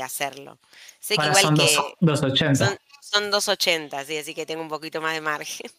[0.03, 0.59] hacerlo.
[0.99, 2.79] Sé que igual son que 280.
[3.01, 5.71] Son, 280, sí, así que tengo un poquito más de margen.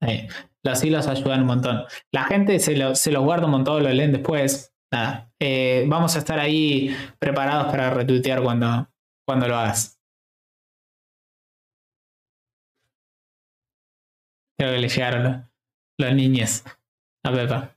[0.62, 1.84] Los hilos ayudan un montón.
[2.10, 4.72] La gente se, lo, se los guarda un montón, lo leen después.
[4.90, 5.30] Nada.
[5.38, 8.88] Eh, vamos a estar ahí preparados para retuitear cuando,
[9.26, 10.00] cuando lo hagas.
[14.58, 15.50] Creo que le llegaron
[15.98, 16.64] los, niños
[17.24, 17.76] a Pepa.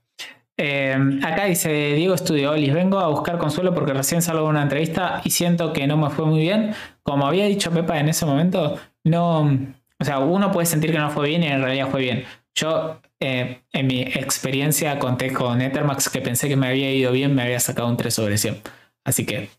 [0.56, 4.62] Eh, acá dice Diego estudió Les vengo a buscar consuelo porque recién salgo de una
[4.62, 6.74] entrevista y siento que no me fue muy bien.
[7.02, 9.42] Como había dicho Pepa en ese momento, no.
[9.98, 12.24] O sea, uno puede sentir que no fue bien y en realidad fue bien.
[12.54, 17.34] Yo, eh, en mi experiencia, conté con Ethermax que pensé que me había ido bien,
[17.34, 18.62] me había sacado un 3 sobre 100.
[19.04, 19.50] Así que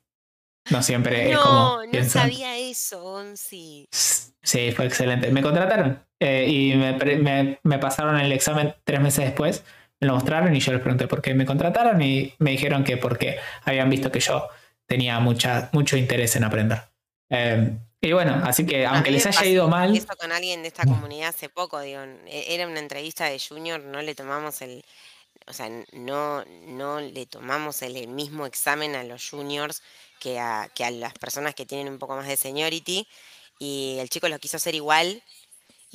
[0.71, 1.81] no siempre es como.
[1.83, 3.87] No, no sabía eso, sí.
[3.91, 5.31] Sí, fue excelente.
[5.31, 9.63] Me contrataron eh, y me, pasaron el examen tres meses después.
[10.05, 12.97] Me lo mostraron y yo les pregunté por qué me contrataron y me dijeron que
[12.97, 14.47] porque habían visto que yo
[14.85, 16.79] tenía mucha, mucho interés en aprender.
[17.27, 19.95] Em, y bueno, así que aunque les haya ido mal.
[19.97, 23.81] Eso con alguien de esta comunidad hace poco, digo, e, era una entrevista de Junior,
[23.81, 24.85] no le tomamos el.
[25.47, 29.81] O sea, no, no le tomamos el mismo examen a los juniors
[30.19, 33.07] que a, que a las personas que tienen un poco más de seniority
[33.57, 35.23] y el chico lo quiso hacer igual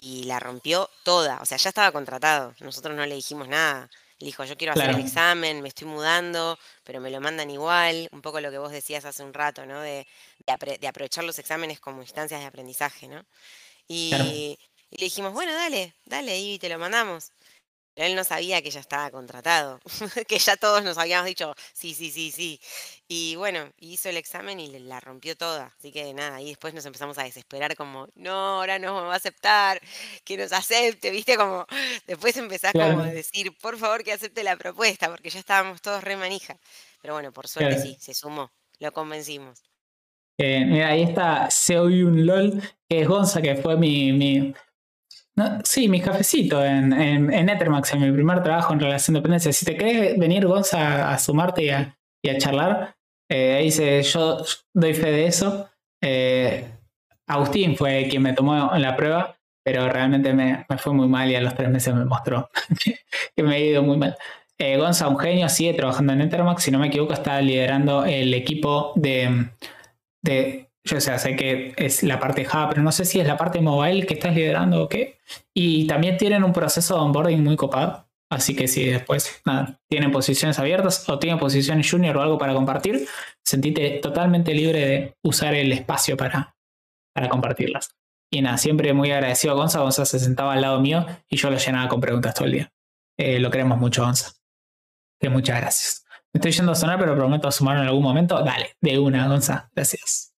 [0.02, 1.38] y la rompió toda.
[1.40, 2.54] O sea, ya estaba contratado.
[2.60, 3.90] Nosotros no le dijimos nada.
[4.18, 8.08] Le dijo, yo quiero hacer el examen, me estoy mudando, pero me lo mandan igual.
[8.12, 9.80] Un poco lo que vos decías hace un rato, ¿no?
[9.80, 10.06] De,
[10.46, 13.24] de, aprovechar los exámenes como instancias de aprendizaje, ¿no?
[13.88, 14.58] Y,
[14.90, 17.32] y, le dijimos, bueno, dale, dale, y te lo mandamos
[18.06, 19.80] él no sabía que ya estaba contratado,
[20.28, 22.60] que ya todos nos habíamos dicho, sí, sí, sí, sí.
[23.08, 25.72] Y bueno, hizo el examen y la rompió toda.
[25.78, 29.14] Así que nada, y después nos empezamos a desesperar como, no, ahora no me va
[29.14, 29.80] a aceptar,
[30.24, 31.66] que nos acepte, viste, como,
[32.06, 36.02] después empezás como a decir, por favor que acepte la propuesta, porque ya estábamos todos
[36.02, 36.56] re manija.
[37.02, 39.62] Pero bueno, por suerte sí, se sumó, lo convencimos.
[40.38, 41.48] Eh, mira, ahí está
[41.82, 44.54] un LOL, que es Gonza, que fue mi, mi,
[45.64, 49.52] sí, mi cafecito en, en, en, Ethermax, en mi primer trabajo en relación de dependencia.
[49.52, 52.96] Si te querés venir, Gonza, a, sumarte y a, charlar,
[53.28, 54.44] eh, ahí dice, yo
[54.74, 55.68] doy fe de eso.
[56.02, 56.68] Eh,
[57.26, 61.36] Agustín fue quien me tomó en la prueba, pero realmente me, fue muy mal y
[61.36, 62.50] a los tres meses me mostró
[63.36, 64.16] que me ha ido muy mal.
[64.58, 68.34] Eh, Gonza, un genio, sigue trabajando en Ethermax, si no me equivoco, está liderando el
[68.34, 69.48] equipo de,
[70.22, 73.60] de sea, sé que es la parte Java, pero no sé si es la parte
[73.60, 75.18] mobile que estás liderando o qué.
[75.54, 78.08] Y también tienen un proceso de onboarding muy copado.
[78.30, 79.42] Así que si después
[79.88, 83.06] tienen posiciones abiertas o tienen posiciones junior o algo para compartir,
[83.44, 86.56] sentite totalmente libre de usar el espacio para,
[87.12, 87.96] para compartirlas.
[88.32, 89.80] Y nada, siempre muy agradecido a Gonza.
[89.80, 92.72] Gonza se sentaba al lado mío y yo lo llenaba con preguntas todo el día.
[93.18, 94.32] Eh, lo queremos mucho, Gonza.
[95.20, 96.04] Que muchas gracias.
[96.32, 98.40] Me estoy yendo a sonar, pero prometo sumar en algún momento.
[98.44, 99.68] Dale, de una, Gonza.
[99.74, 100.29] Gracias.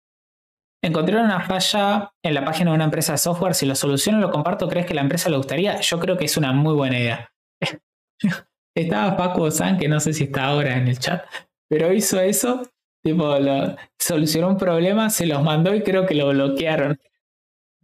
[0.83, 3.53] Encontré una falla en la página de una empresa de software.
[3.53, 5.79] Si lo soluciono lo comparto, ¿crees que la empresa le gustaría?
[5.79, 7.31] Yo creo que es una muy buena idea.
[8.75, 11.25] Estaba Paco San, que no sé si está ahora en el chat,
[11.69, 12.63] pero hizo eso.
[13.03, 16.99] Tipo, lo, solucionó un problema, se los mandó y creo que lo bloquearon.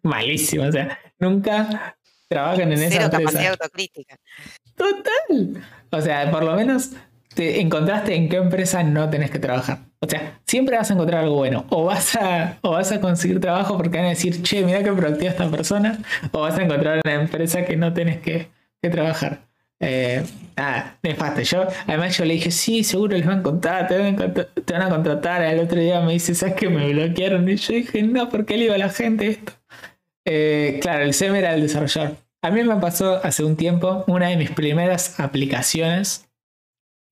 [0.03, 1.98] Malísimo, o sea, nunca
[2.30, 3.10] trabajan en esa empresa.
[3.10, 4.15] capacidad autocrítica.
[4.76, 5.64] Total.
[5.91, 6.91] O sea, por lo menos
[7.38, 9.78] te encontraste en qué empresa no tenés que trabajar.
[10.00, 11.68] O sea, siempre vas a encontrar algo bueno.
[11.70, 14.92] O vas a, o vas a conseguir trabajo porque van a decir, che, mira qué
[14.92, 16.00] productiva esta persona.
[16.32, 18.50] O vas a encontrar una empresa que no tenés que,
[18.90, 19.42] trabajar.
[19.80, 20.24] Eh,
[20.56, 21.42] nada, nefasto.
[21.42, 24.74] Yo, además yo le dije, sí, seguro les van a contratar, te van a, te
[24.74, 25.44] van a contratar.
[25.44, 27.48] El otro día me dice, ¿sabes que me bloquearon?
[27.48, 29.52] Y yo dije, no, ¿por qué le iba a la gente esto?
[30.26, 32.16] Eh, claro, el SEM era el desarrollador.
[32.42, 36.27] A mí me pasó hace un tiempo una de mis primeras aplicaciones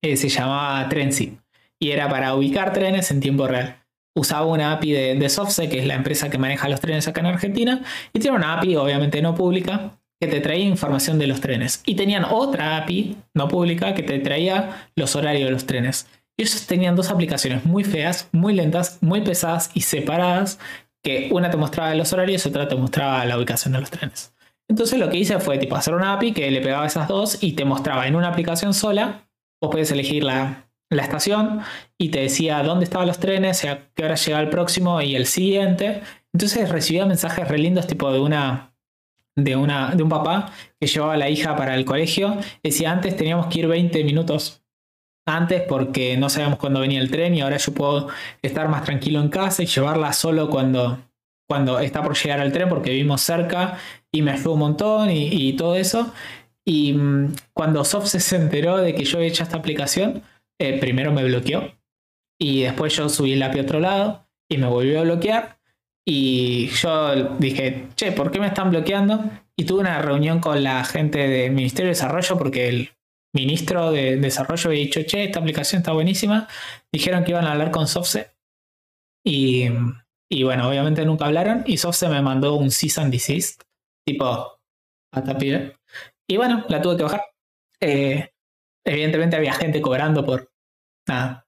[0.05, 1.37] eh, se llamaba Trency
[1.79, 3.83] y era para ubicar trenes en tiempo real.
[4.15, 7.27] Usaba una API de, de que es la empresa que maneja los trenes acá en
[7.27, 7.81] Argentina,
[8.13, 11.81] y tiene una API obviamente no pública que te traía información de los trenes.
[11.85, 16.07] Y tenían otra API no pública que te traía los horarios de los trenes.
[16.37, 20.59] Y ellos tenían dos aplicaciones muy feas, muy lentas, muy pesadas y separadas,
[21.03, 24.33] que una te mostraba los horarios y otra te mostraba la ubicación de los trenes.
[24.67, 27.53] Entonces lo que hice fue tipo hacer una API que le pegaba esas dos y
[27.53, 29.24] te mostraba en una aplicación sola,
[29.65, 31.61] vos podés elegir la, la estación
[31.97, 35.25] y te decía dónde estaban los trenes, a qué hora llegaba el próximo y el
[35.25, 36.01] siguiente.
[36.33, 38.75] Entonces recibía mensajes re lindos tipo de una
[39.37, 42.37] de, una, de un papá que llevaba a la hija para el colegio.
[42.63, 44.63] Decía, antes teníamos que ir 20 minutos
[45.27, 48.07] antes porque no sabíamos cuándo venía el tren y ahora yo puedo
[48.41, 50.99] estar más tranquilo en casa y llevarla solo cuando,
[51.47, 53.77] cuando está por llegar al tren porque vivimos cerca
[54.11, 56.13] y me ayudó un montón y, todo eso.
[56.67, 60.23] Y mm, cuando Soft se enteró de que yo había hecho esta aplicación,
[60.59, 61.73] eh, primero me bloqueó
[62.39, 65.59] y después yo subí el API a otro lado y me volvió a bloquear
[66.07, 69.23] y yo dije, che, ¿por qué me están bloqueando?
[69.57, 72.89] Y tuve una reunión con la gente del Ministerio de Desarrollo porque el
[73.33, 76.47] ministro de Desarrollo había dicho, che, esta aplicación está buenísima.
[76.91, 78.31] Dijeron que iban a hablar con Softse.
[79.25, 79.67] Y,
[80.29, 81.63] y bueno, obviamente nunca hablaron.
[81.65, 83.63] Y Softse me mandó un cease and desist,
[84.05, 84.59] tipo,
[85.11, 85.74] a tapir.
[86.27, 87.23] Y bueno, la tuve que bajar.
[87.81, 88.31] Eh,
[88.85, 90.51] evidentemente había gente cobrando por
[91.07, 91.47] nada,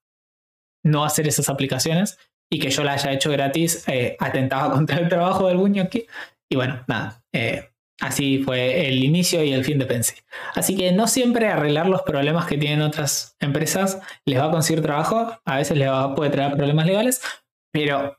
[0.83, 2.17] no hacer esas aplicaciones
[2.49, 6.07] y que yo la haya hecho gratis eh, atentaba contra el trabajo del aquí.
[6.49, 10.15] Y bueno, nada, eh, así fue el inicio y el fin de Pensy.
[10.55, 14.81] Así que no siempre arreglar los problemas que tienen otras empresas les va a conseguir
[14.81, 17.21] trabajo, a veces les puede traer problemas legales,
[17.71, 18.17] pero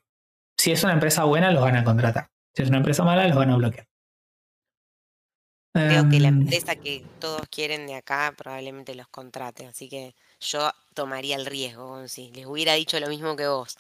[0.58, 2.30] si es una empresa buena los van a contratar.
[2.54, 3.87] Si es una empresa mala los van a bloquear.
[5.86, 10.14] Creo que la em, empresa que todos quieren de acá probablemente los contrate, así que
[10.40, 13.76] yo tomaría el riesgo, si les hubiera dicho lo mismo que vos.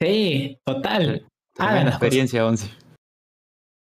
[0.00, 1.26] Sí, total.
[1.56, 2.68] Ah, la experiencia, Onsi.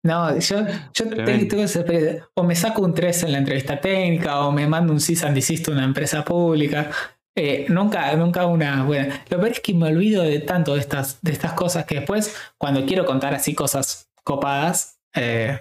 [0.04, 0.58] No, yo,
[0.94, 2.28] yo tengo esa experiencia.
[2.34, 5.70] O me saco un 3 en la entrevista técnica, o me mando un CISAN a
[5.72, 6.92] una empresa pública.
[7.34, 9.24] Eh, nunca, nunca una buena.
[9.28, 12.36] Lo peor es que me olvido de tanto de estas, de estas cosas que después,
[12.56, 15.58] cuando quiero contar así cosas copadas, eh,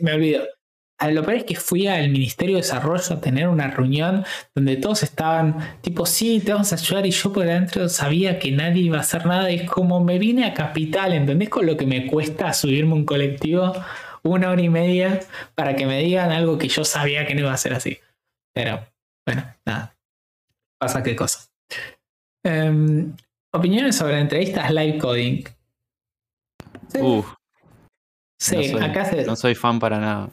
[0.00, 0.44] me olvido
[1.10, 4.24] lo peor es que fui al Ministerio de Desarrollo a tener una reunión
[4.54, 8.52] donde todos estaban tipo, sí, te vamos a ayudar y yo por adentro sabía que
[8.52, 11.86] nadie iba a hacer nada y como me vine a Capital, ¿entendés con lo que
[11.86, 13.72] me cuesta subirme un colectivo
[14.24, 15.20] una hora y media
[15.54, 17.98] para que me digan algo que yo sabía que no iba a ser así?
[18.54, 18.86] Pero
[19.26, 19.96] bueno, nada,
[20.78, 21.48] pasa qué cosa.
[22.44, 23.14] Em,
[23.52, 25.44] opiniones sobre entrevistas live coding.
[28.38, 29.24] Sí, acá se...
[29.24, 30.28] no soy fan para nada.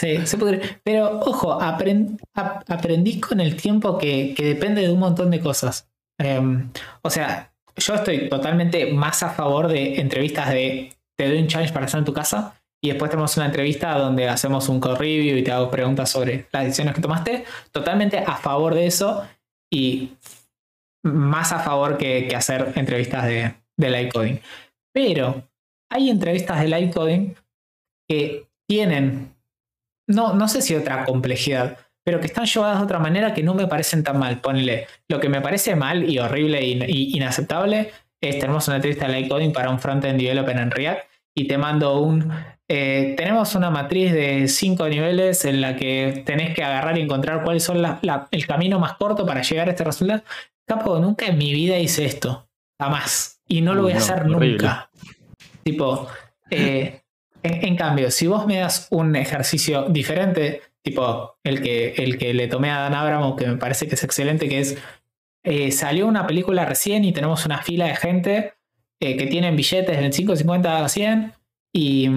[0.00, 0.80] Sí, se podría.
[0.82, 5.90] Pero ojo, aprendí con el tiempo que, depende de un montón de cosas.
[6.18, 6.70] Em,
[7.02, 11.74] o sea, yo estoy totalmente más a favor de entrevistas de te doy un challenge
[11.74, 15.44] para hacer en tu casa y después tenemos una entrevista donde hacemos un review y
[15.44, 17.44] te hago preguntas sobre las decisiones que tomaste.
[17.70, 19.28] Totalmente a favor de eso
[19.70, 20.14] y
[21.04, 24.38] más a favor que, hacer entrevistas de, de coding.
[24.94, 25.46] Pero
[25.90, 27.34] hay entrevistas de live coding
[28.08, 29.29] que tienen
[30.10, 33.54] no, no sé si otra complejidad, pero que están llevadas de otra manera que no
[33.54, 34.40] me parecen tan mal.
[34.40, 39.12] Ponle, lo que me parece mal y horrible e inaceptable es tenemos una entrevista de
[39.12, 41.00] light coding para un frontend developer en React
[41.34, 42.32] y te mando un
[42.72, 47.42] eh, tenemos una matriz de cinco niveles en la que tenés que agarrar y encontrar
[47.42, 47.84] cuáles son
[48.30, 50.22] el camino más corto para llegar a este resultado.
[50.68, 52.48] Capo, nunca en mi vida hice esto.
[52.80, 53.40] Jamás.
[53.48, 54.88] Y no lo voy a hacer nunca.
[55.64, 56.06] Tipo,
[56.48, 56.99] eh,
[57.42, 62.48] en, cambio, si vos me das un ejercicio diferente, tipo el que, el que le
[62.48, 64.78] tomé a Dan Abramo, que me parece que es excelente, que es,
[65.44, 68.54] eh, salió una película recién y tenemos una fila de gente
[69.00, 71.32] eh, que tienen billetes de 25, 50 a 100
[71.72, 72.10] y,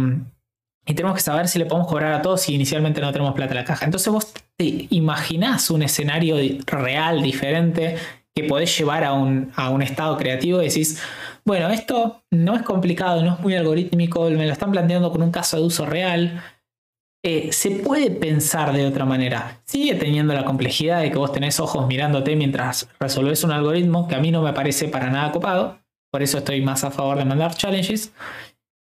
[0.86, 3.52] y, tenemos que saber si le podemos cobrar a todos si inicialmente no tenemos plata
[3.52, 3.86] en la caja.
[3.86, 6.36] Entonces vos te imaginás un escenario
[6.66, 7.96] real, diferente,
[8.36, 11.02] que podés llevar a un, a un estado creativo y decís,
[11.46, 15.32] bueno, esto no es complicado, no es muy algorítmico, me lo están planteando con un
[15.32, 16.42] caso de uso real.
[17.26, 19.62] Eh, se puede pensar de otra manera.
[19.66, 24.16] Sigue teniendo la complejidad de que vos tenés ojos mirándote mientras resolvés un algoritmo, que
[24.16, 25.80] a mí no me parece para nada copado.
[26.12, 28.14] Por eso estoy más a favor de mandar challenges.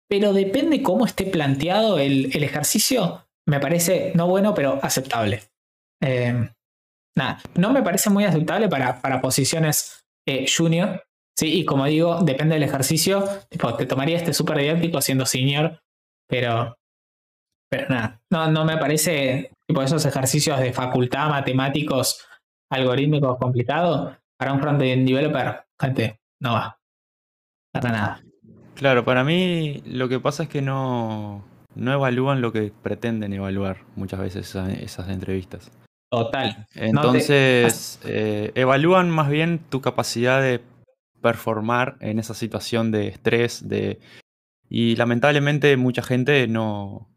[0.08, 5.42] Pero depende cómo esté planteado el, ejercicio, me parece no bueno, pero aceptable.
[6.02, 6.48] Eh,
[7.54, 11.02] no me parece muy aceptable para, para posiciones eh, junior,
[11.36, 13.24] Sí, y como digo, depende del ejercicio.
[13.48, 15.80] te tomaría este súper didáctico siendo senior,
[16.28, 16.76] pero
[17.72, 22.22] pero nada, no, no me parece tipo esos ejercicios de facultad, matemáticos,
[22.70, 26.78] algorítmicos complicados para un front-end developer, gente, no va.
[27.72, 28.20] Para nada.
[28.74, 31.44] Claro, para mí lo que pasa es que no,
[31.74, 35.70] no evalúan lo que pretenden evaluar muchas veces esas entrevistas.
[36.10, 36.66] Total.
[36.74, 40.60] Entonces, eh, evalúan más bien tu capacidad de
[41.22, 44.00] performar en esa situación de estrés, de...
[44.68, 47.10] Y lamentablemente mucha gente no...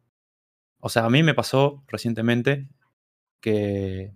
[0.80, 2.70] O sea, a mí me pasó recientemente
[3.42, 4.14] que...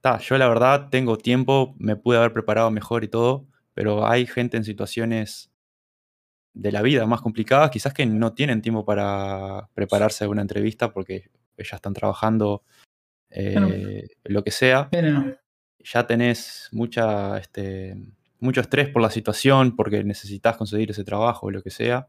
[0.00, 4.26] Ta, yo la verdad tengo tiempo, me pude haber preparado mejor y todo, pero hay
[4.26, 5.50] gente en situaciones
[6.56, 10.92] de la vida más complicadas, quizás que no tienen tiempo para prepararse a una entrevista
[10.92, 12.62] porque ya están trabajando
[13.30, 14.88] eh, lo que sea.
[15.78, 17.94] Ya tenés mucha, este,
[18.46, 22.08] mucho estrés por la situación, porque necesitas conseguir ese trabajo o lo que sea.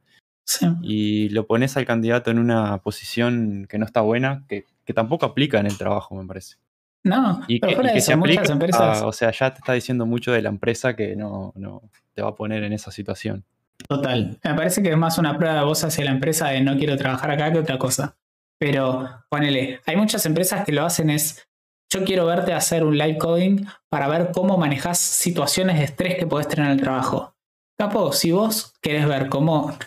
[0.81, 5.59] Y lo pones al candidato en una posición que no está buena, que, tampoco aplica
[5.59, 6.55] en el trabajo, me parece.
[7.03, 9.01] No, y que, se aplica, empresas...
[9.01, 11.81] o sea, ya te está diciendo mucho de la empresa que no, no
[12.14, 13.43] te va a poner en esa situación.
[13.88, 14.39] Total.
[14.43, 16.97] Me parece que es más una prueba de voz hacia la empresa de no quiero
[16.97, 18.18] trabajar acá que otra cosa.
[18.59, 21.47] Pero ponele, hay muchas empresas que lo hacen es,
[21.91, 26.27] yo quiero verte hacer un live coding para ver cómo manejas situaciones de estrés que
[26.27, 27.35] podés tener en el trabajo.
[27.80, 29.77] Capo, si vos querés ver cómo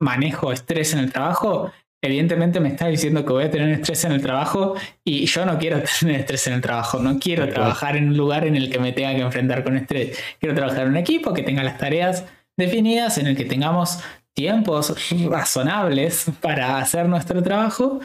[0.00, 1.72] manejo estrés en el trabajo,
[2.02, 4.74] evidentemente me estás diciendo que voy a tener estrés en el trabajo
[5.04, 8.46] y yo no quiero tener estrés en el trabajo, no quiero trabajar en un lugar
[8.46, 10.18] en el que me tenga que enfrentar con estrés.
[10.38, 12.24] Quiero trabajar en un equipo que tenga las tareas
[12.58, 14.00] definidas, en el que tengamos
[14.34, 14.94] tiempos
[15.30, 18.00] razonables para hacer nuestro trabajo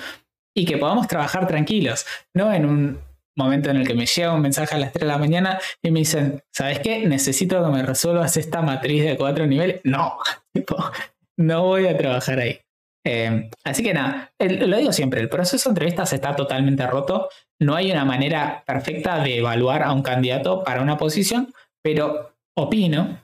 [0.56, 4.42] y que podamos trabajar tranquilos, no en un momento en el que me llega un
[4.42, 7.08] mensaje a las 3 de la mañana y me dicen, ¿sabes qué?
[7.08, 9.82] Necesito que me resuelvas esta matriz de cuatro niveles.
[9.84, 10.18] No,
[11.38, 12.60] no voy a trabajar ahí.
[13.04, 17.30] Eh, así que nada, lo digo siempre, el proceso de entrevistas está totalmente roto.
[17.60, 21.54] No hay una manera perfecta de evaluar a un candidato para una posición,
[21.84, 23.20] pero opino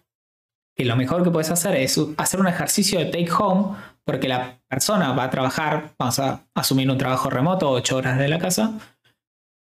[0.75, 3.75] que lo mejor que puedes hacer es hacer un ejercicio de take home,
[4.05, 8.27] porque la persona va a trabajar, vamos a asumir un trabajo remoto, 8 horas de
[8.27, 8.73] la casa,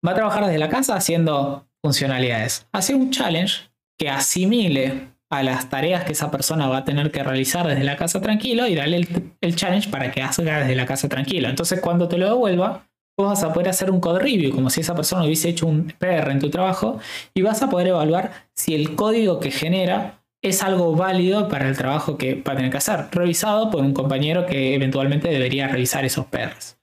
[0.06, 2.66] va a trabajar desde la casa haciendo funcionalidades.
[2.72, 7.22] Hace un challenge que asimile a las tareas que esa persona va a tener que
[7.22, 9.06] realizar desde la casa tranquilo y darle
[9.40, 11.48] el, challenge para que haga desde la casa tranquilo.
[11.48, 14.80] Entonces cuando te lo devuelva, vos vas a poder hacer un code review, como si
[14.80, 16.98] esa persona hubiese hecho un PR en tu trabajo,
[17.34, 21.76] y vas a poder evaluar si el código que genera es algo válido para el
[21.76, 26.04] trabajo que va a tener que hacer, revisado por un compañero que eventualmente debería revisar
[26.04, 26.77] esos PRs.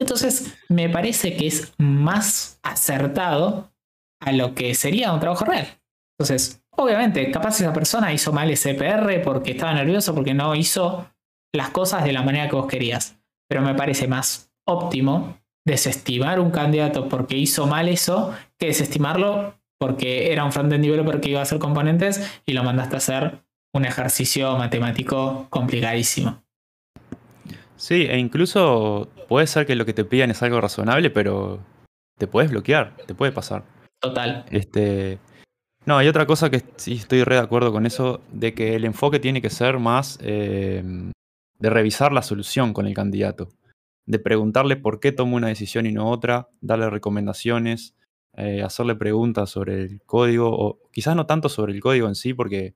[0.00, 3.72] Entonces, me parece que es más acertado
[4.20, 5.66] a lo que sería un trabajo real.
[6.18, 11.08] Entonces, obviamente, capaz esa persona hizo mal ese PR porque estaba nervioso, porque no hizo
[11.52, 13.18] las cosas de la manera que vos querías.
[13.48, 20.32] Pero me parece más óptimo desestimar un candidato porque hizo mal eso que desestimarlo porque
[20.32, 23.38] era un frontend developer que iba a hacer componentes y lo mandaste a hacer
[23.72, 26.42] un ejercicio matemático complicadísimo.
[27.76, 31.60] Sí, e incluso puede ser que lo que te pidan es algo razonable, pero
[32.18, 33.64] te puedes bloquear, te puede pasar.
[34.00, 34.44] Total.
[34.50, 35.18] Este,
[35.86, 38.84] no, hay otra cosa que sí estoy re de acuerdo con eso, de que el
[38.84, 40.82] enfoque tiene que ser más eh,
[41.58, 43.48] de revisar la solución con el candidato,
[44.06, 47.94] de preguntarle por qué tomó una decisión y no otra, darle recomendaciones,
[48.36, 52.34] eh, hacerle preguntas sobre el código, o quizás no tanto sobre el código en sí,
[52.34, 52.74] porque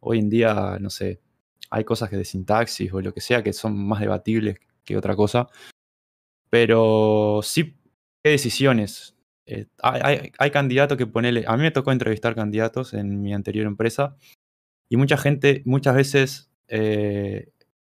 [0.00, 1.20] hoy en día, no sé,
[1.70, 5.16] hay cosas que de sintaxis o lo que sea que son más debatibles que otra
[5.16, 5.48] cosa,
[6.50, 7.76] pero sí,
[8.22, 9.16] ¿qué decisiones?
[9.46, 14.16] Eh, hay, candidatos que ponele, a mí me tocó entrevistar candidatos en mi anterior empresa
[14.88, 17.50] y mucha gente muchas veces eh,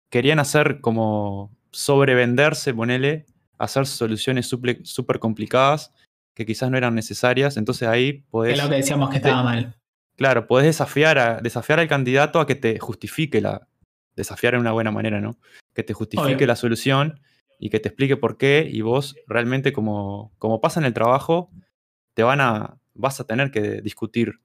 [0.10, 3.26] querían hacer como sobrevenderse, ponele,
[3.58, 5.94] hacer soluciones súper complicadas
[6.36, 8.58] que quizás no eran necesarias, entonces ahí podés...
[8.58, 9.76] Es lo que decíamos que estaba mal.
[10.18, 13.68] Claro, podés desafiar, a, desafiar al candidato a que te justifique la...
[14.16, 15.38] Desafiar en una buena manera, ¿no?
[15.74, 17.20] Que te justifique la solución
[17.60, 21.50] y que te explique por qué y vos realmente como, como pasa en el trabajo,
[22.14, 24.40] te van a, vas a tener que discutir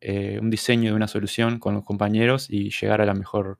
[0.00, 3.58] eh, un diseño de una solución con los compañeros y llegar a la mejor,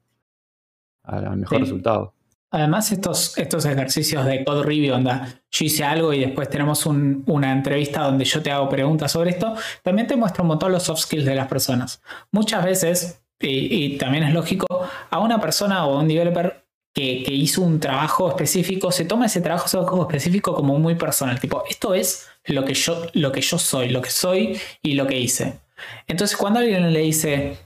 [1.03, 2.15] al mejor resultado.
[2.51, 5.12] Además, estos, estos ejercicios de code review, donde
[5.51, 9.55] yo hice algo y después tenemos una entrevista donde yo te hago preguntas sobre esto,
[9.83, 12.01] también te muestra un montón los soft skills de las personas.
[12.31, 14.66] Muchas veces, y, también es lógico,
[15.10, 19.27] a una persona o a un developer que, que, hizo un trabajo específico, se toma
[19.27, 21.39] ese trabajo específico como muy personal.
[21.39, 25.06] Tipo, esto es lo que yo, lo que yo soy, lo que soy y lo
[25.06, 25.60] que hice.
[26.06, 27.59] Entonces, cuando alguien le dice,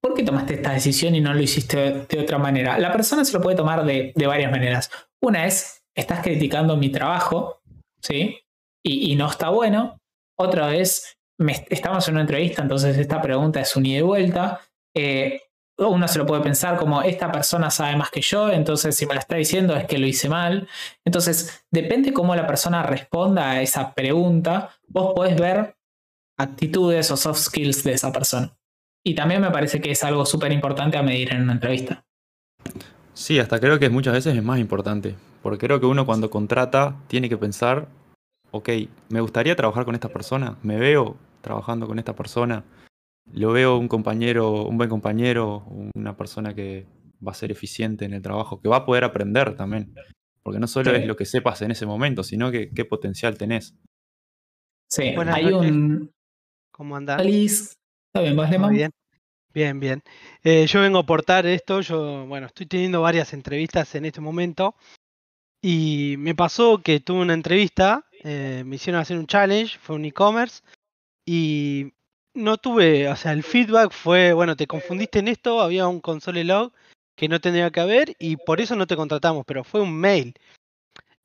[0.00, 2.78] ¿por qué tomaste esta decisión y no lo hiciste de, otra manera?
[2.78, 4.90] La persona se lo puede tomar de, varias maneras.
[5.22, 7.60] Una es estás criticando mi trabajo,
[8.00, 8.38] ¿sí?
[8.82, 9.98] Y, no está bueno.
[10.38, 11.18] Otra vez,
[11.68, 14.60] estamos en una entrevista, entonces esta pregunta es un ida y vuelta.
[14.94, 15.40] Eh,
[15.88, 19.14] uno se lo puede pensar como esta persona sabe más que yo, entonces si me
[19.14, 20.68] la está diciendo es que lo hice mal.
[21.04, 25.76] Entonces, depende cómo la persona responda a esa pregunta, vos podés ver
[26.38, 28.56] actitudes o soft skills de esa persona.
[29.04, 32.04] Y también me parece que es algo súper importante a medir en una entrevista.
[33.14, 36.96] Sí, hasta creo que muchas veces es más importante, porque creo que uno cuando contrata
[37.06, 37.86] tiene que pensar,
[38.50, 38.68] ok,
[39.08, 42.64] me gustaría trabajar con esta persona, me veo trabajando con esta persona,
[43.32, 46.86] lo veo un compañero, un buen compañero, una persona que
[47.26, 49.94] va a ser eficiente en el trabajo, que va a poder aprender también,
[50.42, 53.76] porque no solo es lo que sepas en ese momento, sino que qué potencial tenés.
[54.88, 56.10] Sí, hay un...
[56.72, 57.20] ¿Cómo andás?
[57.20, 58.90] ¿Está bien, vos, Bien,
[59.52, 59.80] bien.
[59.80, 60.02] bien.
[60.42, 61.80] Eh, yo vengo a aportar esto.
[61.80, 64.74] Yo, bueno, estoy teniendo varias entrevistas en este momento.
[65.62, 70.06] Y me pasó que tuve una entrevista, eh, me hicieron hacer un challenge, fue un
[70.06, 70.62] e-commerce.
[71.26, 71.92] Y
[72.34, 76.44] no tuve, o sea, el feedback fue, bueno, te confundiste en esto, había un console
[76.44, 76.72] log
[77.16, 80.34] que no tendría que haber y por eso no te contratamos, pero fue un mail.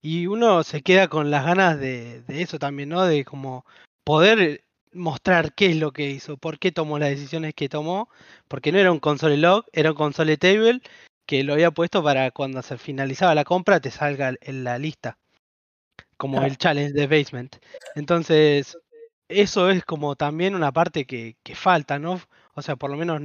[0.01, 3.05] Y uno se queda con las ganas de, de eso también, ¿no?
[3.05, 3.65] De como
[4.03, 4.63] poder
[4.95, 8.09] mostrar qué es lo que hizo, por qué tomó las decisiones que tomó,
[8.47, 10.81] porque no era un console log, era un console table
[11.25, 15.17] que lo había puesto para cuando se finalizaba la compra te salga en la lista,
[16.17, 17.55] como el challenge de basement.
[17.95, 18.77] Entonces,
[19.29, 22.21] eso es como también una parte que, que falta, ¿no?
[22.53, 23.21] O sea, por lo menos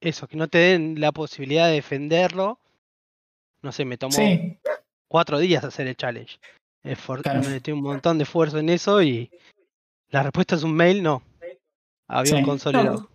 [0.00, 2.60] eso, que no te den la posibilidad de defenderlo.
[3.62, 4.16] No sé, me tomó
[5.08, 6.38] cuatro días hacer el challenge.
[6.82, 6.96] Me
[7.48, 9.30] metí un montón de esfuerzo en eso y
[10.10, 11.22] la respuesta es un mail, no.
[12.06, 13.08] Había un consolero.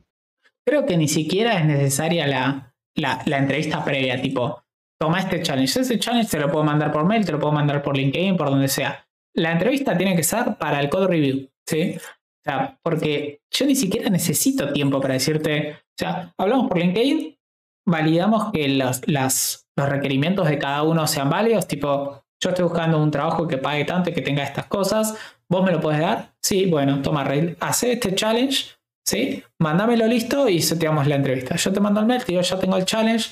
[0.66, 4.64] creo que ni siquiera es necesaria la, la, entrevista previa, tipo,
[5.00, 5.82] toma este challenge.
[5.82, 8.50] Ese challenge te lo puedo mandar por mail, te lo puedo mandar por LinkedIn, por
[8.50, 9.08] donde sea.
[9.36, 11.96] La entrevista tiene que ser para el code review, ¿sí?
[11.98, 17.38] O sea, porque yo ni siquiera necesito tiempo para decirte, o sea, hablamos por LinkedIn,
[17.86, 23.02] validamos que los, las, los requerimientos de cada uno sean válidos, tipo, yo estoy buscando
[23.02, 25.16] un trabajo que pague tanto y que tenga estas cosas,
[25.52, 26.36] ¿Vos me lo puedes dar?
[26.42, 27.28] Sí, bueno, toma,
[27.60, 29.44] hace este challenge, ¿sí?
[29.58, 31.56] Mándamelo listo y seteamos la entrevista.
[31.56, 33.32] Yo te mando el mail, te digo, ya tengo el challenge,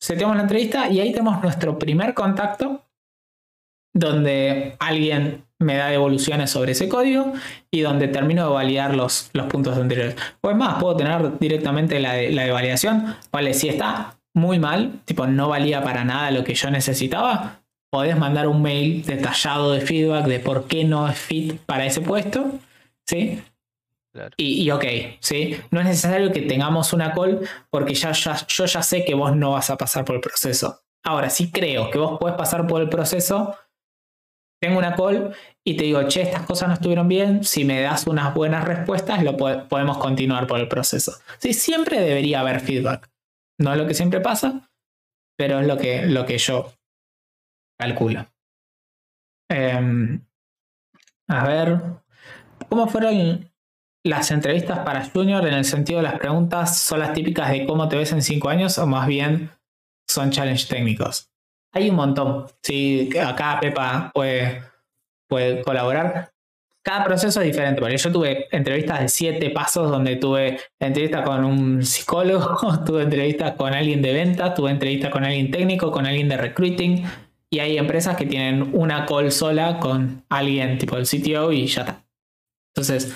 [0.00, 2.84] seteamos la entrevista y ahí tenemos nuestro primer contacto
[3.92, 7.32] donde alguien me da devoluciones sobre ese código
[7.70, 10.16] y donde termino de validar los, los puntos anteriores.
[10.40, 13.16] Pues más, puedo tener directamente la de, la de validación.
[13.30, 17.60] Vale, si está muy mal, tipo no valía para nada lo que yo necesitaba,
[17.90, 22.00] podés mandar un mail detallado de feedback de por qué no es fit para ese
[22.00, 22.58] puesto,
[23.06, 23.42] ¿sí?
[24.36, 24.84] Y, ok,
[25.20, 25.56] ¿sí?
[25.70, 27.40] No es necesario que tengamos una call
[27.70, 30.80] porque ya, yo ya sé que vos no vas a pasar por el proceso.
[31.02, 33.56] Ahora, sí creo que vos podés pasar por el proceso,
[34.62, 35.34] tengo una call
[35.64, 39.24] y te digo, che, estas cosas no estuvieron bien, si me das unas buenas respuestas,
[39.24, 41.18] lo podemos continuar por el proceso.
[41.38, 43.10] Sí, siempre debería haber feedback.
[43.58, 44.70] No es lo que siempre pasa,
[45.36, 46.72] pero es lo que, lo que yo
[47.76, 48.32] calcula.
[49.50, 50.24] Em,
[51.26, 51.82] a ver,
[52.68, 53.50] ¿cómo fueron
[54.04, 56.78] las entrevistas para Junior en el sentido de las preguntas?
[56.78, 59.50] ¿Son las típicas de cómo te ves en cinco años o más bien
[60.08, 61.31] son challenge técnicos?
[61.72, 62.46] Hay un montón.
[62.62, 64.62] Sí, acá Pepa puede,
[65.26, 66.32] puede colaborar.
[66.82, 71.44] Cada proceso es diferente, porque yo tuve entrevistas de siete pasos donde tuve entrevista con
[71.44, 76.28] un psicólogo, tuve entrevistas con alguien de venta, tuve entrevista con alguien técnico, con alguien
[76.28, 77.04] de recruiting,
[77.48, 81.82] y hay empresas que tienen una call sola con alguien tipo el CTO y ya
[81.82, 82.04] está.
[82.74, 83.14] Entonces,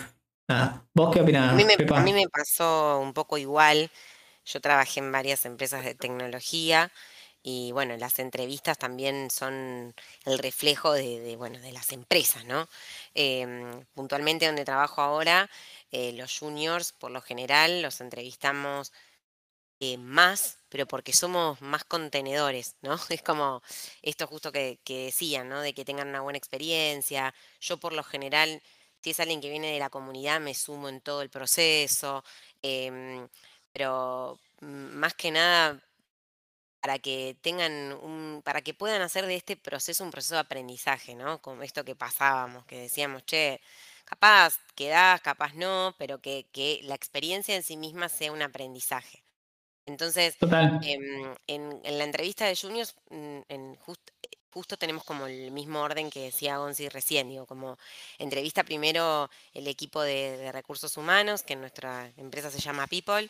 [0.48, 1.52] nada, ¿vos qué opinás?
[1.52, 3.90] A mí, me, a mí me pasó un poco igual.
[4.44, 6.92] Yo trabajé en varias empresas de tecnología
[7.48, 9.94] y bueno, las entrevistas también son
[10.24, 12.68] el reflejo de, bueno, de las empresas, ¿no?
[13.14, 15.48] Em, puntualmente donde trabajo ahora,
[15.92, 18.92] eh, los juniors por lo general los entrevistamos
[19.80, 22.96] eh, más, pero porque somos más contenedores, ¿no?
[23.10, 23.62] Es como
[24.02, 25.60] esto justo que, decían, ¿no?
[25.60, 27.34] De que tengan una buena experiencia.
[27.60, 28.62] Yo por lo general,
[29.02, 32.24] si es alguien que viene de la comunidad, me sumo en todo el proceso,
[32.62, 33.28] em,
[33.72, 35.80] pero más que nada
[36.86, 41.16] para que tengan un, para que puedan hacer de este proceso un proceso de aprendizaje,
[41.16, 41.42] ¿no?
[41.42, 43.60] Como esto que pasábamos, que decíamos, che,
[44.04, 49.24] capaz quedás, capaz no, pero que, que la experiencia en sí misma sea un aprendizaje.
[49.84, 53.76] Entonces, em, en, la entrevista de Juniors, mm, en
[54.56, 57.76] justo tenemos como el mismo orden que decía Gonzi recién, digo, como
[58.16, 63.28] entrevista primero el equipo de, recursos humanos, que en nuestra empresa se llama People, y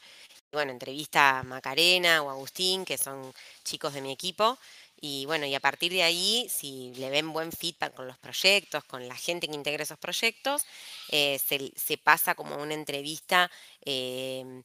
[0.53, 3.35] bueno, entrevista a Macarena o Agustín, que son
[3.65, 4.57] chicos de mi equipo,
[5.01, 8.85] y bueno, y a partir de ahí, si le ven buen feedback con los proyectos,
[8.85, 10.65] con la gente que integra esos proyectos,
[11.11, 13.51] eh, se, pasa como una entrevista
[13.85, 14.63] em,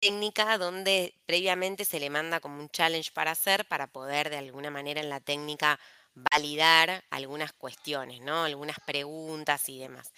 [0.00, 4.70] técnica donde previamente se le manda como un challenge para hacer para poder de alguna
[4.70, 5.78] manera en la técnica
[6.32, 8.44] validar algunas cuestiones, ¿no?
[8.44, 10.12] Algunas preguntas y demás.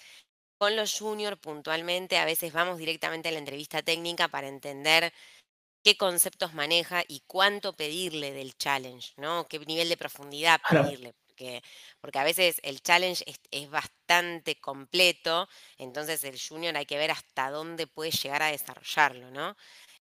[0.58, 5.12] Con los juniors puntualmente a veces vamos directamente a la entrevista técnica para entender
[5.82, 9.46] qué conceptos maneja y cuánto pedirle del challenge, ¿no?
[9.48, 11.14] Qué nivel de profundidad pedirle.
[11.26, 11.62] Porque,
[12.00, 15.48] porque a veces el challenge es, bastante completo,
[15.78, 19.56] entonces el junior hay que ver hasta dónde puede llegar a desarrollarlo, ¿no?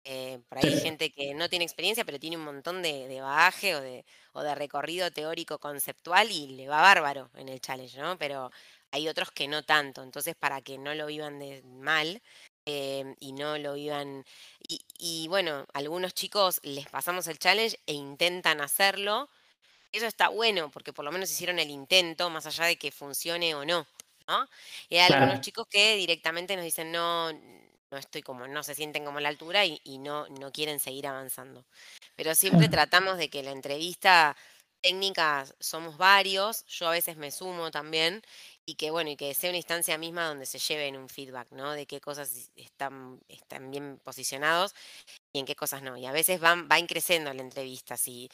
[0.09, 3.21] Eh, por ahí hay gente que no tiene experiencia, pero tiene un montón de, de
[3.21, 7.99] bagaje o de, o de, recorrido teórico conceptual y le va bárbaro en el challenge,
[7.99, 8.17] ¿no?
[8.17, 8.51] Pero
[8.93, 10.03] hay otros que no tanto.
[10.03, 12.23] Entonces, para que no lo vivan de mal,
[12.69, 14.25] Em, y no lo iban.
[14.99, 19.31] Y, bueno, algunos chicos les pasamos el challenge e intentan hacerlo.
[19.93, 23.55] Eso está bueno, porque por lo menos hicieron el intento, más allá de que funcione
[23.55, 23.87] o no.
[24.29, 24.49] ¿no?
[24.89, 27.31] Y hay algunos chicos que directamente nos dicen, no,
[27.91, 31.07] no estoy como, no se sienten como a la altura y, no, no quieren seguir
[31.07, 31.65] avanzando.
[32.17, 34.37] Pero siempre tratamos de que la entrevista
[34.83, 38.23] técnica somos varios, yo a veces me sumo también,
[38.65, 41.73] y que bueno, y que sea una instancia misma donde se lleven un feedback, ¿no?
[41.73, 44.75] De qué cosas están, están bien posicionados
[45.33, 45.97] y en qué cosas no.
[45.97, 47.97] Y a veces van, va increciendo la entrevista.
[47.97, 48.29] Si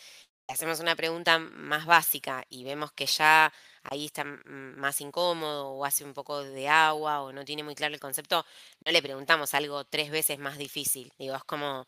[0.48, 3.52] hacemos una pregunta más básica y vemos que ya
[3.84, 7.94] ahí está más incómodo o hace un poco de agua o no tiene muy claro
[7.94, 8.44] el concepto,
[8.84, 11.12] no le preguntamos algo tres veces más difícil.
[11.18, 11.86] Digo, es como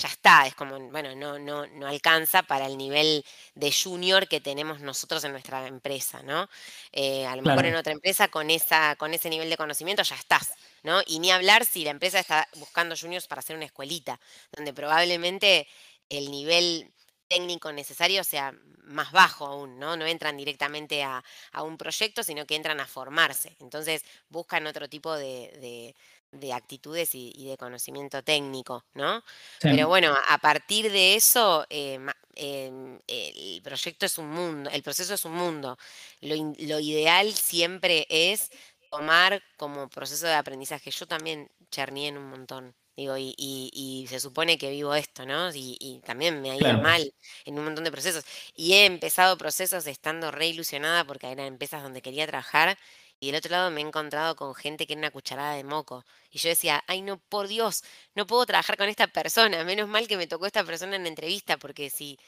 [0.00, 4.40] ya está, es como, bueno, no, no, no alcanza para el nivel de junior que
[4.40, 6.48] tenemos nosotros en nuestra empresa, ¿no?
[6.92, 10.16] Eh, a lo mejor en otra empresa con, esa, con ese nivel de conocimiento ya
[10.16, 11.02] estás, ¿no?
[11.06, 14.18] Y ni hablar si la empresa está buscando juniors para hacer una escuelita,
[14.52, 15.68] donde probablemente
[16.08, 16.90] el nivel
[17.30, 18.52] técnico necesario sea
[18.84, 19.96] más bajo aún, ¿no?
[19.96, 21.22] No entran directamente a,
[21.62, 23.56] un proyecto, sino que entran a formarse.
[23.60, 25.94] Entonces buscan otro tipo de
[26.32, 29.24] de actitudes y, de conocimiento técnico, ¿no?
[29.60, 31.98] Pero bueno, a partir de eso, eh,
[32.36, 35.76] em, el proyecto es un mundo, el proceso es un mundo.
[36.20, 38.50] Lo, ideal siempre es
[38.90, 40.90] tomar como proceso de aprendizaje.
[40.90, 42.74] Yo también chernié en un montón.
[43.00, 45.50] Digo, y, se supone que vivo esto, ¿no?
[45.54, 47.14] Y, también me ha ido mal
[47.46, 48.24] en un montón de procesos.
[48.54, 52.76] Y he empezado procesos estando re ilusionada porque eran empresas donde quería trabajar
[53.18, 56.04] y del otro lado me he encontrado con gente que era una cucharada de moco.
[56.30, 59.64] Y yo decía, ay no, por Dios, no puedo trabajar con esta persona.
[59.64, 62.18] Menos mal que me tocó esta persona en la entrevista, porque si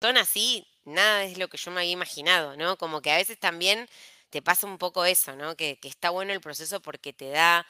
[0.00, 2.76] son así, nada es lo que yo me había imaginado, ¿no?
[2.76, 3.88] Como que a veces también
[4.30, 5.56] te pasa un poco eso, ¿no?
[5.56, 7.66] Que, está bueno el proceso porque te da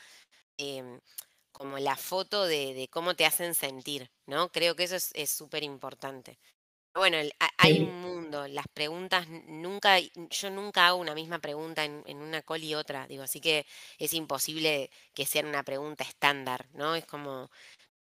[0.58, 1.00] em,
[1.52, 4.50] como la foto de, cómo te hacen sentir, ¿no?
[4.50, 6.38] Creo que eso es súper importante.
[6.94, 7.18] Bueno,
[7.56, 12.64] hay un mundo, las preguntas nunca, yo nunca hago una misma pregunta en, una call
[12.64, 13.64] y otra, digo, así que
[13.98, 16.96] es imposible que sea una pregunta estándar, ¿no?
[16.96, 17.48] Es como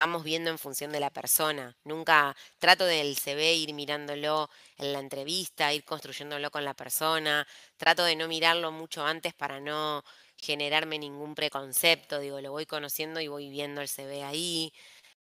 [0.00, 1.76] vamos viendo en función de la persona.
[1.84, 7.46] Nunca trato del CV ir mirándolo en la entrevista, ir construyéndolo con la persona.
[7.76, 10.04] Trato de no mirarlo mucho antes para no
[10.36, 12.20] generarme ningún preconcepto.
[12.20, 14.72] Digo, lo voy conociendo y voy viendo el CV ahí.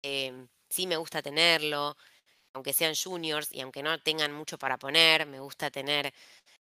[0.03, 1.95] Em, sí me gusta tenerlo
[2.53, 6.13] aunque sean juniors y aunque no tengan mucho para poner, me gusta tener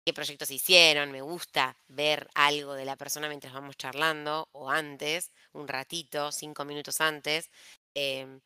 [0.04, 5.32] qué proyectos hicieron, me gusta ver algo de la persona mientras vamos charlando o antes,
[5.52, 7.50] un ratito, cinco minutos antes.
[7.94, 8.40] Em,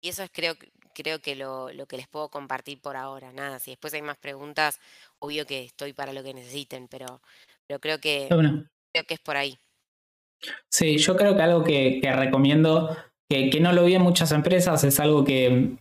[0.00, 0.54] y eso es creo,
[0.94, 3.32] creo que lo, que les puedo compartir por ahora.
[3.32, 4.80] Nada, si después hay más preguntas,
[5.18, 7.20] obvio que estoy para lo que necesiten, pero,
[7.66, 9.58] pero creo, que, creo que es por ahí.
[10.70, 12.96] Sí, yo creo que algo que, recomiendo,
[13.28, 15.76] que, que, no lo vi en muchas empresas, es algo que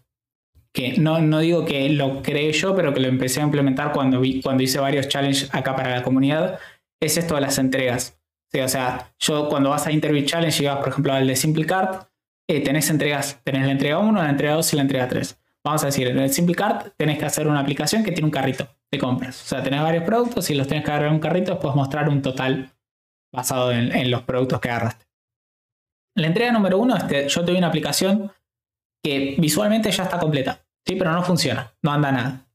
[0.74, 4.20] que no, no digo que lo creé yo, pero que lo empecé a implementar cuando,
[4.20, 6.60] vi, cuando hice varios challenges acá para la comunidad,
[7.02, 8.20] es esto de las entregas.
[8.54, 12.08] o sea, yo cuando vas a Interview Challenge, llegas por ejemplo al de SimpleCard,
[12.50, 15.40] eh, tenés entregas, tenés la entrega 1, la entrega 2 y la entrega 3.
[15.64, 18.68] Vamos a decir, en el SimpleCard tenés que hacer una aplicación que tiene un carrito
[18.90, 19.44] de compras.
[19.44, 22.10] O sea, tenés varios productos y los tenés que agarrar en un carrito, puedes mostrar
[22.10, 22.72] un total
[23.32, 25.06] basado en, los productos que agarraste.
[26.16, 28.32] La entrega número 1, este, yo te doy una aplicación
[29.04, 30.96] que visualmente ya está completa, ¿sí?
[30.96, 32.48] pero no funciona, no anda nada.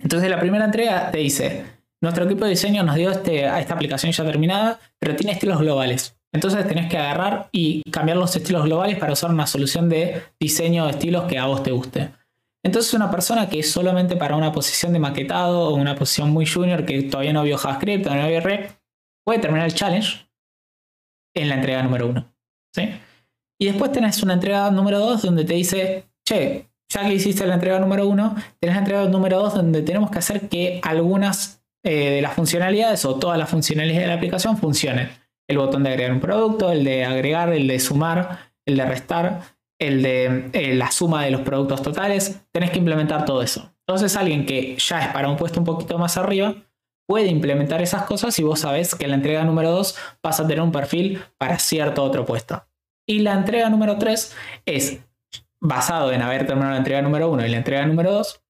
[0.00, 1.64] Entonces la primera entrega te dice,
[2.00, 6.16] nuestro equipo de diseño nos dio este, esta aplicación ya terminada, pero tiene estilos globales.
[6.34, 10.86] Entonces tenés que agarrar y cambiar los estilos globales para usar una solución de diseño
[10.86, 12.10] de estilos que a vos te guste.
[12.64, 16.46] Entonces una persona que es solamente para una posición de maquetado o una posición muy
[16.46, 18.78] junior que todavía no vio JavaScript o no vio React,
[19.26, 20.26] puede terminar el challenge
[21.34, 22.32] en la entrega número uno.
[22.74, 22.88] ¿sí?
[23.60, 27.54] Y después tenés una entrega número dos donde te dice, che, ya que hiciste la
[27.54, 32.10] entrega número uno, tenés la entrega número dos donde tenemos que hacer que algunas eh,
[32.10, 35.10] de las funcionalidades o todas las funcionalidades de la aplicación funcionen.
[35.52, 39.42] El botón de agregar un producto, el de agregar, el de sumar, el de restar,
[39.78, 42.40] el de eh, la suma de los productos totales.
[42.52, 43.70] Tenés que implementar todo eso.
[43.86, 46.54] Entonces alguien que ya es para un puesto un poquito más arriba
[47.06, 50.62] puede implementar esas cosas y vos sabés que la entrega número 2 vas a tener
[50.62, 52.64] un perfil para cierto otro puesto.
[53.06, 54.34] Y la entrega número 3
[54.64, 55.00] es
[55.60, 58.42] basado en haber terminado la entrega número 1 y la entrega número 2.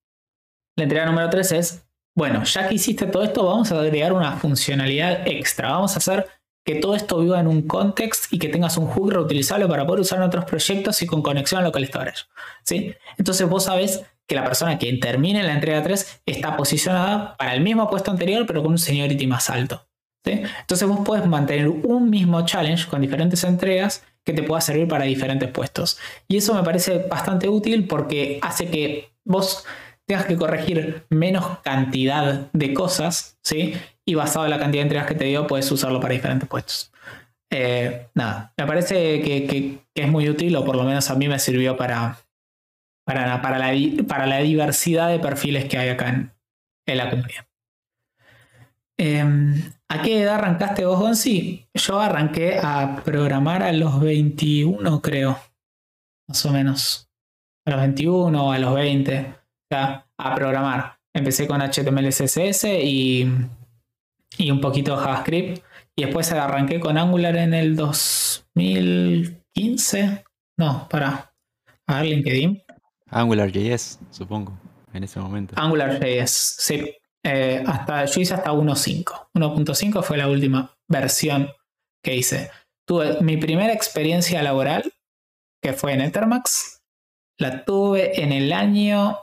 [0.77, 1.85] La entrega número 3 es,
[2.15, 5.71] bueno, ya que hiciste todo esto, vamos a agregar una funcionalidad extra.
[5.71, 6.25] Vamos a hacer
[6.63, 10.01] que todo esto viva en un context y que tengas un hook reutilizable para poder
[10.01, 12.23] usar en otros proyectos y con conexión a local storage.
[12.63, 12.93] ¿sí?
[13.17, 17.61] Entonces vos sabés que la persona que termine la entrega 3 está posicionada para el
[17.61, 19.85] mismo puesto anterior, pero con un seniority más alto.
[20.25, 25.03] Entonces vos puedes mantener un mismo challenge con diferentes entregas que te pueda servir para
[25.03, 25.99] diferentes puestos.
[26.29, 29.65] Y eso me parece bastante útil porque hace que vos
[30.05, 33.73] tengas que corregir menos cantidad de cosas, ¿sí?
[34.05, 36.91] Y basado en la cantidad de entregas que te dio, puedes usarlo para diferentes puestos.
[37.51, 41.37] Eh, nada, me parece que, es muy útil, o por lo menos a mí me
[41.37, 42.17] sirvió para,
[43.05, 47.45] para, la, para la diversidad de perfiles que hay acá en, la comunidad.
[48.97, 51.67] Em, ¿A qué edad arrancaste vos, Gonzi?
[51.75, 55.39] Yo arranqué a programar a los 21, creo.
[56.27, 57.09] Más o menos.
[57.67, 59.35] A los 21 o a los 20.
[59.71, 60.97] Ya, a programar.
[61.15, 63.29] Empecé con HTML, CSS y,
[64.37, 65.61] y un poquito de JavaScript.
[65.95, 70.23] Y después arranqué con Angular en el 2015.
[70.57, 71.35] No, para.
[71.87, 72.63] A ver, LinkedIn.
[73.09, 74.57] AngularJS, supongo,
[74.93, 75.53] en ese momento.
[75.57, 76.95] AngularJS, sí.
[77.25, 79.29] Eh, hasta, yo hice hasta 1.5.
[79.33, 81.49] 1.5 fue la última versión
[82.03, 82.51] que hice.
[82.85, 84.91] Tuve mi primera experiencia laboral,
[85.61, 86.81] que fue en Ethermax,
[87.39, 89.17] la tuve en el año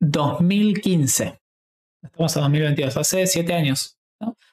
[0.00, 1.40] 2015.
[2.02, 3.98] Estamos a 2022, hace 7 años.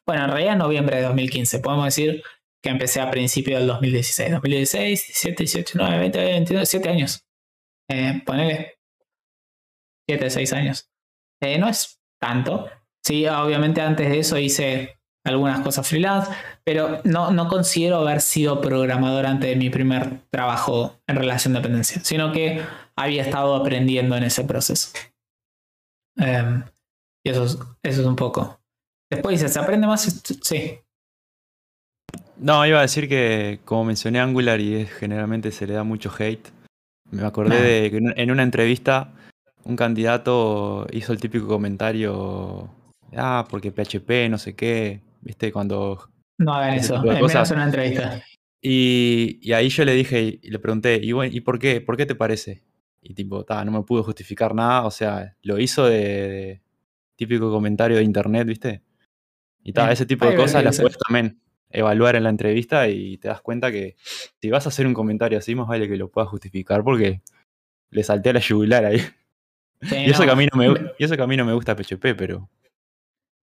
[0.06, 1.60] Bueno, en realidad noviembre de 2015.
[1.60, 2.24] Podemos decir
[2.62, 4.32] que empecé a principios del 2016.
[4.32, 7.26] 2016, 17, 18, 19, 20, 21, 7 años.
[7.90, 8.78] Eh, ponele
[10.10, 10.90] 7, 6 años.
[11.42, 12.70] Eh, no es tanto.
[13.04, 16.32] Sí, obviamente antes de eso hice algunas cosas freelance,
[16.64, 21.60] pero no, no considero haber sido programador antes de mi primer trabajo en relación de
[21.60, 22.62] dependencia, sino que
[22.96, 24.90] había estado aprendiendo en ese proceso.
[26.18, 26.64] Em,
[27.28, 28.60] y eso es, eso es un poco.
[29.10, 30.22] Después dice, ¿se aprende más?
[30.42, 30.80] Sí.
[32.38, 36.48] No, iba a decir que como mencioné Angular y generalmente se le da mucho hate,
[37.12, 39.14] me acordé de que en una entrevista
[39.66, 42.70] un candidato hizo el típico comentario,
[43.16, 46.10] ah, porque PHP, no sé qué, viste, cuando...
[46.38, 48.24] No hagan eso, menos una entrevista.
[48.62, 51.82] Y, ahí yo le dije y le pregunté, ¿y, bueno, ¿y por qué?
[51.82, 52.64] ¿Por qué te parece?
[53.02, 56.62] Y tipo, no me pudo justificar nada, o sea, lo hizo de,
[57.18, 58.82] típico comentario de internet, ¿viste?
[59.64, 63.28] Y tal, ese tipo de cosas las puedes también evaluar en la entrevista y te
[63.28, 63.98] das cuenta que
[64.40, 67.22] si vas a hacer un comentario así, más vale que lo puedas justificar porque
[67.90, 69.02] le salté a la yugular ahí.
[69.82, 70.68] y, eso que a mí no me,
[70.98, 72.50] y eso que a mí no me gusta PHP, pero...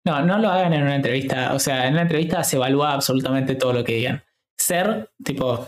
[0.04, 1.54] No, no lo hagan en una entrevista.
[1.54, 4.22] O sea, en una entrevista se evalúa absolutamente todo lo que digan.
[4.58, 5.66] Ser, tipo,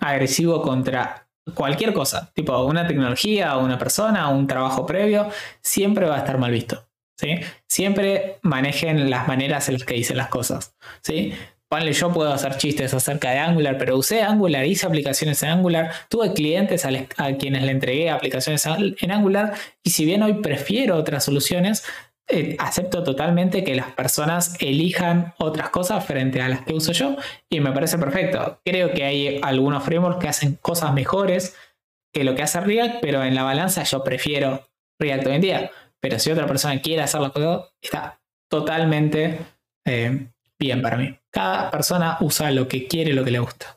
[0.00, 5.28] agresivo contra cualquier cosa, tipo una tecnología, una persona, un trabajo previo,
[5.60, 6.88] siempre va a estar mal visto.
[7.16, 7.40] ¿Sí?
[7.68, 10.74] Siempre manejen las maneras en las que dicen las cosas.
[11.02, 11.32] ¿sí?
[11.68, 15.90] Ponle, yo puedo hacer chistes acerca de Angular, pero usé Angular, hice aplicaciones en Angular,
[16.10, 16.90] tuve clientes a,
[17.38, 21.82] quienes le entregué aplicaciones en Angular y si bien hoy prefiero otras soluciones,
[22.28, 27.16] eh, acepto totalmente que las personas elijan otras cosas frente a las que uso yo
[27.50, 28.60] y me parece perfecto.
[28.64, 31.56] Creo que hay algunos frameworks que hacen cosas mejores
[32.12, 34.68] que lo que hace React, pero en la balanza yo prefiero
[34.98, 35.70] React hoy en día.
[36.02, 38.20] Pero si otra persona quiere hacer las cosas, está
[38.50, 39.38] totalmente
[39.86, 40.26] eh,
[40.58, 41.16] bien para mí.
[41.30, 43.76] Cada persona usa lo que quiere, lo que le gusta.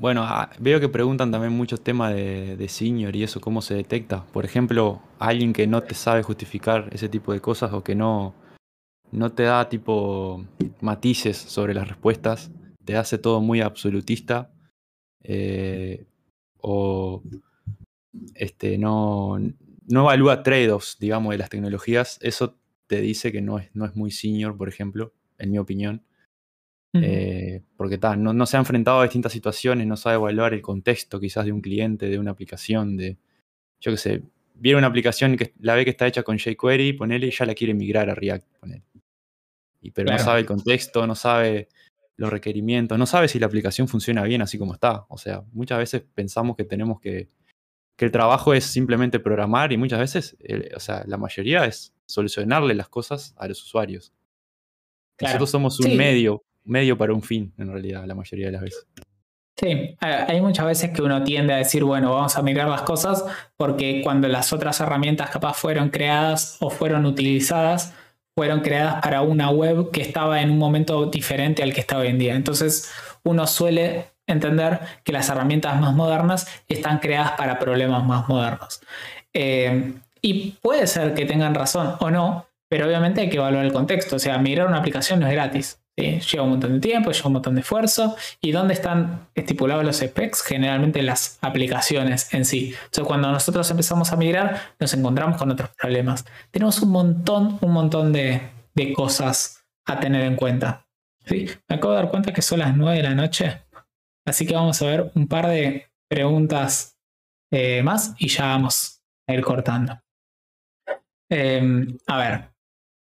[0.00, 3.74] Bueno, ah, veo que preguntan también muchos temas de, de senior y eso, cómo se
[3.74, 4.24] detecta.
[4.32, 8.34] Por ejemplo, alguien que no te sabe justificar ese tipo de cosas o que no,
[9.12, 10.44] no te da tipo
[10.80, 12.50] matices sobre las respuestas,
[12.84, 14.50] te hace todo muy absolutista
[15.22, 16.06] eh,
[16.60, 17.22] o
[18.34, 19.38] este, no,
[19.88, 23.96] no evalúa trade-offs, digamos, de las tecnologías, eso te dice que no es, no es
[23.96, 26.02] muy senior, por ejemplo, en mi opinión.
[26.98, 31.20] Eh, porque no, no, se ha enfrentado a distintas situaciones, no sabe evaluar el contexto
[31.20, 33.18] quizás de un cliente, de una aplicación, de,
[33.80, 34.22] yo qué sé,
[34.54, 37.54] viene una aplicación que la ve que está hecha con jQuery, ponele, y ya la
[37.54, 38.82] quiere migrar a React, ponele.
[39.82, 41.68] Y, pero no sabe el contexto, no sabe
[42.16, 45.04] los requerimientos, no sabe si la aplicación funciona bien así como está.
[45.10, 47.28] O sea, muchas veces pensamos que tenemos que,
[47.96, 50.36] que el trabajo es simplemente programar y muchas veces,
[50.74, 54.12] o sea, la mayoría es solucionarle las cosas a los usuarios.
[55.20, 58.86] Nosotros somos un medio, medio para un fin, en realidad, la mayoría de las veces.
[59.58, 63.24] Sí, hay muchas veces que uno tiende a decir, bueno, vamos a mirar las cosas
[63.56, 67.94] porque cuando las otras herramientas capaz fueron creadas o fueron utilizadas,
[68.34, 72.08] fueron creadas para una web que estaba en un momento diferente al que está hoy
[72.08, 72.34] en día.
[72.34, 72.92] Entonces,
[73.24, 78.80] uno suele entender que las herramientas más modernas están creadas para problemas más modernos.
[79.32, 83.72] Eh, y puede ser que tengan razón o no, pero obviamente hay que evaluar el
[83.72, 84.16] contexto.
[84.16, 85.80] O sea, migrar una aplicación no es gratis.
[85.96, 88.16] Lleva un montón de tiempo, lleva un montón de esfuerzo.
[88.40, 90.42] ¿Y dónde están estipulados los specs?
[90.42, 92.74] Generalmente las aplicaciones en sí.
[92.84, 96.26] Entonces, cuando nosotros empezamos a migrar, nos encontramos con otros problemas.
[96.50, 98.42] Tenemos un montón, un montón de,
[98.94, 100.86] cosas a tener en cuenta.
[101.24, 101.48] ¿Sí?
[101.68, 103.62] Me acabo de dar cuenta que son las 9 de la noche.
[104.26, 106.96] Así que vamos a ver un par de preguntas
[107.52, 110.00] eh, más y ya vamos a ir cortando.
[111.30, 112.50] Em, a ver,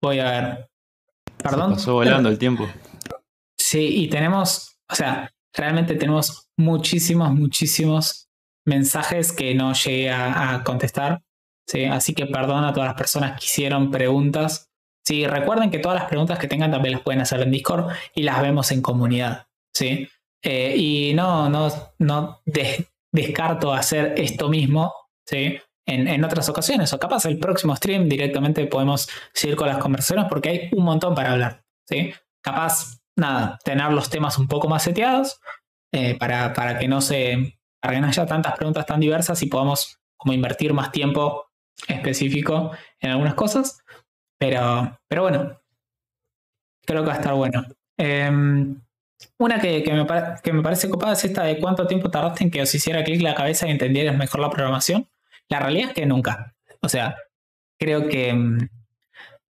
[0.02, 0.70] voy a ver.
[1.38, 1.70] Perdón.
[1.70, 2.66] Se pasó volando el tiempo.
[3.58, 8.28] Sí, y tenemos, o sea, realmente tenemos muchísimos, muchísimos
[8.66, 11.22] mensajes que no llegué a, contestar.
[11.66, 11.84] ¿sí?
[11.84, 14.70] Así que perdón a todas las personas que hicieron preguntas.
[15.06, 18.22] Sí, recuerden que todas las preguntas que tengan también las pueden hacer en Discord y
[18.22, 19.46] las vemos en comunidad.
[19.74, 20.08] ¿sí?
[20.44, 21.68] Eh, y no, no,
[21.98, 22.42] no
[23.10, 24.92] descarto hacer esto mismo.
[25.26, 25.58] ¿sí?
[25.86, 26.92] en, otras ocasiones.
[26.92, 31.14] O capaz el próximo stream directamente podemos seguir con las conversaciones porque hay un montón
[31.14, 31.64] para hablar.
[31.88, 32.12] ¿sí?
[32.42, 35.40] Capaz, nada, tener los temas un poco más seteados
[35.92, 37.36] eh, para, para, que no se.
[37.36, 41.46] no haya tantas preguntas tan diversas y podamos como invertir más tiempo
[41.88, 43.78] específico en algunas cosas.
[44.38, 45.60] Pero, pero bueno,
[46.84, 47.64] creo que va a estar bueno.
[47.96, 48.80] Em,
[49.38, 50.06] una que, que, me,
[50.42, 53.20] que, me, parece copada es esta de cuánto tiempo tardaste en que os hiciera clic
[53.22, 55.08] la cabeza y entendieras mejor la programación.
[55.48, 56.54] La realidad es que nunca.
[56.80, 57.16] O sea,
[57.78, 58.34] creo que,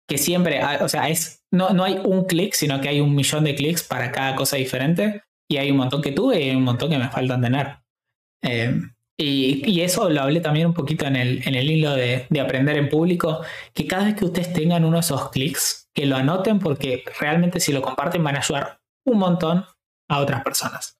[0.06, 3.44] que siempre, o sea, es, no, no hay un clic, sino que hay un millón
[3.44, 5.22] de clics para cada cosa diferente.
[5.50, 7.78] Y hay un montón que tuve y hay un montón que me faltan tener.
[8.42, 8.80] Eh,
[9.20, 12.76] y, eso lo hablé también un poquito en el, en el hilo de, de, aprender
[12.76, 13.40] en público,
[13.74, 17.58] que cada vez que ustedes tengan uno de esos clics, que lo anoten porque realmente
[17.58, 18.77] si lo comparten van a ayudar
[19.10, 19.66] un montón
[20.08, 20.98] a otras personas.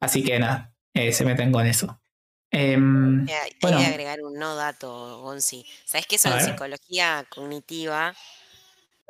[0.00, 2.00] Así que nada, eh, se meten con eso.
[2.50, 3.78] Eh, bueno.
[3.78, 5.66] agregar un no dato, Gonzi.
[5.84, 8.14] ¿Sabes qué eso en psicología cognitiva?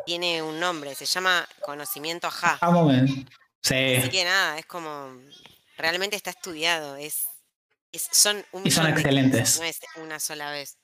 [0.07, 2.59] Tiene un nombre, se llama conocimiento ajá.
[2.61, 3.31] Ah, moment.
[3.63, 3.97] Sí.
[3.97, 5.17] Así que nada, es como.
[5.77, 6.97] Realmente está estudiado.
[6.97, 7.27] Es,
[7.93, 9.59] son un y son excelentes.
[9.61, 10.79] no es una sola vez.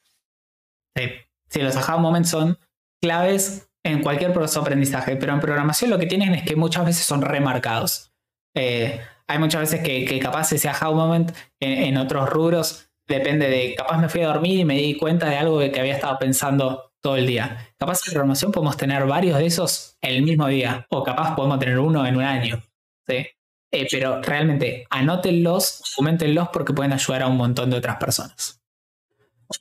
[0.96, 1.10] Sí.
[1.50, 2.58] sí, los aha moments son
[3.00, 6.86] claves en cualquier proceso de aprendizaje, pero en programación lo que tienen es que muchas
[6.86, 8.12] veces son remarcados.
[8.54, 13.98] Eh, hay muchas veces que, capaz ese aha moment en, otros rubros depende de, capaz
[13.98, 17.16] me fui a dormir y me di cuenta de algo que había estado pensando todo
[17.16, 17.68] el día.
[17.78, 21.78] Capaz en programación podemos tener varios de esos el mismo día, o capaz podemos tener
[21.78, 22.62] uno en un año.
[23.06, 23.26] ¿sí?
[23.70, 28.62] Eh, pero realmente anótenlos, coméntenlos porque pueden ayudar a un montón de otras personas.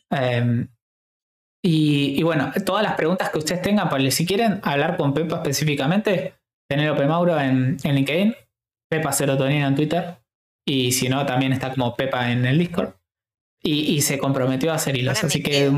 [0.10, 0.68] Em,
[1.66, 6.36] y, bueno, todas las preguntas que ustedes tengan, pues, si quieren hablar con Pepa específicamente,
[6.68, 8.36] Penélope Mauro en, en LinkedIn,
[8.90, 10.18] Pepa Serotonina en Twitter.
[10.66, 12.94] Y si no, también está como Pepa en el Discord.
[13.66, 15.24] Y, se comprometió a hacer hilos.
[15.24, 15.72] así que.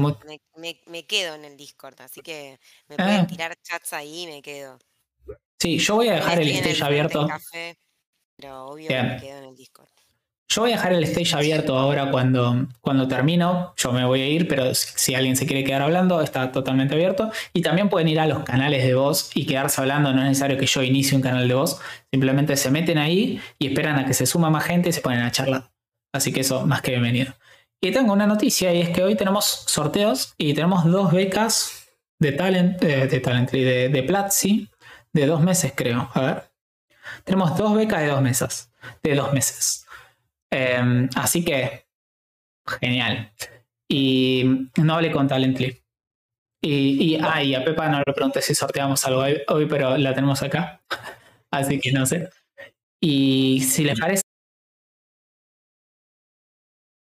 [0.55, 2.57] Me, quedo en el Discord, así que
[2.87, 3.27] me pueden ah.
[3.27, 4.79] tirar chats ahí y me quedo.
[5.59, 7.27] Sí, yo voy a dejar el stage abierto.
[8.35, 9.89] pero obvio me quedo en el Discord.
[10.47, 13.73] Yo voy a dejar el stage abierto ahora cuando, cuando termino.
[13.77, 17.31] Yo me voy a ir, pero si alguien se quiere quedar hablando, está totalmente abierto.
[17.51, 20.13] Y también pueden ir a los canales de voz y quedarse hablando.
[20.13, 21.79] No es necesario que yo inicie un canal de voz.
[22.11, 25.21] Simplemente se meten ahí y esperan a que se suma más gente y se ponen
[25.21, 25.71] a charlar.
[26.13, 27.33] Así que eso, más que bienvenido.
[27.81, 31.87] Y tengo una noticia y es que hoy tenemos sorteos y tenemos dos becas
[32.19, 34.69] de talent, de, talent de, de Platzi
[35.11, 36.09] de dos meses, creo.
[36.13, 36.43] A ver.
[37.23, 38.69] Tenemos dos becas de dos meses.
[39.01, 39.84] De dos meses.
[40.51, 41.85] Em, así que,
[42.79, 43.31] genial.
[43.89, 45.81] Y no hablé con Talently.
[46.61, 50.13] Y, y, ah, y a Pepa no le pregunté si sorteamos algo hoy, pero la
[50.15, 50.81] tenemos acá.
[51.51, 52.29] Así que no sé.
[52.99, 54.23] Y si les parece,